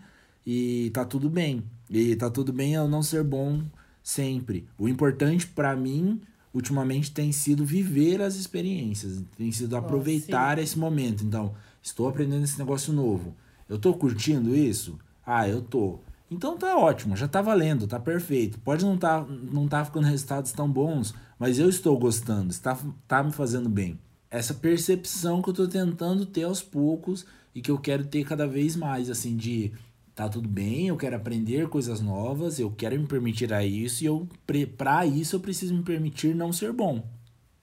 E 0.45 0.91
tá 0.93 1.05
tudo 1.05 1.29
bem. 1.29 1.63
E 1.89 2.15
tá 2.15 2.29
tudo 2.29 2.53
bem 2.53 2.73
eu 2.73 2.87
não 2.87 3.01
ser 3.01 3.23
bom 3.23 3.63
sempre. 4.03 4.67
O 4.77 4.87
importante 4.87 5.47
para 5.47 5.75
mim, 5.75 6.21
ultimamente, 6.53 7.11
tem 7.11 7.31
sido 7.31 7.65
viver 7.65 8.21
as 8.21 8.35
experiências. 8.35 9.23
Tem 9.37 9.51
sido 9.51 9.75
aproveitar 9.75 10.59
esse 10.59 10.77
momento. 10.77 11.23
Então, 11.23 11.53
estou 11.81 12.07
aprendendo 12.07 12.43
esse 12.43 12.59
negócio 12.59 12.93
novo. 12.93 13.35
Eu 13.73 13.79
tô 13.79 13.91
curtindo 13.95 14.55
isso? 14.55 14.99
Ah, 15.25 15.49
eu 15.49 15.59
tô. 15.59 15.97
Então 16.29 16.55
tá 16.55 16.77
ótimo, 16.77 17.17
já 17.17 17.27
tá 17.27 17.41
valendo, 17.41 17.87
tá 17.87 17.99
perfeito. 17.99 18.59
Pode 18.59 18.85
não 18.85 18.95
tá, 18.95 19.25
não 19.27 19.67
tá 19.67 19.83
ficando 19.83 20.05
resultados 20.05 20.51
tão 20.51 20.69
bons, 20.69 21.15
mas 21.39 21.57
eu 21.57 21.67
estou 21.67 21.97
gostando, 21.97 22.51
está 22.51 22.77
tá 23.07 23.23
me 23.23 23.31
fazendo 23.31 23.67
bem. 23.67 23.99
Essa 24.29 24.53
percepção 24.53 25.41
que 25.41 25.49
eu 25.49 25.55
tô 25.55 25.67
tentando 25.67 26.23
ter 26.23 26.43
aos 26.43 26.61
poucos 26.61 27.25
e 27.55 27.63
que 27.63 27.71
eu 27.71 27.79
quero 27.79 28.05
ter 28.05 28.23
cada 28.23 28.45
vez 28.45 28.75
mais, 28.75 29.09
assim, 29.09 29.35
de 29.35 29.71
tá 30.13 30.29
tudo 30.29 30.47
bem, 30.47 30.89
eu 30.89 30.95
quero 30.95 31.15
aprender 31.15 31.67
coisas 31.67 31.99
novas, 31.99 32.59
eu 32.59 32.69
quero 32.69 32.99
me 32.99 33.07
permitir 33.07 33.51
a 33.51 33.65
isso 33.65 34.03
e 34.03 34.05
eu 34.05 34.29
para 34.77 35.03
isso 35.07 35.35
eu 35.35 35.39
preciso 35.39 35.73
me 35.73 35.81
permitir 35.81 36.35
não 36.35 36.53
ser 36.53 36.71
bom, 36.71 37.03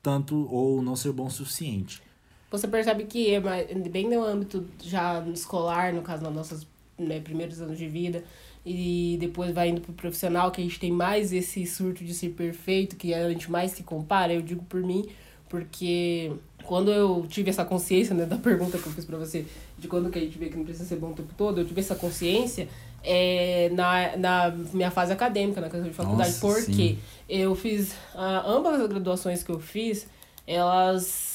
tanto 0.03 0.53
ou 0.53 0.83
não 0.83 0.97
ser 0.97 1.13
bom 1.13 1.27
o 1.27 1.31
suficiente. 1.31 2.03
Você 2.51 2.67
percebe 2.67 3.05
que 3.05 3.33
é 3.33 3.41
bem 3.89 4.09
no 4.09 4.25
âmbito 4.25 4.67
já 4.83 5.25
escolar, 5.33 5.93
no 5.93 6.03
caso, 6.03 6.25
nos 6.25 6.35
nossos 6.35 6.67
né, 6.99 7.21
primeiros 7.21 7.61
anos 7.61 7.79
de 7.79 7.87
vida, 7.87 8.25
e 8.67 9.17
depois 9.21 9.55
vai 9.55 9.69
indo 9.69 9.81
pro 9.81 9.93
profissional, 9.93 10.51
que 10.51 10.61
a 10.61 10.65
gente 10.65 10.79
tem 10.79 10.91
mais 10.91 11.33
esse 11.33 11.65
surto 11.67 12.05
de 12.05 12.13
ser 12.13 12.31
perfeito, 12.31 12.97
que 12.97 13.15
a 13.15 13.29
gente 13.31 13.51
mais 13.51 13.71
se 13.73 13.83
compara, 13.83 14.33
eu 14.33 14.43
digo 14.43 14.65
por 14.65 14.83
mim, 14.83 15.09
porque 15.49 16.33
quando 16.65 16.91
eu 16.91 17.25
tive 17.29 17.51
essa 17.51 17.65
consciência, 17.65 18.15
né, 18.15 18.27
da 18.27 18.37
pergunta 18.37 18.79
que 18.79 18.87
eu 18.87 18.93
fiz 18.93 19.05
pra 19.05 19.17
você, 19.17 19.47
de 19.79 19.89
quando 19.89 20.11
que 20.11 20.19
a 20.19 20.23
gente 20.23 20.37
vê 20.37 20.49
que 20.49 20.57
não 20.57 20.65
precisa 20.65 20.89
ser 20.89 20.97
bom 20.97 21.11
o 21.11 21.15
tempo 21.15 21.33
todo, 21.37 21.61
eu 21.61 21.65
tive 21.65 21.81
essa 21.81 21.95
consciência 21.95 22.69
é, 23.03 23.71
na, 23.73 24.17
na 24.17 24.51
minha 24.73 24.91
fase 24.91 25.13
acadêmica, 25.13 25.61
na 25.61 25.71
questão 25.71 25.89
de 25.89 25.95
faculdade, 25.95 26.31
Nossa, 26.31 26.47
porque 26.47 26.73
sim. 26.73 26.99
eu 27.29 27.55
fiz, 27.55 27.93
uh, 28.15 28.47
ambas 28.47 28.81
as 28.81 28.89
graduações 28.89 29.43
que 29.43 29.51
eu 29.51 29.59
fiz, 29.59 30.07
elas 30.47 31.30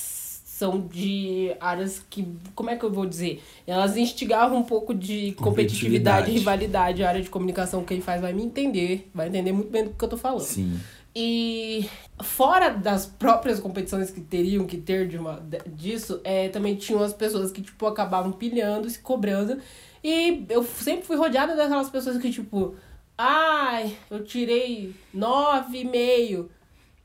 são 0.55 0.87
de 0.87 1.53
áreas 1.59 2.01
que, 2.09 2.25
como 2.55 2.69
é 2.69 2.77
que 2.77 2.85
eu 2.85 2.89
vou 2.89 3.05
dizer? 3.05 3.43
Elas 3.67 3.97
instigavam 3.97 4.59
um 4.59 4.63
pouco 4.63 4.95
de 4.95 5.33
competitividade, 5.33 6.31
rivalidade. 6.31 7.03
A 7.03 7.09
área 7.09 7.21
de 7.21 7.29
comunicação, 7.29 7.83
quem 7.83 7.99
faz 7.99 8.21
vai 8.21 8.31
me 8.31 8.41
entender, 8.41 9.09
vai 9.13 9.27
entender 9.27 9.51
muito 9.51 9.69
bem 9.69 9.83
do 9.83 9.89
que 9.89 10.01
eu 10.01 10.07
tô 10.07 10.15
falando. 10.15 10.45
Sim. 10.45 10.79
E 11.13 11.89
fora 12.23 12.69
das 12.69 13.05
próprias 13.05 13.59
competições 13.59 14.09
que 14.09 14.21
teriam 14.21 14.65
que 14.65 14.77
ter 14.77 15.09
de 15.09 15.17
uma, 15.17 15.45
disso, 15.67 16.21
é, 16.23 16.47
também 16.47 16.75
tinham 16.75 17.03
as 17.03 17.13
pessoas 17.13 17.51
que, 17.51 17.61
tipo, 17.61 17.85
acabavam 17.85 18.31
pilhando, 18.31 18.89
se 18.89 18.99
cobrando. 18.99 19.59
E 20.01 20.45
eu 20.47 20.63
sempre 20.63 21.05
fui 21.05 21.17
rodeada 21.17 21.53
daquelas 21.53 21.89
pessoas 21.89 22.17
que, 22.17 22.31
tipo, 22.31 22.75
ai, 23.17 23.93
eu 24.09 24.23
tirei 24.23 24.95
nove 25.13 25.79
e 25.79 25.83
meio 25.83 26.49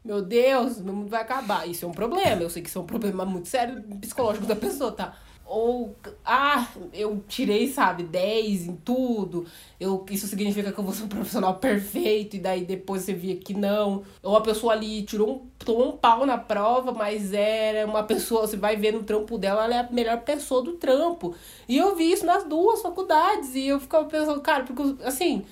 meu 0.04 0.23
Deus, 0.23 0.80
meu 0.80 0.95
mundo 0.95 1.09
vai 1.09 1.23
acabar. 1.23 1.69
Isso 1.69 1.85
é 1.85 1.88
um 1.88 1.92
problema. 1.92 2.42
Eu 2.42 2.50
sei 2.50 2.62
que 2.62 2.69
isso 2.69 2.78
é 2.78 2.83
um 2.83 2.87
problema 2.87 3.25
muito 3.25 3.49
sério 3.49 3.83
psicológico 4.00 4.47
da 4.47 4.57
pessoa, 4.57 4.92
tá? 4.92 5.14
Ou, 5.52 5.97
ah, 6.25 6.69
eu 6.92 7.25
tirei, 7.26 7.66
sabe, 7.66 8.04
10 8.04 8.69
em 8.69 8.76
tudo. 8.76 9.45
Eu, 9.80 10.06
isso 10.08 10.28
significa 10.28 10.71
que 10.71 10.78
eu 10.78 10.84
vou 10.84 10.95
ser 10.95 11.02
um 11.02 11.08
profissional 11.08 11.56
perfeito, 11.56 12.36
e 12.36 12.39
daí 12.39 12.65
depois 12.65 13.02
você 13.02 13.13
via 13.13 13.36
que 13.36 13.52
não. 13.52 14.04
Ou 14.23 14.36
a 14.36 14.41
pessoa 14.43 14.73
ali 14.73 15.02
tirou 15.02 15.28
um, 15.28 15.49
tomou 15.58 15.89
um 15.89 15.97
pau 15.97 16.25
na 16.25 16.39
prova, 16.39 16.93
mas 16.93 17.32
era 17.32 17.84
uma 17.84 18.04
pessoa, 18.04 18.47
você 18.47 18.56
vai 18.56 18.76
ver 18.76 18.93
no 18.93 19.02
trampo 19.02 19.36
dela, 19.36 19.65
ela 19.65 19.75
é 19.75 19.78
a 19.80 19.91
melhor 19.91 20.21
pessoa 20.21 20.63
do 20.63 20.75
trampo. 20.75 21.34
E 21.69 21.76
eu 21.76 21.97
vi 21.97 22.13
isso 22.13 22.25
nas 22.25 22.45
duas 22.45 22.80
faculdades, 22.80 23.52
e 23.56 23.67
eu 23.67 23.80
ficava 23.80 24.04
pensando, 24.06 24.41
cara, 24.41 24.63
porque 24.63 25.02
assim, 25.04 25.45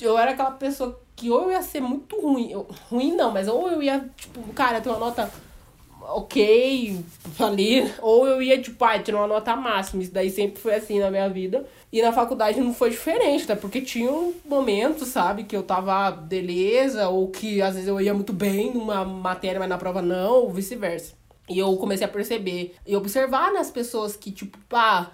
eu 0.00 0.18
era 0.18 0.32
aquela 0.32 0.50
pessoa 0.50 1.00
que 1.16 1.30
ou 1.30 1.44
eu 1.44 1.52
ia 1.52 1.62
ser 1.62 1.80
muito 1.80 2.20
ruim, 2.20 2.52
eu, 2.52 2.66
ruim 2.90 3.16
não, 3.16 3.32
mas 3.32 3.48
ou 3.48 3.70
eu 3.70 3.82
ia, 3.82 4.08
tipo, 4.16 4.40
cara, 4.52 4.80
ter 4.80 4.90
uma 4.90 4.98
nota 4.98 5.32
ok 6.08 7.00
ali, 7.40 7.92
ou 8.00 8.26
eu 8.26 8.40
ia, 8.40 8.60
tipo, 8.60 8.84
ah, 8.84 8.98
ter 8.98 9.14
uma 9.14 9.26
nota 9.26 9.56
máxima. 9.56 10.02
Isso 10.02 10.12
daí 10.12 10.30
sempre 10.30 10.60
foi 10.60 10.74
assim 10.74 10.98
na 11.00 11.10
minha 11.10 11.28
vida. 11.28 11.66
E 11.92 12.02
na 12.02 12.12
faculdade 12.12 12.60
não 12.60 12.74
foi 12.74 12.90
diferente, 12.90 13.46
tá? 13.46 13.56
Porque 13.56 13.80
tinha 13.80 14.10
um 14.10 14.34
momento, 14.44 15.04
sabe, 15.04 15.44
que 15.44 15.56
eu 15.56 15.62
tava 15.62 16.10
beleza, 16.10 17.08
ou 17.08 17.28
que 17.28 17.62
às 17.62 17.74
vezes 17.74 17.88
eu 17.88 18.00
ia 18.00 18.14
muito 18.14 18.32
bem 18.32 18.72
numa 18.72 19.04
matéria, 19.04 19.58
mas 19.58 19.68
na 19.68 19.78
prova 19.78 20.02
não, 20.02 20.34
ou 20.42 20.50
vice-versa. 20.50 21.14
E 21.48 21.58
eu 21.58 21.76
comecei 21.76 22.04
a 22.04 22.10
perceber 22.10 22.74
e 22.86 22.96
observar 22.96 23.52
nas 23.52 23.70
pessoas 23.70 24.16
que, 24.16 24.30
tipo, 24.30 24.58
pá. 24.68 25.12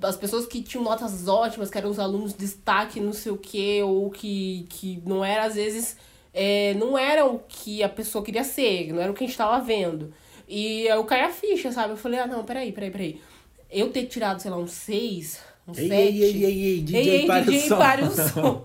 As 0.00 0.16
pessoas 0.16 0.46
que 0.46 0.62
tinham 0.62 0.84
notas 0.84 1.26
ótimas, 1.26 1.68
que 1.68 1.76
eram 1.76 1.90
os 1.90 1.98
alunos 1.98 2.32
de 2.32 2.38
destaque, 2.38 3.00
não 3.00 3.12
sei 3.12 3.32
o 3.32 3.36
quê, 3.36 3.82
ou 3.82 4.10
que, 4.10 4.64
que 4.68 5.02
não 5.04 5.24
era, 5.24 5.44
às 5.44 5.56
vezes, 5.56 5.96
é, 6.32 6.72
não 6.74 6.96
eram 6.96 7.34
o 7.34 7.40
que 7.40 7.82
a 7.82 7.88
pessoa 7.88 8.24
queria 8.24 8.44
ser, 8.44 8.92
não 8.92 9.02
era 9.02 9.10
o 9.10 9.14
que 9.14 9.24
a 9.24 9.26
gente 9.26 9.34
estava 9.34 9.60
vendo. 9.60 10.14
E 10.46 10.86
eu 10.86 11.02
caí 11.04 11.22
a 11.22 11.30
ficha, 11.30 11.72
sabe? 11.72 11.94
Eu 11.94 11.96
falei, 11.96 12.20
ah, 12.20 12.28
não, 12.28 12.44
peraí, 12.44 12.70
peraí, 12.70 12.90
peraí. 12.92 13.20
Eu 13.68 13.90
ter 13.90 14.04
tirado, 14.04 14.40
sei 14.40 14.52
lá, 14.52 14.56
um 14.56 14.68
6, 14.68 15.40
um 15.66 15.74
7... 15.74 15.90
Ei, 15.90 16.22
ei, 16.22 16.44
ei, 16.44 16.64
ei, 16.64 16.80
DJ, 16.80 17.10
ei, 17.10 17.26
para 17.26 17.44
DJ, 17.44 17.72
o. 17.72 17.76
Para 17.76 18.04
o 18.04 18.10
som. 18.10 18.64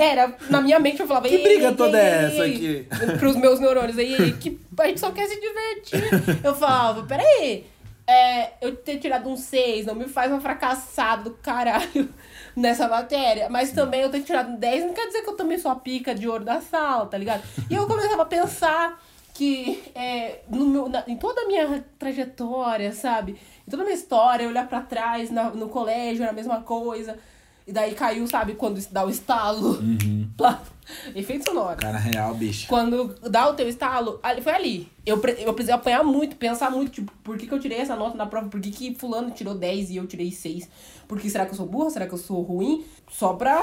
Era, 0.00 0.36
na 0.50 0.60
minha 0.60 0.80
mente 0.80 1.00
eu 1.00 1.06
falava... 1.06 1.28
Que 1.28 1.38
briga 1.38 1.72
toda 1.72 1.98
é 1.98 2.24
essa 2.24 2.44
aqui? 2.44 2.86
Pros 3.18 3.36
meus 3.36 3.60
neurônios 3.60 3.98
aí, 3.98 4.32
que 4.32 4.58
a 4.76 4.86
gente 4.86 4.98
só 4.98 5.12
quer 5.12 5.28
se 5.28 5.38
divertir. 5.40 6.02
Eu 6.42 6.54
falava, 6.54 7.04
peraí 7.04 7.64
é, 8.08 8.54
eu 8.62 8.74
ter 8.74 8.96
tirado 8.98 9.28
um 9.28 9.36
6 9.36 9.84
não 9.84 9.94
me 9.94 10.08
faz 10.08 10.32
um 10.32 10.40
fracassado 10.40 11.24
do 11.24 11.36
caralho 11.36 12.08
nessa 12.56 12.88
matéria. 12.88 13.50
Mas 13.50 13.70
também 13.70 14.00
eu 14.00 14.10
ter 14.10 14.22
tirado 14.22 14.50
um 14.50 14.56
10 14.56 14.86
não 14.86 14.94
quer 14.94 15.08
dizer 15.08 15.22
que 15.22 15.28
eu 15.28 15.36
também 15.36 15.58
sou 15.58 15.70
a 15.70 15.76
pica 15.76 16.14
de 16.14 16.26
ouro 16.26 16.42
da 16.42 16.58
sala, 16.62 17.04
tá 17.04 17.18
ligado? 17.18 17.42
E 17.70 17.74
eu 17.74 17.86
começava 17.86 18.22
a 18.22 18.26
pensar 18.26 18.98
que 19.34 19.92
é, 19.94 20.40
no 20.48 20.66
meu, 20.66 20.88
na, 20.88 21.04
em 21.06 21.18
toda 21.18 21.42
a 21.42 21.46
minha 21.46 21.84
trajetória, 21.98 22.92
sabe? 22.92 23.38
Em 23.66 23.70
toda 23.70 23.82
a 23.82 23.84
minha 23.84 23.96
história, 23.96 24.48
olhar 24.48 24.66
para 24.66 24.80
trás 24.80 25.30
na, 25.30 25.50
no 25.50 25.68
colégio 25.68 26.22
era 26.22 26.32
a 26.32 26.34
mesma 26.34 26.62
coisa. 26.62 27.18
E 27.66 27.72
daí 27.72 27.94
caiu, 27.94 28.26
sabe, 28.26 28.54
quando 28.54 28.80
dá 28.90 29.04
o 29.04 29.10
estalo. 29.10 29.72
Uhum. 29.80 30.30
Efeito 31.14 31.44
sonoro. 31.44 31.78
Cara 31.78 31.98
real, 31.98 32.34
bicho. 32.34 32.66
Quando 32.68 33.14
dá 33.30 33.48
o 33.48 33.54
teu 33.54 33.68
estalo, 33.68 34.18
ali, 34.22 34.40
foi 34.40 34.52
ali. 34.52 34.88
Eu, 35.04 35.16
eu 35.38 35.54
precisei 35.54 35.74
apanhar 35.74 36.02
muito, 36.02 36.36
pensar 36.36 36.70
muito, 36.70 36.90
tipo, 36.90 37.12
por 37.22 37.36
que, 37.38 37.46
que 37.46 37.52
eu 37.52 37.60
tirei 37.60 37.78
essa 37.78 37.96
nota 37.96 38.16
na 38.16 38.26
prova? 38.26 38.48
Por 38.48 38.60
que, 38.60 38.70
que 38.70 38.94
fulano 38.94 39.30
tirou 39.30 39.54
10 39.54 39.90
e 39.90 39.96
eu 39.96 40.06
tirei 40.06 40.30
6? 40.30 40.68
Porque 41.06 41.30
será 41.30 41.46
que 41.46 41.52
eu 41.52 41.56
sou 41.56 41.66
burra? 41.66 41.90
Será 41.90 42.06
que 42.06 42.12
eu 42.12 42.18
sou 42.18 42.42
ruim? 42.42 42.84
Só 43.10 43.32
pra 43.32 43.62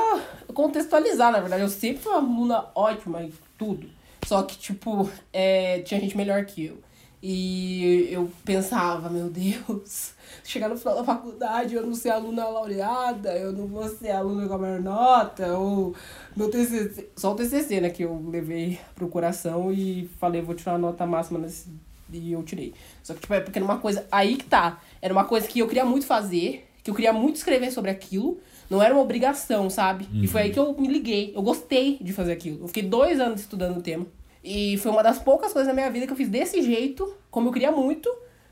contextualizar, 0.53 1.31
na 1.31 1.39
verdade. 1.39 1.61
Eu 1.61 1.69
sempre 1.69 2.01
fui 2.01 2.11
uma 2.11 2.21
aluna 2.21 2.65
ótima 2.73 3.21
e 3.23 3.33
tudo. 3.57 3.89
Só 4.25 4.41
que, 4.43 4.57
tipo, 4.57 5.09
é, 5.31 5.79
tinha 5.81 5.99
gente 5.99 6.17
melhor 6.17 6.43
que 6.45 6.65
eu. 6.65 6.79
E 7.21 8.08
eu 8.12 8.30
pensava, 8.43 9.10
meu 9.10 9.30
Deus, 9.30 10.13
chegar 10.43 10.69
no 10.69 10.78
final 10.78 10.95
da 10.97 11.04
faculdade, 11.04 11.73
eu 11.73 11.86
não 11.86 11.95
ser 11.95 12.10
aluna 12.10 12.47
laureada, 12.47 13.36
eu 13.36 13.51
não 13.51 13.65
vou 13.67 13.88
ser 13.89 14.12
aluna 14.12 14.47
com 14.47 14.54
a 14.54 14.58
maior 14.58 14.82
nota, 14.82 15.58
ou 15.58 15.95
meu 16.36 16.49
TCC, 16.49 17.10
só 17.15 17.32
o 17.32 17.36
TCC, 17.36 17.82
né, 17.82 17.89
que 17.89 18.04
eu 18.04 18.23
levei 18.30 18.80
pro 18.93 19.08
coração 19.08 19.71
e 19.71 20.10
falei, 20.19 20.41
vou 20.41 20.54
tirar 20.54 20.75
a 20.75 20.78
nota 20.78 21.06
máxima 21.06 21.39
nesse, 21.39 21.69
e 22.12 22.32
eu 22.32 22.43
tirei. 22.43 22.73
Só 23.01 23.13
que, 23.13 23.21
tipo, 23.21 23.34
é 23.34 23.39
porque 23.39 23.58
era 23.58 23.65
uma 23.65 23.80
coisa, 23.80 24.06
aí 24.12 24.36
que 24.36 24.45
tá, 24.45 24.82
era 25.01 25.13
uma 25.13 25.25
coisa 25.25 25.47
que 25.47 25.60
eu 25.60 25.67
queria 25.67 25.86
muito 25.86 26.06
fazer, 26.06 26.67
que 26.84 26.91
eu 26.91 26.95
queria 26.95 27.12
muito 27.12 27.38
escrever 27.38 27.71
sobre 27.71 27.89
aquilo, 27.89 28.39
não 28.69 28.82
era 28.82 28.93
uma 28.93 29.01
obrigação, 29.01 29.69
sabe? 29.69 30.08
Uhum. 30.13 30.23
E 30.23 30.28
foi 30.28 30.43
aí 30.43 30.51
que 30.51 30.60
eu 30.60 30.73
me 30.78 30.88
liguei, 30.88 31.34
eu 31.36 31.41
gostei 31.41 31.97
de 31.99 32.13
fazer 32.13 32.32
aquilo. 32.32 32.63
Eu 32.63 32.67
fiquei 32.67 32.84
dois 32.84 33.19
anos 33.19 33.41
estudando 33.41 33.78
o 33.78 33.82
tema. 33.82 34.06
E 34.45 34.77
foi 34.77 34.91
uma 34.91 35.01
das 35.01 35.17
poucas 35.17 35.51
coisas 35.51 35.67
na 35.67 35.73
minha 35.73 35.89
vida 35.89 36.05
que 36.05 36.13
eu 36.13 36.17
fiz 36.17 36.29
desse 36.29 36.62
jeito, 36.62 37.17
como 37.31 37.49
eu 37.49 37.51
queria 37.51 37.71
muito. 37.71 38.08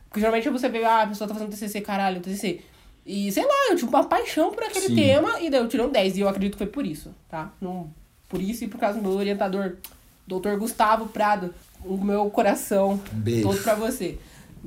Porque 0.10 0.19
geralmente 0.19 0.49
você 0.49 0.67
vê, 0.67 0.84
ah, 0.84 1.03
a 1.03 1.08
pessoa 1.08 1.27
tá 1.27 1.36
fazendo 1.36 1.51
TCC, 1.51 1.82
caralho, 1.82 2.19
TCC. 2.19 2.62
E 3.06 3.32
sei 3.32 3.43
lá, 3.43 3.69
eu 3.69 3.75
tinha 3.75 3.88
uma 3.88 4.03
paixão 4.03 4.51
por 4.51 4.63
aquele 4.63 4.88
Sim. 4.88 4.95
tema 4.95 5.39
e 5.39 5.51
daí 5.51 5.60
eu 5.60 5.67
tirei 5.67 5.86
um 5.86 5.89
10. 5.91 6.17
E 6.17 6.21
eu 6.21 6.27
acredito 6.27 6.53
que 6.53 6.58
foi 6.58 6.67
por 6.67 6.84
isso, 6.84 7.13
tá? 7.29 7.53
Não, 7.62 7.93
por 8.27 8.41
isso 8.41 8.63
e 8.63 8.67
por 8.67 8.79
causa 8.79 8.99
do 8.99 9.08
meu 9.08 9.17
orientador, 9.17 9.77
doutor 10.25 10.58
Gustavo 10.58 11.08
Prado. 11.08 11.53
O 11.86 11.97
meu 11.97 12.27
coração 12.32 12.99
Beijo. 13.12 13.43
todo 13.43 13.62
pra 13.62 13.75
você. 13.75 14.17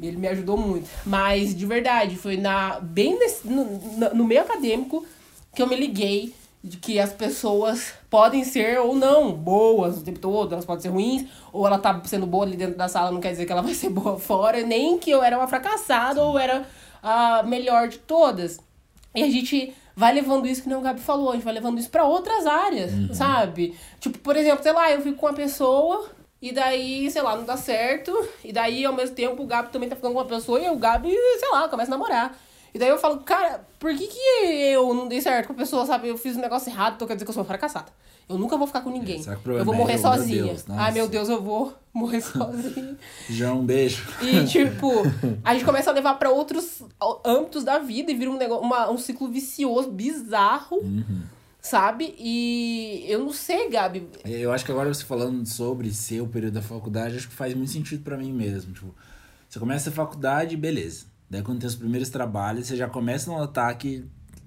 Ele 0.00 0.18
me 0.18 0.28
ajudou 0.28 0.56
muito. 0.56 0.88
Mas, 1.04 1.56
de 1.56 1.66
verdade, 1.66 2.16
foi 2.16 2.36
na 2.36 2.78
bem 2.78 3.18
nesse, 3.18 3.48
no, 3.48 3.64
no 4.14 4.24
meio 4.24 4.42
acadêmico 4.42 5.04
que 5.54 5.62
eu 5.62 5.66
me 5.66 5.74
liguei 5.74 6.34
de 6.66 6.78
que 6.78 6.98
as 6.98 7.12
pessoas 7.12 7.94
podem 8.10 8.42
ser 8.42 8.80
ou 8.80 8.94
não 8.94 9.32
boas 9.32 9.98
o 9.98 10.04
tempo 10.04 10.18
todo, 10.18 10.52
elas 10.52 10.64
podem 10.64 10.82
ser 10.82 10.88
ruins, 10.88 11.28
ou 11.52 11.64
ela 11.64 11.78
tá 11.78 12.02
sendo 12.04 12.26
boa 12.26 12.44
ali 12.44 12.56
dentro 12.56 12.76
da 12.76 12.88
sala, 12.88 13.12
não 13.12 13.20
quer 13.20 13.30
dizer 13.30 13.46
que 13.46 13.52
ela 13.52 13.62
vai 13.62 13.72
ser 13.72 13.88
boa 13.88 14.18
fora, 14.18 14.62
nem 14.62 14.98
que 14.98 15.10
eu 15.10 15.22
era 15.22 15.38
uma 15.38 15.46
fracassada 15.46 16.20
ou 16.22 16.36
era 16.36 16.66
a 17.02 17.44
melhor 17.44 17.88
de 17.88 17.98
todas. 17.98 18.58
E 19.14 19.22
a 19.22 19.30
gente 19.30 19.72
vai 19.94 20.12
levando 20.12 20.46
isso, 20.46 20.62
que 20.62 20.68
nem 20.68 20.76
o 20.76 20.80
Gabi 20.80 21.00
falou, 21.00 21.30
a 21.30 21.34
gente 21.34 21.44
vai 21.44 21.54
levando 21.54 21.78
isso 21.78 21.88
pra 21.88 22.04
outras 22.04 22.46
áreas, 22.46 22.90
sabe? 23.16 23.78
Tipo, 24.00 24.18
por 24.18 24.36
exemplo, 24.36 24.62
sei 24.62 24.72
lá, 24.72 24.90
eu 24.90 25.00
fico 25.00 25.16
com 25.16 25.26
uma 25.26 25.32
pessoa 25.32 26.10
e 26.42 26.52
daí, 26.52 27.10
sei 27.10 27.22
lá, 27.22 27.36
não 27.36 27.44
dá 27.44 27.56
certo. 27.56 28.12
E 28.44 28.52
daí, 28.52 28.84
ao 28.84 28.92
mesmo 28.92 29.14
tempo, 29.14 29.42
o 29.42 29.46
Gabi 29.46 29.70
também 29.70 29.88
tá 29.88 29.96
ficando 29.96 30.12
com 30.12 30.20
uma 30.20 30.26
pessoa 30.26 30.60
e 30.60 30.68
o 30.68 30.76
Gabi, 30.76 31.14
sei 31.38 31.48
lá, 31.50 31.68
começa 31.68 31.90
a 31.90 31.96
namorar. 31.96 32.36
E 32.76 32.78
daí 32.78 32.90
eu 32.90 32.98
falo, 32.98 33.20
cara, 33.20 33.66
por 33.78 33.90
que, 33.96 34.06
que 34.06 34.18
eu 34.70 34.92
não 34.92 35.08
dei 35.08 35.18
certo 35.22 35.46
com 35.46 35.54
a 35.54 35.56
pessoa, 35.56 35.86
sabe? 35.86 36.08
Eu 36.08 36.18
fiz 36.18 36.36
um 36.36 36.42
negócio 36.42 36.70
errado, 36.70 36.96
então 36.96 37.08
quer 37.08 37.14
dizer 37.14 37.24
que 37.24 37.30
eu 37.30 37.32
sou 37.32 37.42
uma 37.42 37.46
fracassada. 37.46 37.90
Eu 38.28 38.36
nunca 38.36 38.54
vou 38.58 38.66
ficar 38.66 38.82
com 38.82 38.90
ninguém. 38.90 39.24
eu 39.26 39.64
vou 39.64 39.72
é 39.72 39.78
morrer? 39.78 39.94
Meu 39.94 40.02
sozinha. 40.02 40.44
Deus, 40.44 40.66
nossa. 40.66 40.82
Ai, 40.82 40.92
meu 40.92 41.08
Deus, 41.08 41.30
eu 41.30 41.42
vou 41.42 41.72
morrer 41.94 42.20
sozinha. 42.20 42.98
João, 43.30 43.60
um 43.60 43.64
beijo. 43.64 44.06
E, 44.20 44.44
tipo, 44.44 44.90
a 45.42 45.54
gente 45.54 45.64
começa 45.64 45.88
a 45.88 45.94
levar 45.94 46.18
pra 46.18 46.28
outros 46.28 46.82
âmbitos 47.24 47.64
da 47.64 47.78
vida 47.78 48.12
e 48.12 48.14
vira 48.14 48.30
um, 48.30 48.36
negócio, 48.36 48.62
uma, 48.62 48.90
um 48.90 48.98
ciclo 48.98 49.26
vicioso, 49.26 49.90
bizarro, 49.90 50.78
sabe? 51.62 52.14
E 52.18 53.06
eu 53.08 53.20
não 53.20 53.32
sei, 53.32 53.70
Gabi. 53.70 54.06
Eu 54.22 54.52
acho 54.52 54.66
que 54.66 54.70
agora 54.70 54.92
você 54.92 55.02
falando 55.02 55.46
sobre 55.46 55.90
ser 55.94 56.20
o 56.20 56.28
período 56.28 56.52
da 56.52 56.62
faculdade, 56.62 57.16
acho 57.16 57.28
que 57.28 57.34
faz 57.34 57.54
muito 57.54 57.70
sentido 57.70 58.04
pra 58.04 58.18
mim 58.18 58.34
mesmo. 58.34 58.74
Tipo, 58.74 58.94
você 59.48 59.58
começa 59.58 59.88
a 59.88 59.92
faculdade, 59.94 60.58
beleza. 60.58 61.15
Daí 61.28 61.42
quando 61.42 61.60
tem 61.60 61.68
os 61.68 61.74
primeiros 61.74 62.08
trabalhos, 62.08 62.66
você 62.66 62.76
já 62.76 62.88
começa 62.88 63.30
a 63.32 63.38
notar 63.38 63.76
que 63.76 64.04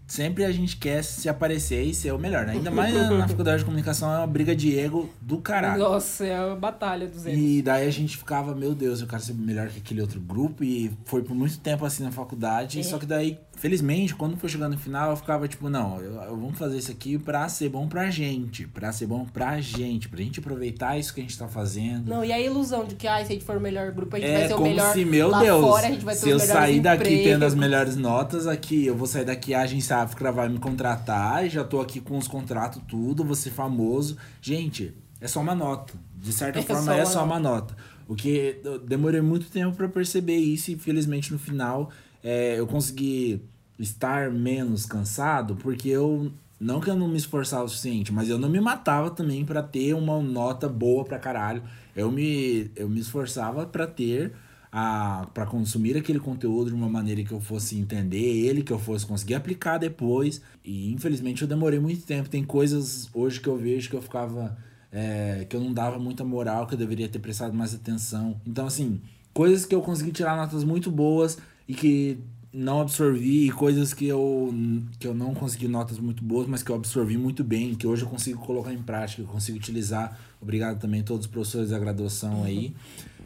sempre 0.09 0.43
a 0.43 0.51
gente 0.51 0.75
quer 0.77 1.03
se 1.03 1.29
aparecer 1.29 1.83
e 1.83 1.93
ser 1.93 2.11
o 2.11 2.17
melhor, 2.17 2.45
né? 2.45 2.53
Ainda 2.53 2.71
mais 2.71 2.93
na 2.93 3.27
faculdade 3.29 3.59
de 3.59 3.65
comunicação 3.65 4.11
é 4.11 4.17
uma 4.17 4.27
briga 4.27 4.55
de 4.55 4.77
ego 4.77 5.09
do 5.21 5.37
caralho. 5.37 5.83
Nossa, 5.83 6.25
é 6.25 6.35
a 6.35 6.55
batalha 6.55 7.07
dos 7.07 7.25
egos. 7.25 7.39
E 7.39 7.61
daí 7.61 7.87
a 7.87 7.91
gente 7.91 8.17
ficava, 8.17 8.55
meu 8.55 8.73
Deus, 8.73 9.01
eu 9.01 9.07
quero 9.07 9.21
ser 9.21 9.33
melhor 9.33 9.69
que 9.69 9.77
aquele 9.77 10.01
outro 10.01 10.19
grupo. 10.19 10.63
E 10.63 10.91
foi 11.05 11.21
por 11.21 11.35
muito 11.35 11.59
tempo 11.59 11.85
assim 11.85 12.03
na 12.03 12.11
faculdade. 12.11 12.79
É. 12.79 12.83
Só 12.83 12.97
que 12.97 13.05
daí, 13.05 13.37
felizmente, 13.59 14.15
quando 14.15 14.37
foi 14.37 14.49
chegando 14.49 14.71
no 14.71 14.77
final, 14.77 15.11
eu 15.11 15.17
ficava 15.17 15.45
tipo, 15.47 15.69
não, 15.69 15.99
eu, 15.99 16.13
eu 16.13 16.37
vamos 16.37 16.57
fazer 16.57 16.77
isso 16.77 16.89
aqui 16.89 17.17
pra 17.19 17.47
ser 17.49 17.67
bom 17.67 17.87
pra 17.87 18.09
gente. 18.09 18.65
Pra 18.65 18.91
ser 18.93 19.05
bom 19.05 19.25
pra 19.25 19.59
gente. 19.59 20.07
Pra 20.07 20.19
gente 20.21 20.39
aproveitar 20.39 20.97
isso 20.97 21.13
que 21.13 21.19
a 21.19 21.23
gente 21.23 21.37
tá 21.37 21.47
fazendo. 21.47 22.07
Não, 22.09 22.23
e 22.23 22.31
a 22.31 22.39
ilusão 22.39 22.85
de 22.85 22.95
que, 22.95 23.05
ai, 23.05 23.25
se 23.25 23.31
a 23.31 23.35
gente 23.35 23.43
for 23.43 23.57
o 23.57 23.59
melhor 23.59 23.91
grupo, 23.91 24.15
a 24.15 24.19
gente 24.19 24.29
É 24.29 24.37
vai 24.39 24.47
ser 24.47 24.53
o 24.53 24.57
como 24.57 24.69
melhor 24.69 24.93
se, 24.93 25.05
meu 25.05 25.29
lá 25.29 25.41
Deus, 25.41 25.61
fora, 25.61 25.87
a 25.87 25.91
gente 25.91 26.05
vai 26.05 26.15
ter 26.15 26.21
se 26.21 26.29
eu 26.29 26.39
sair 26.39 26.79
daqui 26.79 27.03
empregos. 27.03 27.23
tendo 27.25 27.45
as 27.45 27.53
melhores 27.53 27.95
notas, 27.97 28.47
aqui 28.47 28.85
eu 28.85 28.95
vou 28.95 29.05
sair 29.05 29.25
daqui, 29.25 29.53
a 29.53 29.61
agência 29.61 29.97
África 29.97 30.31
vai 30.31 30.47
me 30.47 30.57
contratar, 30.57 31.47
já 31.49 31.63
tô 31.63 31.81
aqui 31.81 31.99
com 31.99 32.17
os 32.17 32.29
contratos 32.29 32.81
tudo, 32.87 33.25
vou 33.25 33.35
ser 33.35 33.51
famoso. 33.51 34.17
Gente, 34.41 34.93
é 35.19 35.27
só 35.27 35.41
uma 35.41 35.53
nota. 35.53 35.93
De 36.15 36.31
certa 36.31 36.59
É 36.59 36.63
forma, 36.63 36.95
é 36.95 37.03
só 37.05 37.25
uma 37.25 37.39
nota. 37.39 37.75
O 38.07 38.15
que 38.15 38.59
eu 38.63 38.79
demorei 38.79 39.21
muito 39.21 39.47
tempo 39.51 39.75
pra 39.75 39.87
perceber 39.89 40.37
isso, 40.37 40.71
e 40.71 40.77
felizmente 40.77 41.31
no 41.31 41.37
final 41.37 41.91
é, 42.23 42.59
eu 42.59 42.67
consegui 42.67 43.41
estar 43.77 44.29
menos 44.31 44.85
cansado, 44.85 45.55
porque 45.55 45.89
eu. 45.89 46.31
Não 46.59 46.81
que 46.81 46.89
eu 46.89 46.95
não 46.95 47.07
me 47.07 47.15
esforçava 47.15 47.63
o 47.63 47.69
suficiente, 47.69 48.11
mas 48.11 48.27
eu 48.27 48.37
não 48.37 48.49
me 48.49 48.59
matava 48.59 49.09
também 49.09 49.45
pra 49.45 49.63
ter 49.63 49.93
uma 49.93 50.21
nota 50.21 50.67
boa 50.67 51.05
pra 51.05 51.17
caralho. 51.17 51.63
Eu 51.95 52.11
me, 52.11 52.69
eu 52.75 52.89
me 52.89 52.99
esforçava 52.99 53.65
pra 53.65 53.87
ter 53.87 54.33
a 54.71 55.27
para 55.33 55.45
consumir 55.45 55.97
aquele 55.97 56.19
conteúdo 56.19 56.69
de 56.69 56.75
uma 56.75 56.89
maneira 56.89 57.23
que 57.23 57.31
eu 57.31 57.39
fosse 57.39 57.77
entender 57.77 58.45
ele, 58.45 58.61
que 58.61 58.71
eu 58.71 58.79
fosse 58.79 59.05
conseguir 59.05 59.35
aplicar 59.35 59.77
depois. 59.77 60.41
E 60.63 60.91
infelizmente 60.91 61.41
eu 61.41 61.47
demorei 61.47 61.79
muito 61.79 62.05
tempo. 62.05 62.29
Tem 62.29 62.43
coisas 62.43 63.09
hoje 63.13 63.39
que 63.39 63.47
eu 63.47 63.57
vejo 63.57 63.89
que 63.89 63.95
eu 63.95 64.01
ficava 64.01 64.57
é, 64.91 65.45
que 65.49 65.55
eu 65.55 65.61
não 65.61 65.73
dava 65.73 65.97
muita 65.97 66.23
moral, 66.23 66.67
que 66.67 66.73
eu 66.73 66.77
deveria 66.77 67.07
ter 67.07 67.19
prestado 67.19 67.53
mais 67.53 67.73
atenção. 67.73 68.39
Então 68.45 68.67
assim, 68.67 69.01
coisas 69.33 69.65
que 69.65 69.73
eu 69.73 69.81
consegui 69.81 70.11
tirar 70.11 70.35
notas 70.35 70.63
muito 70.63 70.91
boas 70.91 71.37
e 71.69 71.73
que 71.75 72.17
não 72.51 72.81
absorvi 72.81 73.45
e 73.45 73.51
coisas 73.51 73.93
que 73.93 74.07
eu, 74.07 74.51
que 74.99 75.05
eu 75.05 75.13
não 75.13 75.35
consegui 75.35 75.67
notas 75.67 75.99
muito 75.99 76.23
boas, 76.23 76.47
mas 76.47 76.63
que 76.63 76.71
eu 76.71 76.75
absorvi 76.75 77.15
muito 77.15 77.43
bem, 77.43 77.75
que 77.75 77.85
hoje 77.85 78.01
eu 78.01 78.09
consigo 78.09 78.43
colocar 78.43 78.73
em 78.73 78.81
prática, 78.81 79.21
eu 79.21 79.27
consigo 79.27 79.59
utilizar. 79.59 80.19
Obrigado 80.41 80.79
também 80.79 81.01
a 81.01 81.03
todos 81.03 81.27
os 81.27 81.31
professores 81.31 81.69
da 81.69 81.77
graduação 81.77 82.43
aí. 82.43 82.73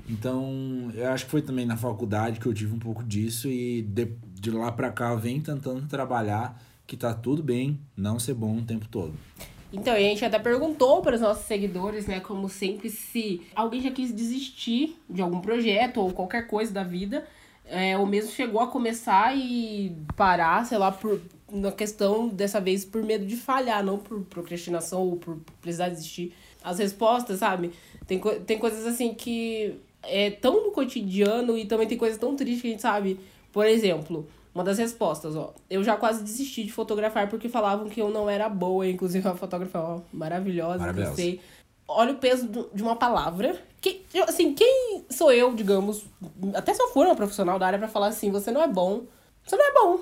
Então, 0.09 0.91
eu 0.93 1.09
acho 1.09 1.23
que 1.23 1.31
foi 1.31 1.41
também 1.41 1.65
na 1.65 1.77
faculdade 1.77 2.37
que 2.37 2.45
eu 2.45 2.53
tive 2.53 2.75
um 2.75 2.79
pouco 2.79 3.01
disso 3.01 3.47
e 3.47 3.81
de, 3.83 4.09
de 4.33 4.51
lá 4.51 4.69
pra 4.73 4.91
cá 4.91 5.15
venho 5.15 5.41
tentando 5.41 5.87
trabalhar 5.87 6.61
que 6.85 6.97
tá 6.97 7.13
tudo 7.13 7.41
bem 7.41 7.79
não 7.95 8.19
ser 8.19 8.33
bom 8.33 8.57
o 8.57 8.61
tempo 8.61 8.89
todo. 8.89 9.13
Então, 9.71 9.93
a 9.93 9.99
gente 9.99 10.25
até 10.25 10.37
perguntou 10.37 11.01
para 11.01 11.15
os 11.15 11.21
nossos 11.21 11.45
seguidores, 11.45 12.05
né, 12.07 12.19
como 12.19 12.49
sempre, 12.49 12.89
se 12.89 13.41
alguém 13.55 13.79
já 13.79 13.89
quis 13.89 14.13
desistir 14.13 14.97
de 15.09 15.21
algum 15.21 15.39
projeto 15.39 16.01
ou 16.01 16.11
qualquer 16.11 16.45
coisa 16.45 16.73
da 16.73 16.83
vida, 16.83 17.25
é, 17.65 17.97
ou 17.97 18.05
mesmo 18.05 18.31
chegou 18.31 18.61
a 18.61 18.67
começar 18.67 19.35
e 19.37 19.95
parar, 20.15 20.65
sei 20.65 20.77
lá, 20.77 20.91
por 20.91 21.19
na 21.51 21.71
questão 21.71 22.27
dessa 22.27 22.59
vez 22.59 22.83
por 22.83 23.03
medo 23.03 23.25
de 23.25 23.35
falhar, 23.35 23.83
não 23.83 23.99
por 23.99 24.21
procrastinação 24.21 25.01
ou 25.01 25.17
por 25.17 25.37
precisar 25.61 25.89
desistir. 25.89 26.33
As 26.63 26.79
respostas, 26.79 27.39
sabe? 27.39 27.71
Tem, 28.07 28.19
tem 28.45 28.57
coisas 28.57 28.85
assim 28.87 29.13
que 29.13 29.75
é 30.01 30.31
tão 30.31 30.65
no 30.65 30.71
cotidiano 30.71 31.57
e 31.57 31.65
também 31.65 31.87
tem 31.87 31.97
coisas 31.97 32.17
tão 32.17 32.35
tristes 32.35 32.61
que 32.61 32.67
a 32.67 32.71
gente 32.71 32.81
sabe. 32.81 33.19
Por 33.51 33.67
exemplo, 33.67 34.27
uma 34.53 34.63
das 34.63 34.77
respostas, 34.77 35.35
ó. 35.35 35.53
Eu 35.69 35.83
já 35.83 35.95
quase 35.95 36.23
desisti 36.23 36.63
de 36.63 36.71
fotografar 36.71 37.29
porque 37.29 37.47
falavam 37.49 37.89
que 37.89 38.01
eu 38.01 38.09
não 38.09 38.29
era 38.29 38.49
boa, 38.49 38.87
inclusive 38.87 39.27
a 39.27 39.35
fotógrafa, 39.35 39.79
ó, 39.79 40.01
maravilhosa, 40.11 40.79
Maravilhosa. 40.79 41.15
Olha 41.87 42.13
o 42.13 42.17
peso 42.17 42.47
de 42.73 42.81
uma 42.81 42.95
palavra. 42.95 43.55
Que, 43.81 44.05
eu, 44.13 44.23
assim, 44.23 44.53
quem 44.53 45.03
sou 45.09 45.31
eu, 45.31 45.53
digamos, 45.53 46.05
até 46.53 46.73
se 46.73 46.81
eu 46.81 46.87
for 46.87 47.05
uma 47.05 47.15
profissional 47.15 47.59
da 47.59 47.67
área 47.67 47.79
pra 47.79 47.87
falar 47.87 48.07
assim, 48.07 48.31
você 48.31 48.49
não 48.51 48.61
é 48.63 48.67
bom. 48.67 49.01
Você 49.45 49.57
não 49.57 49.65
é 49.65 49.73
bom. 49.73 49.99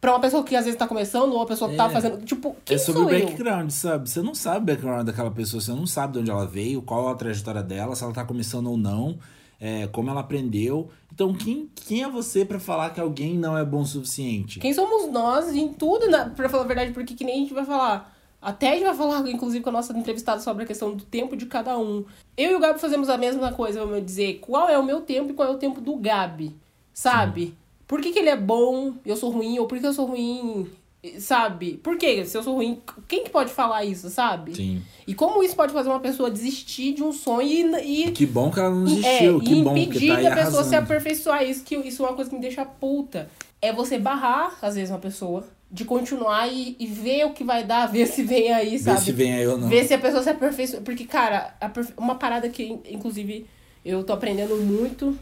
Pra 0.00 0.12
uma 0.12 0.20
pessoa 0.20 0.42
que 0.42 0.56
às 0.56 0.64
vezes 0.64 0.78
tá 0.78 0.88
começando, 0.88 1.30
ou 1.32 1.36
uma 1.36 1.46
pessoa 1.46 1.70
que 1.70 1.76
tá 1.76 1.86
É. 1.86 1.90
fazendo. 1.90 2.24
Tipo, 2.24 2.56
quem 2.64 2.74
é 2.74 2.78
sobre 2.78 3.02
o 3.02 3.10
eu? 3.10 3.26
background, 3.26 3.70
sabe? 3.70 4.08
Você 4.10 4.20
não 4.22 4.34
sabe 4.34 4.58
o 4.58 4.60
background 4.74 5.06
daquela 5.06 5.30
pessoa, 5.30 5.60
você 5.60 5.70
não 5.72 5.86
sabe 5.86 6.14
de 6.14 6.18
onde 6.20 6.30
ela 6.30 6.46
veio, 6.46 6.82
qual 6.82 7.08
a 7.08 7.14
trajetória 7.14 7.62
dela, 7.62 7.94
se 7.94 8.02
ela 8.02 8.12
tá 8.12 8.24
começando 8.24 8.66
ou 8.68 8.76
não, 8.78 9.18
é, 9.60 9.86
como 9.88 10.10
ela 10.10 10.20
aprendeu. 10.22 10.88
Então, 11.12 11.34
quem, 11.34 11.70
quem 11.74 12.02
é 12.02 12.08
você 12.08 12.44
pra 12.46 12.58
falar 12.58 12.90
que 12.90 13.00
alguém 13.00 13.38
não 13.38 13.56
é 13.56 13.64
bom 13.64 13.82
o 13.82 13.86
suficiente? 13.86 14.58
Quem 14.58 14.72
somos 14.72 15.12
nós 15.12 15.54
em 15.54 15.72
tudo, 15.72 16.08
na, 16.10 16.30
pra 16.30 16.48
falar 16.48 16.64
a 16.64 16.66
verdade, 16.66 16.92
porque 16.92 17.14
que 17.14 17.22
nem 17.22 17.34
a 17.36 17.38
gente 17.38 17.52
vai 17.54 17.64
falar. 17.64 18.16
Até 18.40 18.70
a 18.70 18.72
gente 18.72 18.84
vai 18.84 18.94
falar, 18.94 19.28
inclusive, 19.28 19.62
com 19.62 19.68
a 19.68 19.72
nossa 19.72 19.96
entrevistada 19.96 20.40
sobre 20.40 20.64
a 20.64 20.66
questão 20.66 20.94
do 20.94 21.04
tempo 21.04 21.36
de 21.36 21.46
cada 21.46 21.78
um. 21.78 22.04
Eu 22.36 22.52
e 22.52 22.54
o 22.54 22.60
Gabi 22.60 22.80
fazemos 22.80 23.08
a 23.10 23.18
mesma 23.18 23.52
coisa, 23.52 23.84
vamos 23.84 24.04
dizer, 24.04 24.38
qual 24.40 24.68
é 24.68 24.78
o 24.78 24.84
meu 24.84 25.02
tempo 25.02 25.30
e 25.30 25.34
qual 25.34 25.48
é 25.48 25.52
o 25.52 25.58
tempo 25.58 25.80
do 25.80 25.96
Gabi, 25.96 26.56
sabe? 26.94 27.54
Por 27.86 28.00
que, 28.00 28.12
que 28.12 28.18
ele 28.18 28.30
é 28.30 28.36
bom, 28.36 28.94
eu 29.04 29.16
sou 29.16 29.30
ruim, 29.30 29.58
ou 29.58 29.66
por 29.66 29.78
que 29.78 29.86
eu 29.86 29.92
sou 29.92 30.06
ruim, 30.06 30.70
sabe? 31.18 31.78
Por 31.82 31.96
que 31.96 32.24
se 32.24 32.36
eu 32.36 32.42
sou 32.42 32.54
ruim, 32.54 32.80
quem 33.08 33.24
que 33.24 33.30
pode 33.30 33.50
falar 33.50 33.84
isso, 33.84 34.08
sabe? 34.08 34.54
Sim. 34.54 34.82
E 35.06 35.14
como 35.14 35.42
isso 35.42 35.56
pode 35.56 35.72
fazer 35.72 35.88
uma 35.88 36.00
pessoa 36.00 36.30
desistir 36.30 36.94
de 36.94 37.02
um 37.02 37.12
sonho 37.12 37.76
e, 37.78 38.06
e 38.06 38.12
Que 38.12 38.26
bom 38.26 38.50
que 38.50 38.60
ela 38.60 38.70
não 38.70 38.82
é, 38.82 38.86
desistiu, 38.86 39.40
que 39.40 39.52
e 39.52 39.62
bom 39.62 39.74
que 39.74 39.80
impedir 39.80 40.14
tá 40.14 40.20
que 40.20 40.26
a 40.26 40.34
pessoa 40.34 40.64
se 40.64 40.74
arrasando. 40.74 40.84
aperfeiçoar. 40.84 41.44
Isso, 41.44 41.64
que, 41.64 41.76
isso 41.76 42.04
é 42.04 42.08
uma 42.08 42.14
coisa 42.14 42.30
que 42.30 42.36
me 42.36 42.42
deixa 42.42 42.64
puta. 42.64 43.30
É 43.60 43.72
você 43.72 43.98
barrar, 43.98 44.56
às 44.62 44.74
vezes, 44.74 44.90
uma 44.90 44.98
pessoa 44.98 45.46
de 45.70 45.84
continuar 45.84 46.48
e, 46.52 46.74
e 46.80 46.86
ver 46.86 47.24
o 47.26 47.30
que 47.30 47.44
vai 47.44 47.62
dar, 47.64 47.86
ver 47.86 48.06
se 48.06 48.22
vem 48.22 48.52
aí, 48.52 48.78
sabe? 48.78 49.00
se 49.00 49.12
vem 49.12 49.32
aí 49.34 49.46
ou 49.46 49.56
não. 49.56 49.68
Ver 49.68 49.84
se 49.84 49.94
a 49.94 49.98
pessoa 49.98 50.22
se 50.22 50.28
aperfeiçoa. 50.30 50.80
Porque, 50.80 51.04
cara, 51.04 51.54
a 51.60 51.68
perfe- 51.68 51.92
uma 51.96 52.16
parada 52.16 52.48
que, 52.48 52.78
inclusive, 52.90 53.46
eu 53.84 54.02
tô 54.02 54.12
aprendendo 54.12 54.56
muito 54.56 55.16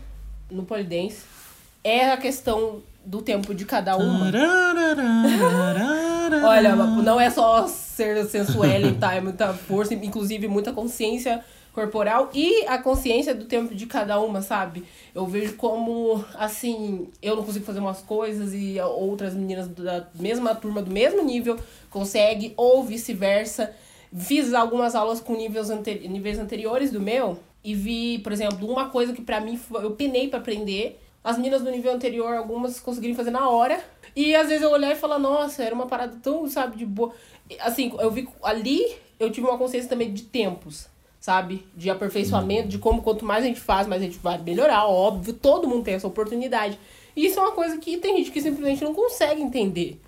no 0.51 0.63
polidense 0.65 1.19
é 1.85 2.11
a 2.11 2.17
questão 2.17 2.83
do 3.05 3.21
tempo 3.23 3.55
de 3.55 3.65
cada 3.65 3.97
uma. 3.97 4.27
Olha, 6.45 6.75
não 7.03 7.21
é 7.21 7.31
só 7.31 7.67
ser 7.67 8.25
sensual, 8.27 8.69
tá? 8.99 9.15
É 9.15 9.21
muita 9.21 9.53
força, 9.53 9.95
inclusive 9.95 10.49
muita 10.49 10.73
consciência 10.73 11.43
corporal 11.73 12.31
e 12.35 12.65
a 12.67 12.79
consciência 12.79 13.35
do 13.35 13.45
tempo 13.45 13.75
de 13.75 13.87
cada 13.87 14.21
uma, 14.21 14.43
sabe? 14.43 14.85
Eu 15.15 15.27
vejo 15.27 15.55
como, 15.57 16.25
assim, 16.35 17.09
eu 17.23 17.37
não 17.37 17.45
consigo 17.45 17.65
fazer 17.65 17.79
umas 17.81 18.01
coisas 18.01 18.53
e 18.55 18.81
outras 18.81 19.35
meninas 19.35 19.69
da 19.69 20.09
mesma 20.15 20.55
turma, 20.55 20.83
do 20.83 20.91
mesmo 20.91 21.23
nível, 21.23 21.59
consegue, 21.91 22.53
ou 22.57 22.83
vice-versa. 22.85 23.75
Fiz 24.17 24.53
algumas 24.55 24.95
aulas 24.95 25.21
com 25.21 25.35
níveis, 25.37 25.71
ante- 25.71 26.09
níveis 26.09 26.39
anteriores 26.39 26.91
do 26.91 27.01
meu 27.01 27.39
e 27.63 27.75
vi, 27.75 28.19
por 28.21 28.33
exemplo, 28.33 28.67
uma 28.71 28.89
coisa 28.89 29.13
que 29.13 29.21
pra 29.23 29.41
mim 29.41 29.57
foi- 29.57 29.85
eu 29.85 29.91
penei 29.93 30.29
pra 30.29 30.39
aprender. 30.39 30.99
As 31.23 31.37
meninas 31.37 31.63
do 31.63 31.71
nível 31.71 31.93
anterior, 31.93 32.35
algumas 32.37 32.81
conseguiram 32.81 33.15
fazer 33.15 33.31
na 33.31 33.49
hora. 33.51 33.79
E 34.17 34.35
às 34.35 34.49
vezes 34.49 34.63
eu 34.63 34.71
olhar 34.71 34.91
e 34.93 34.97
falar, 34.97 35.19
nossa, 35.19 35.63
era 35.63 35.75
uma 35.75 35.87
parada 35.87 36.17
tão, 36.23 36.49
sabe, 36.49 36.77
de 36.79 36.87
boa. 36.87 37.13
Assim, 37.61 37.93
eu 38.01 38.11
vi 38.11 38.27
ali, 38.43 38.97
eu 39.21 39.31
tive 39.31 39.47
uma 39.47 39.59
consciência 39.59 39.89
também 39.91 40.13
de 40.13 40.23
tempos, 40.23 40.87
sabe? 41.29 41.67
De 41.77 41.91
aperfeiçoamento, 41.91 42.69
de 42.69 42.79
como 42.79 43.03
quanto 43.03 43.23
mais 43.23 43.45
a 43.45 43.47
gente 43.47 43.61
faz, 43.61 43.87
mais 43.87 44.01
a 44.01 44.05
gente 44.07 44.19
vai 44.19 44.39
melhorar, 44.39 44.87
óbvio. 44.87 45.35
Todo 45.35 45.69
mundo 45.69 45.85
tem 45.85 45.93
essa 45.93 46.07
oportunidade. 46.07 46.79
E 47.15 47.27
isso 47.27 47.39
é 47.39 47.43
uma 47.43 47.53
coisa 47.53 47.77
que 47.77 47.99
tem 47.99 48.17
gente 48.17 48.31
que 48.31 48.41
simplesmente 48.41 48.83
não 48.83 48.95
consegue 48.95 49.43
entender. 49.43 50.01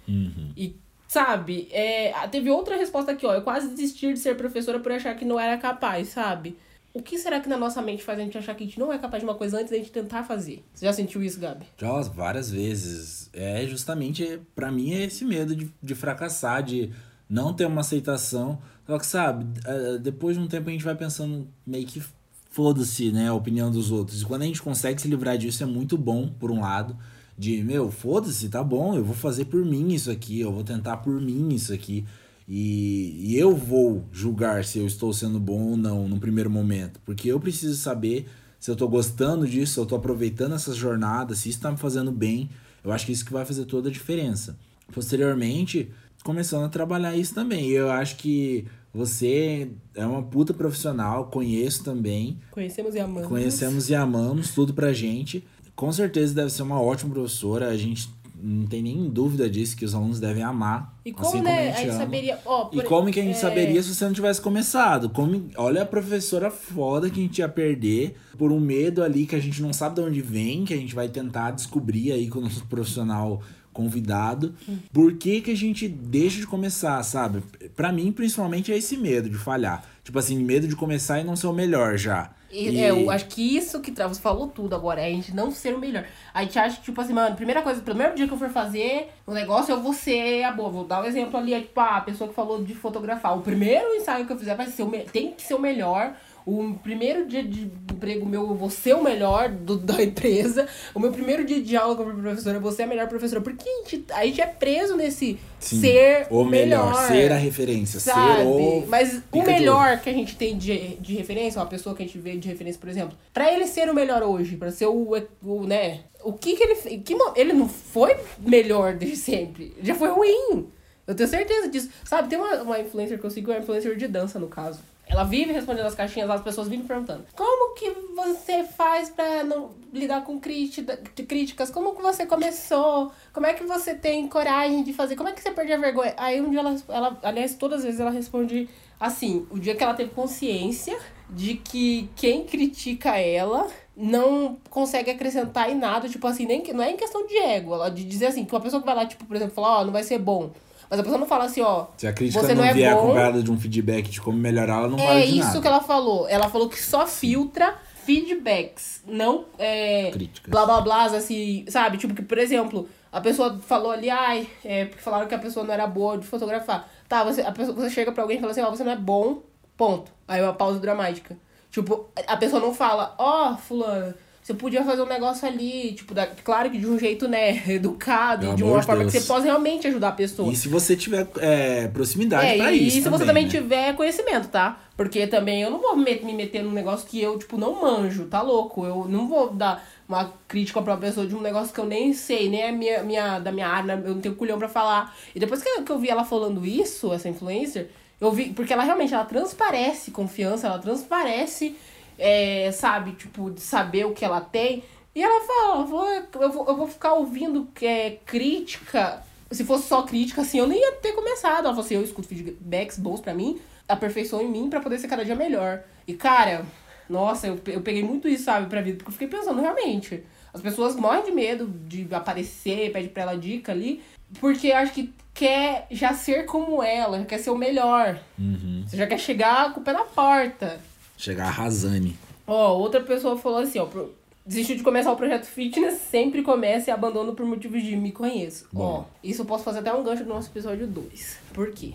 E 0.57 0.75
Sabe? 1.07 1.67
É, 1.73 2.13
teve 2.29 2.53
outra 2.53 2.77
resposta 2.77 3.11
aqui, 3.11 3.27
ó. 3.27 3.35
Eu 3.35 3.43
quase 3.43 3.69
desisti 3.69 4.13
de 4.13 4.19
ser 4.21 4.37
professora 4.37 4.79
por 4.79 4.93
achar 4.93 5.13
que 5.17 5.25
não 5.25 5.41
era 5.41 5.59
capaz, 5.59 6.11
sabe? 6.11 6.57
O 6.95 7.03
que 7.03 7.19
será 7.19 7.41
que 7.41 7.49
na 7.49 7.57
nossa 7.57 7.83
mente 7.83 8.05
faz 8.05 8.17
a 8.17 8.23
gente 8.23 8.39
achar 8.39 8.55
que 8.55 8.63
a 8.63 8.67
gente 8.67 8.79
não 8.79 8.93
é 8.93 8.99
capaz 8.99 9.21
de 9.21 9.29
uma 9.29 9.35
coisa 9.35 9.59
antes 9.59 9.73
da 9.73 9.77
gente 9.77 9.91
tentar 9.91 10.23
fazer? 10.23 10.63
Você 10.73 10.87
já 10.87 10.93
sentiu 10.93 11.21
isso, 11.21 11.41
Gabi? 11.41 11.67
Já 11.77 12.01
várias 12.03 12.49
vezes. 12.49 13.29
É 13.33 13.67
justamente, 13.67 14.41
pra 14.55 14.71
mim, 14.71 14.95
é 14.95 15.03
esse 15.03 15.25
medo 15.25 15.57
de, 15.57 15.69
de 15.83 15.95
fracassar, 15.97 16.63
de 16.63 16.93
não 17.29 17.53
ter 17.53 17.67
uma 17.67 17.81
aceitação. 17.81 18.63
Só 18.91 18.99
que, 18.99 19.07
sabe, 19.07 19.47
é, 19.65 19.99
depois 19.99 20.37
de 20.37 20.43
um 20.43 20.49
tempo 20.49 20.69
a 20.69 20.73
gente 20.73 20.83
vai 20.83 20.97
pensando 20.97 21.47
meio 21.65 21.87
que 21.87 22.03
foda-se, 22.51 23.13
né, 23.13 23.29
a 23.29 23.35
opinião 23.35 23.71
dos 23.71 23.93
outros. 23.93 24.21
E 24.21 24.25
quando 24.25 24.43
a 24.43 24.47
gente 24.47 24.61
consegue 24.61 25.01
se 25.01 25.07
livrar 25.07 25.39
disso 25.39 25.63
é 25.63 25.67
muito 25.67 25.97
bom, 25.97 26.27
por 26.41 26.51
um 26.51 26.61
lado. 26.61 26.97
De, 27.39 27.63
meu, 27.63 27.93
foda-se, 27.93 28.49
tá 28.49 28.65
bom, 28.65 28.97
eu 28.97 29.05
vou 29.05 29.15
fazer 29.15 29.45
por 29.45 29.65
mim 29.65 29.93
isso 29.93 30.11
aqui, 30.11 30.41
eu 30.41 30.51
vou 30.51 30.65
tentar 30.65 30.97
por 30.97 31.21
mim 31.21 31.55
isso 31.55 31.73
aqui. 31.73 32.05
E, 32.49 33.15
e 33.29 33.39
eu 33.39 33.55
vou 33.55 34.05
julgar 34.11 34.65
se 34.65 34.81
eu 34.81 34.87
estou 34.89 35.13
sendo 35.13 35.39
bom 35.39 35.71
ou 35.71 35.77
não 35.77 36.09
no 36.09 36.19
primeiro 36.19 36.51
momento. 36.51 36.99
Porque 37.07 37.29
eu 37.31 37.39
preciso 37.39 37.77
saber 37.77 38.27
se 38.59 38.73
eu 38.73 38.73
estou 38.73 38.89
gostando 38.89 39.47
disso, 39.47 39.75
se 39.75 39.79
eu 39.79 39.85
estou 39.85 39.99
aproveitando 39.99 40.57
essas 40.57 40.77
jornadas, 40.77 41.39
se 41.39 41.49
isso 41.49 41.59
está 41.59 41.71
me 41.71 41.79
fazendo 41.79 42.11
bem. 42.11 42.51
Eu 42.83 42.91
acho 42.91 43.07
que 43.07 43.13
isso 43.13 43.25
que 43.25 43.33
vai 43.33 43.45
fazer 43.45 43.67
toda 43.67 43.89
a 43.89 43.93
diferença. 43.93 44.59
Posteriormente, 44.93 45.93
começando 46.25 46.65
a 46.65 46.69
trabalhar 46.69 47.17
isso 47.17 47.33
também. 47.33 47.69
Eu 47.71 47.89
acho 47.89 48.17
que 48.17 48.67
você 48.93 49.71
é 49.95 50.05
uma 50.05 50.23
puta 50.23 50.53
profissional, 50.53 51.27
conheço 51.27 51.85
também. 51.85 52.39
Conhecemos 52.51 52.95
e 52.95 52.99
amamos. 53.01 53.29
Conhecemos 53.29 53.89
e 53.91 53.95
amamos, 53.95 54.51
tudo 54.53 54.75
pra 54.75 54.93
gente. 54.93 55.45
Com 55.77 55.93
certeza 55.93 56.35
deve 56.35 56.51
ser 56.51 56.63
uma 56.63 56.81
ótima 56.81 57.13
professora. 57.15 57.69
A 57.69 57.77
gente 57.77 58.09
não 58.43 58.67
tem 58.67 58.83
nem 58.83 59.09
dúvida 59.11 59.49
disso, 59.51 59.77
que 59.77 59.85
os 59.85 59.95
alunos 59.95 60.19
devem 60.19 60.43
amar. 60.43 60.99
E 61.05 61.13
como, 61.13 61.29
assim 61.29 61.41
né? 61.43 61.51
como 61.51 61.59
a 61.59 61.61
a 61.61 61.67
gente, 61.67 61.77
gente 61.79 61.89
ama. 61.91 61.99
saberia. 61.99 62.35
E 62.35 62.75
por- 62.77 62.85
como 62.85 63.11
que 63.11 63.21
a 63.21 63.23
gente 63.23 63.37
é, 63.37 63.39
saberia 63.39 63.83
se 63.83 63.95
você 63.95 64.05
não 64.07 64.13
tivesse 64.15 64.41
começado? 64.41 65.11
Como, 65.11 65.49
olha 65.57 65.83
a 65.83 65.87
professora 65.87 66.51
foda 66.51 67.09
que 67.11 67.21
a 67.21 67.23
gente 67.23 67.39
ia 67.39 67.49
perder 67.49 68.17
por 68.39 68.51
um 68.51 68.59
medo 68.59 69.03
ali 69.03 69.27
que 69.27 69.37
a 69.37 69.41
gente 69.41 69.61
não 69.63 69.73
sabe 69.75 69.97
de 69.97 70.01
onde 70.01 70.21
vem, 70.23 70.65
que 70.65 70.73
a 70.73 70.77
gente 70.77 70.95
vai 70.95 71.09
tentar 71.09 71.51
descobrir 71.51 72.13
aí 72.13 72.29
com 72.29 72.39
o 72.39 72.43
nosso 72.43 72.65
profissional 72.67 73.43
convidado. 73.73 74.55
Por 74.93 75.15
que 75.15 75.41
que 75.41 75.51
a 75.51 75.57
gente 75.57 75.89
deixa 75.89 76.39
de 76.41 76.47
começar, 76.47 77.03
sabe? 77.03 77.43
Pra 77.77 77.93
mim, 77.93 78.11
principalmente, 78.13 78.73
é 78.73 78.77
esse 78.77 78.97
medo 78.97 79.29
de 79.29 79.37
falhar. 79.37 79.85
Tipo 80.05 80.19
assim, 80.19 80.39
medo 80.43 80.67
de 80.67 80.75
começar 80.77 81.21
e 81.21 81.25
não 81.25 81.37
ser 81.37 81.47
o 81.47 81.53
melhor 81.53 81.97
já. 81.97 82.31
E, 82.51 82.69
E- 82.69 82.81
É, 82.81 82.91
eu 82.91 83.09
acho 83.11 83.27
que 83.27 83.57
isso 83.57 83.79
que 83.81 83.93
você 83.93 84.21
falou 84.21 84.49
tudo 84.49 84.75
agora, 84.75 85.01
é 85.01 85.07
a 85.07 85.11
gente 85.11 85.33
não 85.33 85.53
ser 85.53 85.73
o 85.73 85.79
melhor. 85.79 86.05
A 86.35 86.43
gente 86.43 86.59
acha 86.59 86.77
que, 86.79 86.83
tipo 86.83 87.01
assim, 87.01 87.13
mano, 87.13 87.37
primeira 87.37 87.63
coisa, 87.63 87.81
primeiro 87.81 88.17
dia 88.17 88.27
que 88.27 88.33
eu 88.35 88.39
for 88.39 88.49
fazer 88.51 89.09
o 89.25 89.33
negócio, 89.33 89.73
eu 89.73 89.81
vou 89.81 89.93
ser 89.93 90.43
a 90.43 90.51
boa. 90.51 90.69
Vou 90.69 90.85
dar 90.85 91.01
um 91.01 91.05
exemplo 91.05 91.39
ali, 91.39 91.55
é 91.55 91.61
tipo, 91.61 91.79
a 91.79 92.01
pessoa 92.01 92.29
que 92.29 92.35
falou 92.35 92.65
de 92.65 92.75
fotografar. 92.75 93.39
O 93.39 93.43
primeiro 93.43 93.95
ensaio 93.95 94.27
que 94.27 94.33
eu 94.33 94.39
fizer 94.39 94.57
vai 94.57 94.67
ser 94.67 94.83
o 94.83 94.89
me- 94.89 95.05
tem 95.05 95.31
que 95.33 95.43
ser 95.43 95.55
o 95.55 95.61
melhor. 95.61 96.13
O 96.47 96.75
primeiro 96.83 97.27
dia 97.27 97.43
de 97.43 97.63
emprego 97.63 98.25
meu, 98.27 98.49
eu 98.49 98.55
vou 98.55 98.71
ser 98.71 98.95
o 98.95 99.03
melhor 99.03 99.49
do, 99.49 99.77
da 99.79 100.03
empresa. 100.03 100.67
O 100.95 101.01
meu 101.01 101.13
primeiro 101.13 101.45
dia 101.45 101.61
de 101.61 101.77
aula 101.77 101.97
como 101.97 102.13
professora, 102.13 102.57
eu 102.57 102.61
vou 102.61 102.73
ser 102.73 102.85
a 102.85 102.87
melhor 102.87 103.09
professora. 103.09 103.41
Porque 103.41 103.69
a 103.69 103.89
gente, 103.89 104.05
a 104.13 104.27
gente 104.27 104.41
é 104.41 104.47
preso 104.47 104.97
nesse 104.97 105.39
Sim, 105.59 105.81
ser 105.81 106.27
o 106.31 106.45
melhor, 106.45 106.87
melhor. 106.87 107.09
ser 107.09 107.33
a 107.33 107.37
referência, 107.37 108.01
Sabe? 108.01 108.43
ser 108.43 108.47
o 108.47 108.87
Mas 108.89 109.23
o 109.31 109.43
melhor 109.43 110.01
que 110.01 110.09
a 110.09 110.13
gente 110.13 110.37
tem 110.37 110.57
de, 110.57 110.97
de 110.97 111.15
referência, 111.15 111.61
uma 111.61 111.67
pessoa 111.67 111.95
que 111.95 112.03
a 112.03 112.07
gente 112.07 112.19
vê 112.19 112.37
de 112.37 112.49
referência, 112.49 112.81
por 112.81 112.89
exemplo, 112.89 113.17
pra 113.33 113.53
ele 113.53 113.67
ser 113.67 113.89
o 113.89 113.95
melhor 113.95 114.23
hoje, 114.23 114.57
pra 114.57 114.71
ser 114.71 114.87
o, 114.87 115.15
o 115.43 115.67
né? 115.67 116.01
O 116.23 116.33
que 116.33 116.55
que 116.55 116.63
ele? 116.63 116.99
Que, 116.99 117.17
ele 117.37 117.53
não 117.53 117.69
foi 117.69 118.17
melhor 118.39 118.95
desde 118.95 119.17
sempre. 119.17 119.75
Já 119.83 119.95
foi 119.95 120.09
ruim. 120.09 120.69
Eu 121.07 121.15
tenho 121.15 121.29
certeza 121.29 121.69
disso. 121.69 121.91
Sabe, 122.05 122.29
tem 122.29 122.39
uma, 122.39 122.63
uma 122.63 122.79
influencer 122.79 123.19
que 123.19 123.25
eu 123.25 123.31
sigo, 123.31 123.51
uma 123.51 123.59
influencer 123.59 123.97
de 123.97 124.07
dança, 124.07 124.39
no 124.39 124.47
caso. 124.47 124.81
Ela 125.11 125.25
vive 125.25 125.53
respondendo 125.53 125.87
as 125.87 125.95
caixinhas 125.95 126.31
as 126.31 126.41
pessoas 126.41 126.69
vivem 126.69 126.87
perguntando. 126.87 127.25
Como 127.35 127.75
que 127.75 127.91
você 128.15 128.63
faz 128.63 129.11
pra 129.11 129.43
não 129.43 129.73
lidar 129.93 130.23
com 130.23 130.39
críticas? 130.39 131.71
Como 131.71 131.97
que 131.97 132.01
você 132.01 132.25
começou? 132.25 133.11
Como 133.33 133.45
é 133.45 133.53
que 133.53 133.65
você 133.65 133.95
tem 133.95 134.29
coragem 134.29 134.85
de 134.85 134.93
fazer? 134.93 135.17
Como 135.17 135.29
é 135.29 135.33
que 135.33 135.43
você 135.43 135.51
perde 135.51 135.73
a 135.73 135.79
vergonha? 135.79 136.15
Aí 136.17 136.41
um 136.41 136.49
dia 136.49 136.61
ela, 136.61 136.77
ela 136.89 137.19
aliás, 137.25 137.55
todas 137.55 137.81
as 137.81 137.85
vezes 137.85 138.01
ela 138.01 138.11
responde 138.11 138.69
assim, 139.01 139.47
o 139.51 139.59
dia 139.59 139.75
que 139.75 139.83
ela 139.83 139.95
teve 139.95 140.11
consciência 140.11 140.97
de 141.29 141.55
que 141.55 142.09
quem 142.15 142.45
critica 142.45 143.17
ela 143.19 143.67
não 143.97 144.59
consegue 144.69 145.11
acrescentar 145.11 145.71
em 145.71 145.75
nada, 145.75 146.09
tipo 146.09 146.27
assim, 146.27 146.47
nem 146.47 146.63
não 146.73 146.85
é 146.85 146.91
em 146.91 146.97
questão 146.97 147.27
de 147.27 147.37
ego, 147.37 147.75
ela 147.75 147.91
de 147.91 148.05
dizer 148.05 148.27
assim, 148.27 148.45
que 148.45 148.55
uma 148.55 148.61
pessoa 148.61 148.81
que 148.81 148.87
vai 148.87 148.95
lá, 148.95 149.07
tipo, 149.07 149.25
por 149.25 149.35
exemplo, 149.37 149.55
falar, 149.55 149.81
ó, 149.81 149.85
não 149.85 149.93
vai 149.93 150.03
ser 150.03 150.19
bom. 150.19 150.51
Mas 150.91 150.99
a 150.99 151.03
pessoa 151.05 151.19
não 151.21 151.27
fala 151.27 151.45
assim, 151.45 151.61
ó, 151.61 151.87
Se 151.97 152.07
a 152.07 152.13
crítica 152.13 152.41
Você 152.43 152.53
não, 152.53 152.63
não 152.65 152.69
é 152.69 152.75
vier 152.75 152.93
bom. 152.93 153.01
acompanhada 153.05 153.43
de 153.43 153.51
um 153.51 153.59
feedback 153.59 154.11
de 154.11 154.21
como 154.21 154.37
melhorar, 154.37 154.79
ela 154.79 154.89
não 154.89 154.99
é 154.99 155.07
vale 155.07 155.27
de 155.27 155.39
isso 155.39 155.47
nada. 155.47 155.61
que 155.61 155.67
ela 155.69 155.81
falou. 155.81 156.29
Ela 156.29 156.49
falou 156.49 156.69
que 156.69 156.83
só 156.83 157.07
filtra 157.07 157.77
feedbacks, 158.05 159.03
não 159.07 159.45
é, 159.59 160.11
Críticas. 160.11 160.51
blá 160.51 160.67
blá 160.67 160.81
blá, 160.81 161.05
assim, 161.05 161.65
sabe? 161.69 161.97
Tipo 161.97 162.13
que, 162.15 162.23
por 162.23 162.39
exemplo, 162.39 162.89
a 163.13 163.21
pessoa 163.21 163.59
falou 163.67 163.91
ali, 163.93 164.11
ai, 164.11 164.49
é, 164.65 164.85
porque 164.87 165.01
falaram 165.03 165.29
que 165.29 165.35
a 165.35 165.39
pessoa 165.39 165.65
não 165.65 165.73
era 165.73 165.87
boa 165.87 166.19
de 166.19 166.27
fotografar. 166.27 166.89
Tá, 167.09 167.23
você, 167.25 167.41
a 167.43 167.53
pessoa, 167.53 167.75
você 167.77 167.91
chega 167.91 168.11
pra 168.13 168.23
alguém 168.25 168.39
e 168.39 168.41
fala 168.41 168.53
assim, 168.53 168.63
ó, 168.63 168.71
você 168.71 168.83
não 168.85 168.93
é 168.93 168.97
bom, 168.97 169.43
ponto. 169.77 170.11
Aí 170.27 170.43
uma 170.43 170.53
pausa 170.53 170.79
dramática. 170.81 171.37
Tipo, 171.71 172.09
a 172.27 172.37
pessoa 172.37 172.61
não 172.61 172.75
fala, 172.75 173.15
ó, 173.17 173.57
fulano, 173.57 174.13
você 174.43 174.55
podia 174.55 174.83
fazer 174.85 175.03
um 175.03 175.07
negócio 175.07 175.47
ali, 175.47 175.93
tipo, 175.93 176.15
da, 176.15 176.27
claro 176.27 176.71
que 176.71 176.79
de 176.79 176.87
um 176.87 176.99
jeito, 176.99 177.29
né, 177.29 177.63
educado, 177.69 178.47
Pelo 178.47 178.57
de 178.57 178.65
uma 178.65 178.83
forma 178.83 179.05
que 179.05 179.11
Deus. 179.13 179.23
você 179.25 179.29
possa 179.33 179.45
realmente 179.45 179.87
ajudar 179.87 180.09
a 180.09 180.13
pessoa. 180.13 180.51
E 180.51 180.57
se 180.57 180.69
você 180.69 180.97
tiver 180.97 181.27
é, 181.39 181.89
proximidade 181.89 182.47
É, 182.47 182.57
pra 182.57 182.73
e, 182.73 182.89
isso 182.89 183.03
se 183.03 183.09
você 183.09 183.25
também 183.27 183.45
né? 183.45 183.51
tiver 183.51 183.95
conhecimento, 183.95 184.49
tá? 184.49 184.81
Porque 184.97 185.27
também 185.27 185.63
eu 185.63 185.71
não 185.71 185.79
vou 185.79 185.97
me, 185.97 186.15
me 186.21 186.33
meter 186.33 186.63
num 186.63 186.73
negócio 186.73 187.07
que 187.07 187.21
eu, 187.21 187.39
tipo, 187.39 187.57
não 187.57 187.81
manjo, 187.81 188.25
tá 188.27 188.43
louco? 188.43 188.85
Eu 188.85 189.07
não 189.09 189.29
vou 189.29 189.51
dar 189.51 189.87
uma 190.09 190.33
crítica 190.49 190.83
pra 190.83 190.95
uma 190.95 191.01
pessoa 191.01 191.27
de 191.27 191.35
um 191.37 191.41
negócio 191.41 191.73
que 191.73 191.81
eu 191.81 191.87
nem 191.87 192.13
sei, 192.13 192.49
nem 192.49 192.63
é 192.63 192.73
minha, 192.73 193.03
minha, 193.03 193.39
da 193.39 193.53
minha 193.53 193.69
área, 193.69 193.93
eu 194.05 194.15
não 194.15 194.21
tenho 194.21 194.35
culhão 194.35 194.59
pra 194.59 194.69
falar. 194.69 195.15
E 195.35 195.39
depois 195.39 195.63
que 195.63 195.69
eu, 195.69 195.83
que 195.85 195.93
eu 195.93 195.99
vi 195.99 196.09
ela 196.09 196.25
falando 196.25 196.67
isso, 196.67 197.13
essa 197.13 197.29
influencer, 197.29 197.89
eu 198.21 198.31
vi, 198.33 198.51
porque 198.51 198.73
ela 198.73 198.83
realmente, 198.83 199.15
ela 199.15 199.25
transparece 199.25 200.11
confiança, 200.11 200.67
ela 200.67 200.79
transparece, 200.79 201.77
é, 202.21 202.71
sabe, 202.71 203.13
tipo, 203.13 203.51
de 203.51 203.61
saber 203.61 204.05
o 204.05 204.13
que 204.13 204.25
ela 204.25 204.41
tem. 204.41 204.85
E 205.15 205.23
ela 205.23 205.45
fala, 205.45 205.81
eu 205.81 205.87
vou, 205.87 206.07
eu 206.07 206.53
vou, 206.53 206.69
eu 206.69 206.77
vou 206.77 206.87
ficar 206.87 207.15
ouvindo 207.15 207.69
é, 207.83 208.19
crítica 208.25 209.25
se 209.51 209.65
fosse 209.65 209.89
só 209.89 210.03
crítica, 210.03 210.43
assim, 210.43 210.59
eu 210.59 210.67
nem 210.67 210.81
ia 210.81 210.93
ter 210.93 211.13
começado. 211.13 211.65
Ela 211.65 211.71
falou 211.71 211.85
assim, 211.85 211.97
eu 211.97 212.05
escuto 212.05 212.29
feedbacks 212.29 212.99
bons 212.99 213.21
pra 213.21 213.35
mim, 213.35 213.61
aperfeiçoam 213.89 214.43
em 214.43 214.49
mim 214.49 214.71
pra 214.71 214.81
poder 214.81 214.99
ser 214.99 215.09
cada 215.09 215.25
dia 215.25 215.35
melhor. 215.35 215.83
E, 216.07 216.15
cara, 216.15 216.65
nossa, 217.09 217.49
eu, 217.49 217.61
eu 217.67 217.81
peguei 217.81 218.03
muito 218.03 218.29
isso, 218.29 218.45
sabe, 218.45 218.69
pra 218.69 218.81
vida, 218.81 218.99
porque 218.99 219.09
eu 219.09 219.13
fiquei 219.13 219.29
pensando, 219.29 219.61
realmente, 219.61 220.23
as 220.55 220.61
pessoas 220.61 220.95
morrem 220.95 221.25
de 221.25 221.33
medo 221.33 221.67
de 221.67 222.07
aparecer, 222.15 222.93
pede 222.93 223.09
pra 223.09 223.23
ela 223.25 223.37
dica 223.37 223.73
ali, 223.73 224.03
porque 224.39 224.71
acho 224.71 224.93
que 224.93 225.13
quer 225.35 225.87
já 225.91 226.13
ser 226.13 226.45
como 226.45 226.83
ela, 226.83 227.25
quer 227.25 227.39
ser 227.39 227.51
o 227.51 227.57
melhor. 227.57 228.21
Uhum. 228.39 228.85
Você 228.87 228.97
já 228.97 229.07
quer 229.07 229.19
chegar 229.19 229.73
com 229.73 229.81
o 229.81 229.83
pé 229.83 229.93
na 229.93 230.05
porta. 230.05 230.81
Chegar 231.21 231.47
arrasane. 231.49 232.17
Ó, 232.47 232.77
outra 232.79 233.01
pessoa 233.03 233.37
falou 233.37 233.59
assim, 233.59 233.79
ó, 233.79 233.85
pro- 233.87 234.13
desistiu 234.45 234.77
de 234.77 234.83
começar 234.83 235.13
o 235.13 235.17
projeto 235.17 235.45
fitness, 235.45 236.01
sempre 236.11 236.43
começa 236.43 236.91
e 236.91 236.93
abandona 236.93 237.33
por 237.33 237.45
motivos 237.47 237.83
de 237.83 237.95
me 237.95 238.11
conheço. 238.11 238.67
Ó, 238.75 238.79
Bom. 238.79 239.07
isso 239.23 239.43
eu 239.43 239.47
posso 239.47 239.63
fazer 239.65 239.81
até 239.81 239.93
um 239.93 240.03
gancho 240.03 240.25
no 240.25 240.31
nosso 240.35 240.49
episódio 240.51 240.87
2. 240.87 241.37
Por 241.53 241.71
quê? 241.73 241.93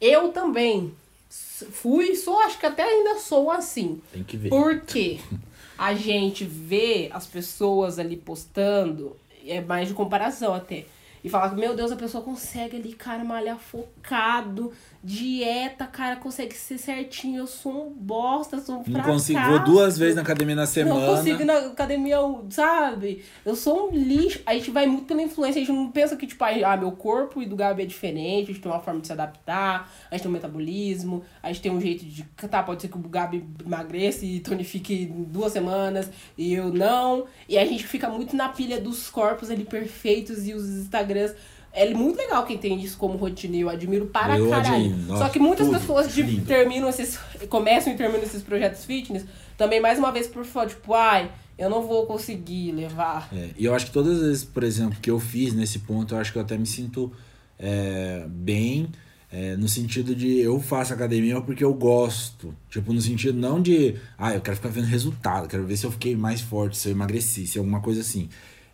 Eu 0.00 0.30
também 0.30 0.92
fui, 1.30 2.14
sou, 2.16 2.40
acho 2.40 2.58
que 2.58 2.66
até 2.66 2.82
ainda 2.84 3.18
sou 3.18 3.50
assim. 3.50 4.00
Tem 4.12 4.24
que 4.24 4.36
ver. 4.36 4.48
Porque 4.48 5.18
a 5.76 5.94
gente 5.94 6.44
vê 6.44 7.10
as 7.12 7.26
pessoas 7.26 7.98
ali 7.98 8.16
postando, 8.16 9.14
é 9.46 9.60
mais 9.60 9.88
de 9.88 9.94
comparação 9.94 10.54
até. 10.54 10.86
E 11.22 11.28
fala, 11.28 11.52
meu 11.52 11.74
Deus, 11.74 11.90
a 11.90 11.96
pessoa 11.96 12.22
consegue 12.22 12.76
ali, 12.76 12.92
cara, 12.92 13.24
malhar 13.24 13.58
focado, 13.58 14.72
dieta, 15.02 15.86
cara, 15.86 16.16
consegue 16.16 16.54
ser 16.54 16.78
certinho. 16.78 17.38
Eu 17.38 17.46
sou 17.46 17.88
um 17.88 17.92
bosta, 17.92 18.58
sou 18.60 18.76
um 18.76 18.78
Não 18.78 18.84
fracasso. 18.84 19.08
consigo. 19.12 19.40
Vou 19.40 19.58
duas 19.60 19.96
vezes 19.96 20.16
na 20.16 20.22
academia 20.22 20.56
na 20.56 20.66
semana. 20.66 21.06
Não 21.06 21.16
consigo 21.16 21.42
ir 21.42 21.44
na 21.44 21.58
academia, 21.58 22.18
sabe? 22.50 23.22
Eu 23.44 23.54
sou 23.54 23.88
um 23.88 23.94
lixo. 23.94 24.40
A 24.44 24.54
gente 24.54 24.70
vai 24.70 24.86
muito 24.86 25.04
pela 25.04 25.22
influência. 25.22 25.60
A 25.62 25.64
gente 25.64 25.74
não 25.74 25.90
pensa 25.90 26.16
que, 26.16 26.26
tipo, 26.26 26.42
ah, 26.44 26.76
meu 26.76 26.92
corpo 26.92 27.40
e 27.40 27.46
do 27.46 27.54
Gabi 27.56 27.82
é 27.82 27.86
diferente. 27.86 28.50
A 28.50 28.54
gente 28.54 28.60
tem 28.60 28.70
uma 28.72 28.80
forma 28.80 29.00
de 29.00 29.06
se 29.06 29.12
adaptar. 29.12 29.90
A 30.10 30.14
gente 30.14 30.22
tem 30.22 30.30
um 30.30 30.34
metabolismo. 30.34 31.22
A 31.42 31.48
gente 31.48 31.62
tem 31.62 31.72
um 31.72 31.80
jeito 31.80 32.04
de. 32.04 32.24
Tá, 32.48 32.62
pode 32.62 32.82
ser 32.82 32.88
que 32.88 32.96
o 32.96 33.00
Gabi 33.00 33.44
emagreça 33.64 34.24
e 34.24 34.40
tonifique 34.40 34.94
em 35.04 35.22
duas 35.24 35.52
semanas. 35.52 36.10
E 36.36 36.54
eu 36.54 36.72
não. 36.72 37.26
E 37.48 37.56
a 37.56 37.64
gente 37.64 37.86
fica 37.86 38.08
muito 38.08 38.34
na 38.34 38.48
pilha 38.48 38.80
dos 38.80 39.08
corpos 39.08 39.50
ali 39.50 39.64
perfeitos 39.64 40.46
e 40.46 40.54
os 40.54 40.68
Instagrams. 40.68 41.34
É 41.72 41.92
muito 41.94 42.16
legal 42.16 42.44
quem 42.44 42.58
tem 42.58 42.80
isso 42.82 42.96
como 42.96 43.16
rotina. 43.16 43.56
Eu 43.56 43.68
admiro 43.68 44.06
para 44.06 44.38
Eu 44.38 44.48
caralho. 44.48 44.74
admiro. 44.74 44.96
Nossa, 45.06 45.24
Só 45.24 45.28
que 45.30 45.38
muitas 45.38 45.66
tudo. 45.66 45.78
pessoas 45.78 46.12
de, 46.14 46.40
terminam 46.42 46.88
esses. 46.88 47.18
começam 47.48 47.92
e 47.92 47.96
terminam 47.96 48.22
esses 48.22 48.42
projetos 48.42 48.84
fitness 48.84 49.24
também 49.58 49.80
mais 49.80 49.98
uma 49.98 50.12
vez 50.12 50.28
por 50.28 50.44
falar, 50.44 50.68
tipo, 50.68 50.94
ai, 50.94 51.30
eu 51.58 51.68
não 51.68 51.82
vou 51.82 52.06
conseguir 52.06 52.70
levar. 52.70 53.28
É, 53.32 53.50
e 53.58 53.64
eu 53.64 53.74
acho 53.74 53.86
que 53.86 53.92
todas 53.92 54.18
as 54.18 54.26
vezes, 54.26 54.44
por 54.44 54.62
exemplo, 54.62 54.98
que 55.02 55.10
eu 55.10 55.18
fiz 55.18 55.52
nesse 55.52 55.80
ponto, 55.80 56.14
eu 56.14 56.18
acho 56.20 56.32
que 56.32 56.38
eu 56.38 56.42
até 56.42 56.56
me 56.56 56.64
sinto 56.64 57.12
é, 57.58 58.24
bem. 58.28 58.88
É, 59.30 59.56
no 59.58 59.68
sentido 59.68 60.14
de 60.14 60.38
eu 60.38 60.58
faço 60.58 60.94
academia 60.94 61.38
porque 61.42 61.62
eu 61.62 61.74
gosto. 61.74 62.54
Tipo, 62.70 62.92
no 62.94 63.00
sentido 63.00 63.36
não 63.38 63.60
de, 63.60 63.96
ah, 64.16 64.32
eu 64.32 64.40
quero 64.40 64.56
ficar 64.56 64.70
vendo 64.70 64.86
resultado, 64.86 65.48
quero 65.48 65.66
ver 65.66 65.76
se 65.76 65.84
eu 65.84 65.90
fiquei 65.90 66.16
mais 66.16 66.40
forte, 66.40 66.78
se 66.78 66.88
eu 66.88 66.92
emagreci, 66.92 67.46
se 67.46 67.58
alguma 67.58 67.80
coisa 67.80 68.00
assim. 68.00 68.28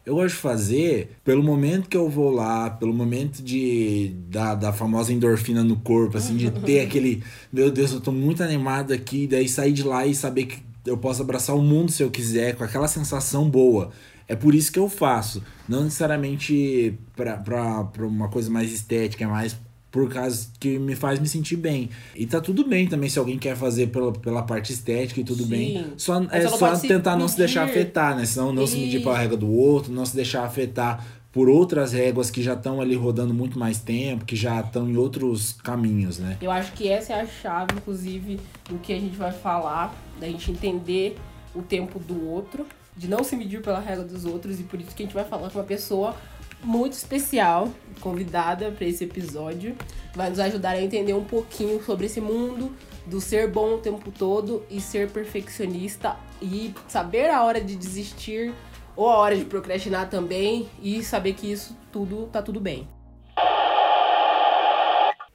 Eu 0.04 0.16
gosto 0.16 0.34
de 0.34 0.40
fazer 0.40 1.16
pelo 1.24 1.42
momento 1.42 1.88
que 1.88 1.96
eu 1.96 2.10
vou 2.10 2.30
lá, 2.30 2.68
pelo 2.68 2.92
momento 2.92 3.42
de 3.42 4.14
da, 4.28 4.54
da 4.54 4.72
famosa 4.72 5.12
endorfina 5.12 5.64
no 5.64 5.76
corpo, 5.76 6.18
assim, 6.18 6.36
de 6.36 6.50
ter 6.50 6.80
aquele, 6.86 7.22
meu 7.50 7.70
Deus, 7.70 7.92
eu 7.92 8.00
tô 8.00 8.12
muito 8.12 8.42
animado 8.42 8.92
aqui, 8.92 9.26
daí 9.26 9.48
sair 9.48 9.72
de 9.72 9.82
lá 9.82 10.06
e 10.06 10.14
saber 10.14 10.46
que 10.46 10.62
eu 10.84 10.98
posso 10.98 11.22
abraçar 11.22 11.56
o 11.56 11.62
mundo 11.62 11.90
se 11.90 12.02
eu 12.02 12.10
quiser, 12.10 12.54
com 12.54 12.64
aquela 12.64 12.86
sensação 12.86 13.48
boa. 13.48 13.90
É 14.28 14.36
por 14.36 14.54
isso 14.54 14.70
que 14.70 14.78
eu 14.78 14.88
faço. 14.88 15.42
Não 15.68 15.84
necessariamente 15.84 16.98
para 17.16 18.06
uma 18.06 18.28
coisa 18.28 18.50
mais 18.50 18.72
estética, 18.72 19.24
é 19.24 19.26
mais 19.26 19.56
por 19.94 20.11
causa 20.11 20.48
que 20.59 20.76
me 20.76 20.96
faz 20.96 21.20
me 21.20 21.28
sentir 21.28 21.54
bem. 21.54 21.88
E 22.16 22.26
tá 22.26 22.40
tudo 22.40 22.66
bem 22.66 22.88
também 22.88 23.09
se 23.09 23.16
alguém 23.16 23.38
quer 23.38 23.54
fazer 23.54 23.90
pela, 23.90 24.11
pela 24.11 24.42
parte 24.42 24.72
estética 24.72 25.20
e 25.20 25.24
tudo 25.24 25.44
Sim. 25.44 25.48
bem. 25.48 25.87
Só, 25.96 26.20
é 26.33 26.48
só 26.48 26.76
tentar 26.76 27.14
não 27.14 27.28
se 27.28 27.38
deixar 27.38 27.62
afetar, 27.62 28.16
né? 28.16 28.26
Senão 28.26 28.52
não 28.52 28.64
e... 28.64 28.66
se 28.66 28.76
medir 28.76 29.04
pela 29.04 29.16
regra 29.16 29.37
do 29.37 29.48
outro, 29.48 29.92
não 29.92 30.04
se 30.04 30.16
deixar 30.16 30.42
afetar 30.44 31.07
por 31.30 31.48
outras 31.48 31.92
réguas 31.92 32.28
que 32.28 32.42
já 32.42 32.54
estão 32.54 32.80
ali 32.80 32.96
rodando 32.96 33.33
muito 33.33 33.57
mais 33.57 33.78
tempo, 33.78 34.24
que 34.24 34.35
já 34.35 34.59
estão 34.62 34.90
em 34.90 34.96
outros 34.96 35.52
caminhos, 35.62 36.18
né? 36.18 36.38
Eu 36.42 36.50
acho 36.50 36.72
que 36.72 36.88
essa 36.88 37.12
é 37.12 37.20
a 37.20 37.26
chave, 37.28 37.76
inclusive, 37.76 38.40
do 38.68 38.78
que 38.78 38.92
a 38.92 38.98
gente 38.98 39.16
vai 39.16 39.30
falar, 39.30 39.94
da 40.18 40.26
gente 40.26 40.50
entender 40.50 41.16
o 41.54 41.62
tempo 41.62 42.00
do 42.00 42.28
outro, 42.28 42.66
de 42.96 43.07
não 43.07 43.22
se 43.22 43.37
medir 43.37 43.62
pela 43.62 43.78
regra 43.78 44.02
dos 44.02 44.24
outros, 44.24 44.59
e 44.59 44.64
por 44.64 44.80
isso 44.80 44.92
que 44.92 45.04
a 45.04 45.07
gente 45.07 45.14
vai 45.14 45.24
falar 45.24 45.50
com 45.50 45.59
uma 45.59 45.64
pessoa 45.64 46.16
muito 46.64 46.94
especial, 46.94 47.68
convidada 48.00 48.70
para 48.70 48.87
esse 48.87 49.05
episódio. 49.05 49.77
Vai 50.14 50.31
nos 50.31 50.38
ajudar 50.38 50.70
a 50.70 50.83
entender 50.83 51.14
um 51.14 51.24
pouquinho 51.24 51.83
sobre 51.85 52.07
esse 52.07 52.20
mundo 52.20 52.74
do 53.07 53.20
ser 53.20 53.50
bom 53.50 53.74
o 53.74 53.79
tempo 53.79 54.11
todo 54.11 54.64
e 54.70 54.81
ser 54.81 55.11
perfeccionista 55.11 56.16
e 56.40 56.74
saber 56.88 57.31
a 57.31 57.44
hora 57.44 57.61
de 57.61 57.77
desistir 57.77 58.53
ou 58.96 59.09
a 59.09 59.16
hora 59.16 59.37
de 59.37 59.44
procrastinar 59.44 60.09
também 60.09 60.68
e 60.83 61.03
saber 61.03 61.35
que 61.35 61.50
isso 61.50 61.77
tudo 61.92 62.29
tá 62.33 62.40
tudo 62.40 62.61
bem. 62.61 62.93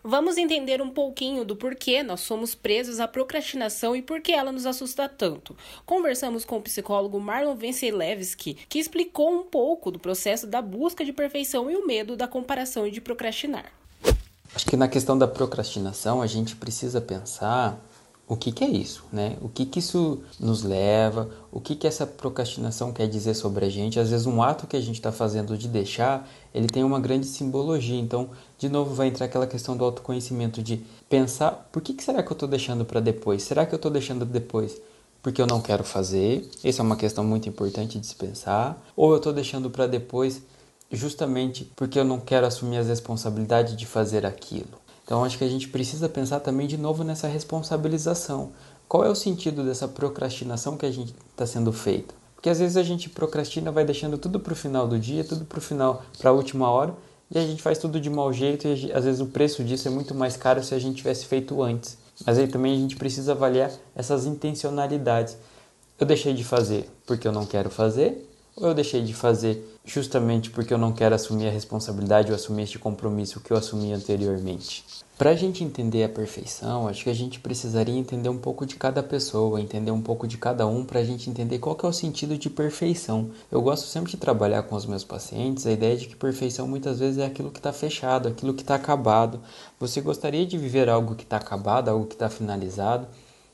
Vamos 0.10 0.38
entender 0.38 0.82
um 0.82 0.89
pouquinho 0.89 1.45
do 1.45 1.56
porquê 1.56 2.02
nós 2.02 2.22
somos 2.22 2.56
presos 2.56 3.00
à 3.00 3.08
procrastinação 3.08 3.95
e 3.95 4.02
por 4.02 4.22
que 4.22 4.32
ela 4.32 4.52
nos 4.52 4.65
assusta 4.65 5.08
tanto. 5.08 5.56
Conversamos 5.86 6.43
com 6.43 6.58
o 6.58 6.62
psicólogo 6.63 7.19
Marlon 7.19 7.56
Vencelevski, 7.56 8.58
que 8.67 8.80
explicou 8.80 9.32
um 9.32 9.43
pouco 9.43 9.91
do 9.91 10.00
processo 10.00 10.48
da 10.48 10.63
busca 10.63 11.06
de 11.06 11.13
perfeição 11.13 11.69
e 11.69 11.76
o 11.76 11.86
medo 11.86 12.17
da 12.17 12.28
comparação 12.28 12.88
e 12.88 12.91
de 12.91 13.00
procrastinar. 13.00 13.72
Acho 14.56 14.65
que 14.65 14.76
na 14.76 14.88
questão 14.88 15.15
da 15.15 15.28
procrastinação 15.28 16.24
a 16.24 16.26
gente 16.26 16.56
precisa 16.56 17.00
pensar 17.00 17.80
o 18.30 18.38
que, 18.38 18.52
que 18.52 18.63
é 18.63 18.68
isso, 18.68 19.04
né? 19.12 19.38
O 19.42 19.50
que, 19.50 19.65
que 19.65 19.80
isso 19.80 20.22
nos 20.39 20.62
leva, 20.62 21.32
o 21.52 21.60
que, 21.60 21.76
que 21.76 21.88
essa 21.88 22.06
procrastinação 22.06 22.94
quer 22.94 23.08
dizer 23.08 23.34
sobre 23.34 23.65
a 23.65 23.70
gente. 23.70 24.00
Às 24.00 24.12
vezes 24.12 24.28
um 24.28 24.44
ato 24.44 24.68
que 24.68 24.78
a 24.78 24.80
gente 24.80 24.98
está 24.98 25.12
fazendo 25.12 25.58
de 25.58 25.68
deixar, 25.68 26.30
ele 26.54 26.68
tem 26.68 26.84
uma 26.84 27.00
grande 27.00 27.26
simbologia. 27.26 28.00
Então, 28.00 28.30
de 28.56 28.70
novo, 28.70 28.94
vai 28.94 29.08
entrar 29.08 29.26
aquela 29.26 29.48
questão 29.48 29.76
do 29.76 29.84
autoconhecimento, 29.84 30.62
de 30.62 30.78
pensar, 31.10 31.70
por 31.72 31.82
que, 31.82 31.92
que 31.92 32.04
será 32.04 32.22
que 32.22 32.32
eu 32.32 32.34
estou 32.34 32.48
deixando 32.48 32.86
para 32.86 33.00
depois? 33.00 33.42
Será 33.42 33.65
que 33.65 33.74
eu 33.74 33.78
estou 33.78 33.89
deixando 33.89 34.24
depois 34.26 34.80
porque 35.24 35.42
eu 35.42 35.48
não 35.48 35.60
quero 35.60 35.84
fazer? 35.84 36.48
Essa 36.63 36.84
é 36.84 36.86
uma 36.86 36.96
questão 36.96 37.24
muito 37.24 37.50
importante 37.50 37.98
de 37.98 38.06
se 38.06 38.13
pensar. 38.13 38.80
Ou 38.96 39.10
eu 39.10 39.18
estou 39.18 39.34
deixando 39.34 39.72
para 39.72 39.88
depois 39.88 40.39
justamente 40.92 41.65
porque 41.76 42.00
eu 42.00 42.06
não 42.06 42.20
quero 42.20 42.46
assumir 42.46 42.78
as 42.78 42.88
responsabilidades 42.88 43.76
de 43.76 43.88
fazer 43.88 44.24
aquilo. 44.24 44.79
Então 45.10 45.24
acho 45.24 45.39
que 45.39 45.43
a 45.43 45.50
gente 45.50 45.67
precisa 45.69 46.08
pensar 46.08 46.39
também 46.39 46.67
de 46.67 46.78
novo 46.78 47.04
nessa 47.04 47.28
responsabilização. 47.28 48.52
Qual 48.88 49.04
é 49.04 49.10
o 49.10 49.15
sentido 49.15 49.63
dessa 49.63 49.88
procrastinação 49.88 50.78
que 50.78 50.86
a 50.86 50.91
gente 50.91 51.15
está 51.32 51.48
sendo 51.48 51.74
feita? 51.74 52.13
Porque 52.36 52.48
às 52.48 52.60
vezes 52.60 52.78
a 52.78 52.84
gente 52.84 53.10
procrastina, 53.10 53.72
vai 53.72 53.84
deixando 53.84 54.19
tudo 54.19 54.39
para 54.39 54.54
o 54.54 54.56
final 54.56 54.88
do 54.88 55.00
dia, 55.00 55.24
tudo 55.24 55.45
para 55.45 55.58
o 55.58 55.62
final, 55.62 56.04
para 56.19 56.30
a 56.30 56.32
última 56.32 56.69
hora, 56.69 56.93
e 57.32 57.39
a 57.39 57.41
gente 57.41 57.60
faz 57.60 57.80
tudo 57.80 58.00
de 58.00 58.08
mau 58.08 58.32
jeito 58.32 58.67
e 58.67 58.91
às 58.93 59.04
vezes 59.04 59.19
o 59.19 59.26
preço 59.26 59.63
disso 59.63 59.88
é 59.88 59.91
muito 59.91 60.13
mais 60.13 60.38
caro 60.38 60.63
se 60.63 60.76
a 60.76 60.80
gente 60.80 60.98
tivesse 60.98 61.26
feito 61.26 61.60
antes. 61.63 61.98
Mas 62.24 62.38
aí 62.38 62.48
também 62.48 62.76
a 62.76 62.78
gente 62.78 62.95
precisa 62.95 63.32
avaliar 63.32 63.72
essas 63.95 64.28
intencionalidades. 64.28 65.38
Eu 66.00 66.06
deixei 66.06 66.36
de 66.36 66.43
fazer 66.43 66.88
porque 67.08 67.28
eu 67.28 67.32
não 67.32 67.48
quero 67.48 67.72
fazer, 67.72 68.29
ou 68.60 68.67
eu 68.67 68.74
deixei 68.74 69.02
de 69.02 69.13
fazer 69.13 69.80
justamente 69.86 70.50
porque 70.50 70.74
eu 70.74 70.78
não 70.78 70.91
quero 70.91 71.15
assumir 71.15 71.48
a 71.48 71.52
responsabilidade 71.52 72.30
ou 72.30 72.36
assumir 72.36 72.63
este 72.63 72.78
compromisso 72.78 73.39
que 73.39 73.52
eu 73.52 73.58
assumi 73.58 73.93
anteriormente? 73.93 74.84
Para 75.17 75.32
a 75.32 75.36
gente 75.36 75.65
entender 75.65 76.04
a 76.06 76.10
perfeição, 76.10 76.88
acho 76.88 77.04
que 77.04 77.10
a 77.10 77.13
gente 77.13 77.41
precisaria 77.41 77.93
entender 77.93 78.30
um 78.30 78.38
pouco 78.38 78.65
de 78.65 78.78
cada 78.78 79.04
pessoa, 79.04 79.60
entender 79.60 79.91
um 79.91 80.02
pouco 80.02 80.26
de 80.26 80.38
cada 80.38 80.65
um 80.65 80.86
para 80.86 81.02
a 81.02 81.04
gente 81.04 81.30
entender 81.30 81.60
qual 81.60 81.76
que 81.76 81.86
é 81.86 81.89
o 81.89 81.93
sentido 81.93 82.38
de 82.38 82.50
perfeição. 82.50 83.30
Eu 83.52 83.62
gosto 83.62 83.86
sempre 83.86 84.12
de 84.12 84.17
trabalhar 84.17 84.63
com 84.63 84.76
os 84.76 84.86
meus 84.86 85.04
pacientes 85.04 85.67
a 85.67 85.74
ideia 85.74 85.98
de 85.98 86.08
que 86.08 86.15
perfeição 86.15 86.67
muitas 86.67 87.00
vezes 87.00 87.17
é 87.17 87.26
aquilo 87.26 87.52
que 87.52 87.60
está 87.60 87.74
fechado, 87.74 88.30
aquilo 88.30 88.54
que 88.54 88.62
está 88.62 88.76
acabado. 88.76 89.41
Você 89.78 90.00
gostaria 90.00 90.45
de 90.45 90.58
viver 90.58 90.88
algo 90.88 91.15
que 91.15 91.24
está 91.24 91.36
acabado, 91.36 91.89
algo 91.89 92.06
que 92.06 92.15
está 92.15 92.30
finalizado? 92.30 93.06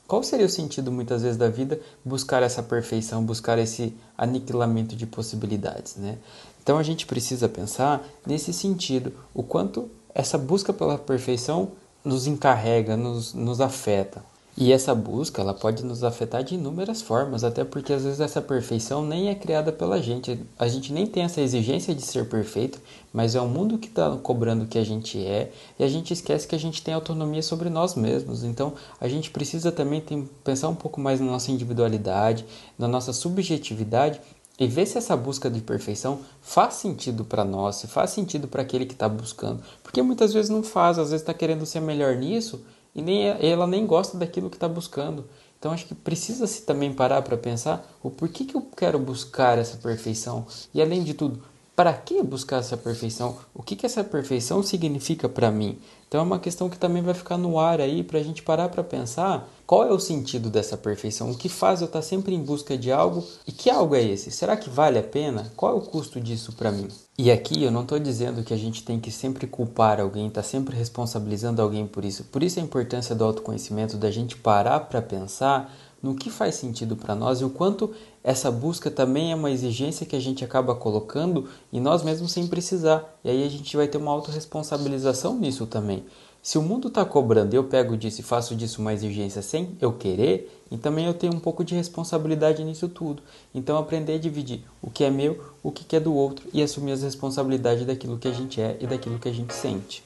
Qual 0.06 0.22
seria 0.22 0.46
o 0.46 0.48
sentido 0.48 0.92
muitas 0.92 1.22
vezes 1.22 1.36
da 1.36 1.48
vida 1.48 1.80
buscar 2.04 2.42
essa 2.42 2.62
perfeição, 2.62 3.24
buscar 3.24 3.58
esse 3.58 3.94
aniquilamento 4.16 4.94
de 4.94 5.06
possibilidades, 5.06 5.96
né? 5.96 6.18
Então 6.62 6.78
a 6.78 6.82
gente 6.82 7.06
precisa 7.06 7.48
pensar 7.48 8.06
nesse 8.26 8.52
sentido, 8.52 9.12
o 9.34 9.42
quanto 9.42 9.90
essa 10.14 10.38
busca 10.38 10.72
pela 10.72 10.96
perfeição 10.96 11.72
nos 12.04 12.26
encarrega, 12.26 12.96
nos, 12.96 13.34
nos 13.34 13.60
afeta. 13.60 14.22
E 14.58 14.72
essa 14.72 14.94
busca 14.94 15.42
ela 15.42 15.52
pode 15.52 15.84
nos 15.84 16.02
afetar 16.02 16.42
de 16.42 16.54
inúmeras 16.54 17.02
formas, 17.02 17.44
até 17.44 17.62
porque 17.62 17.92
às 17.92 18.04
vezes 18.04 18.20
essa 18.20 18.40
perfeição 18.40 19.04
nem 19.04 19.28
é 19.28 19.34
criada 19.34 19.70
pela 19.70 20.00
gente. 20.00 20.40
A 20.58 20.66
gente 20.66 20.94
nem 20.94 21.06
tem 21.06 21.24
essa 21.24 21.42
exigência 21.42 21.94
de 21.94 22.00
ser 22.00 22.26
perfeito, 22.26 22.80
mas 23.12 23.34
é 23.34 23.40
o 23.40 23.46
mundo 23.46 23.76
que 23.76 23.88
está 23.88 24.16
cobrando 24.16 24.64
que 24.64 24.78
a 24.78 24.84
gente 24.84 25.22
é, 25.22 25.52
e 25.78 25.84
a 25.84 25.88
gente 25.88 26.14
esquece 26.14 26.48
que 26.48 26.54
a 26.54 26.58
gente 26.58 26.82
tem 26.82 26.94
autonomia 26.94 27.42
sobre 27.42 27.68
nós 27.68 27.94
mesmos. 27.94 28.44
Então 28.44 28.72
a 28.98 29.06
gente 29.08 29.30
precisa 29.30 29.70
também 29.70 30.00
tem, 30.00 30.26
pensar 30.42 30.70
um 30.70 30.74
pouco 30.74 30.98
mais 31.02 31.20
na 31.20 31.26
nossa 31.26 31.50
individualidade, 31.50 32.46
na 32.78 32.88
nossa 32.88 33.12
subjetividade 33.12 34.22
e 34.58 34.66
ver 34.66 34.86
se 34.86 34.96
essa 34.96 35.14
busca 35.14 35.50
de 35.50 35.60
perfeição 35.60 36.20
faz 36.40 36.76
sentido 36.76 37.26
para 37.26 37.44
nós, 37.44 37.76
se 37.76 37.86
faz 37.86 38.08
sentido 38.08 38.48
para 38.48 38.62
aquele 38.62 38.86
que 38.86 38.94
está 38.94 39.06
buscando. 39.06 39.62
Porque 39.82 40.00
muitas 40.00 40.32
vezes 40.32 40.48
não 40.48 40.62
faz, 40.62 40.98
às 40.98 41.10
vezes 41.10 41.20
está 41.20 41.34
querendo 41.34 41.66
ser 41.66 41.80
melhor 41.80 42.16
nisso 42.16 42.64
e 42.96 43.02
nem, 43.02 43.28
é, 43.28 43.46
ela 43.46 43.66
nem 43.66 43.86
gosta 43.86 44.16
daquilo 44.16 44.48
que 44.48 44.56
está 44.56 44.66
buscando. 44.66 45.26
Então 45.58 45.70
acho 45.70 45.86
que 45.86 45.94
precisa 45.94 46.46
se 46.46 46.62
também 46.62 46.92
parar 46.92 47.20
para 47.20 47.36
pensar 47.36 47.86
o 48.02 48.10
porquê 48.10 48.44
que 48.44 48.56
eu 48.56 48.62
quero 48.74 48.98
buscar 48.98 49.58
essa 49.58 49.76
perfeição 49.76 50.46
e 50.72 50.80
além 50.80 51.04
de 51.04 51.12
tudo, 51.12 51.42
para 51.76 51.92
que 51.92 52.22
buscar 52.22 52.56
essa 52.56 52.74
perfeição? 52.74 53.36
O 53.54 53.62
que, 53.62 53.76
que 53.76 53.84
essa 53.84 54.02
perfeição 54.02 54.62
significa 54.62 55.28
para 55.28 55.50
mim? 55.50 55.78
Então 56.08 56.20
é 56.20 56.24
uma 56.24 56.38
questão 56.38 56.70
que 56.70 56.78
também 56.78 57.02
vai 57.02 57.12
ficar 57.12 57.36
no 57.36 57.58
ar 57.58 57.82
aí 57.82 58.02
para 58.02 58.18
a 58.18 58.22
gente 58.22 58.42
parar 58.42 58.70
para 58.70 58.82
pensar 58.82 59.46
qual 59.66 59.84
é 59.84 59.92
o 59.92 59.98
sentido 59.98 60.48
dessa 60.48 60.76
perfeição, 60.76 61.30
o 61.30 61.36
que 61.36 61.48
faz 61.48 61.80
eu 61.82 61.86
estar 61.86 61.98
tá 61.98 62.02
sempre 62.02 62.34
em 62.34 62.42
busca 62.42 62.78
de 62.78 62.90
algo 62.90 63.22
e 63.46 63.52
que 63.52 63.68
algo 63.68 63.94
é 63.94 64.02
esse? 64.02 64.30
Será 64.30 64.56
que 64.56 64.70
vale 64.70 64.98
a 64.98 65.02
pena? 65.02 65.52
Qual 65.54 65.72
é 65.72 65.74
o 65.74 65.82
custo 65.82 66.18
disso 66.18 66.52
para 66.52 66.72
mim? 66.72 66.88
E 67.18 67.30
aqui 67.30 67.62
eu 67.62 67.70
não 67.70 67.82
estou 67.82 67.98
dizendo 67.98 68.42
que 68.42 68.54
a 68.54 68.56
gente 68.56 68.82
tem 68.82 68.98
que 68.98 69.10
sempre 69.10 69.46
culpar 69.46 70.00
alguém, 70.00 70.30
tá 70.30 70.42
sempre 70.42 70.74
responsabilizando 70.74 71.60
alguém 71.60 71.86
por 71.86 72.04
isso. 72.04 72.24
Por 72.24 72.42
isso 72.42 72.58
a 72.58 72.62
importância 72.62 73.14
do 73.14 73.24
autoconhecimento, 73.24 73.98
da 73.98 74.10
gente 74.10 74.36
parar 74.36 74.80
para 74.80 75.02
pensar 75.02 75.74
no 76.02 76.14
que 76.14 76.30
faz 76.30 76.54
sentido 76.54 76.96
para 76.96 77.14
nós 77.14 77.40
e 77.40 77.44
o 77.44 77.50
quanto 77.50 77.92
essa 78.26 78.50
busca 78.50 78.90
também 78.90 79.30
é 79.30 79.36
uma 79.36 79.52
exigência 79.52 80.04
que 80.04 80.16
a 80.16 80.20
gente 80.20 80.44
acaba 80.44 80.74
colocando 80.74 81.48
e 81.72 81.78
nós 81.78 82.02
mesmos 82.02 82.32
sem 82.32 82.44
precisar. 82.48 83.16
E 83.22 83.30
aí 83.30 83.46
a 83.46 83.48
gente 83.48 83.76
vai 83.76 83.86
ter 83.86 83.98
uma 83.98 84.10
autorresponsabilização 84.10 85.38
nisso 85.38 85.64
também. 85.64 86.04
Se 86.42 86.58
o 86.58 86.62
mundo 86.62 86.88
está 86.88 87.04
cobrando 87.04 87.54
e 87.54 87.56
eu 87.56 87.62
pego 87.62 87.96
disso 87.96 88.20
e 88.20 88.24
faço 88.24 88.56
disso 88.56 88.80
uma 88.80 88.92
exigência 88.92 89.42
sem 89.42 89.76
eu 89.80 89.92
querer, 89.92 90.60
e 90.72 90.76
também 90.76 91.06
eu 91.06 91.14
tenho 91.14 91.34
um 91.34 91.38
pouco 91.38 91.62
de 91.64 91.76
responsabilidade 91.76 92.64
nisso 92.64 92.88
tudo. 92.88 93.22
Então 93.54 93.78
aprender 93.78 94.14
a 94.14 94.18
dividir 94.18 94.64
o 94.82 94.90
que 94.90 95.04
é 95.04 95.10
meu, 95.10 95.40
o 95.62 95.70
que 95.70 95.94
é 95.94 96.00
do 96.00 96.12
outro 96.12 96.48
e 96.52 96.60
assumir 96.60 96.92
as 96.92 97.04
responsabilidades 97.04 97.86
daquilo 97.86 98.18
que 98.18 98.26
a 98.26 98.32
gente 98.32 98.60
é 98.60 98.76
e 98.80 98.88
daquilo 98.88 99.20
que 99.20 99.28
a 99.28 99.32
gente 99.32 99.54
sente. 99.54 100.02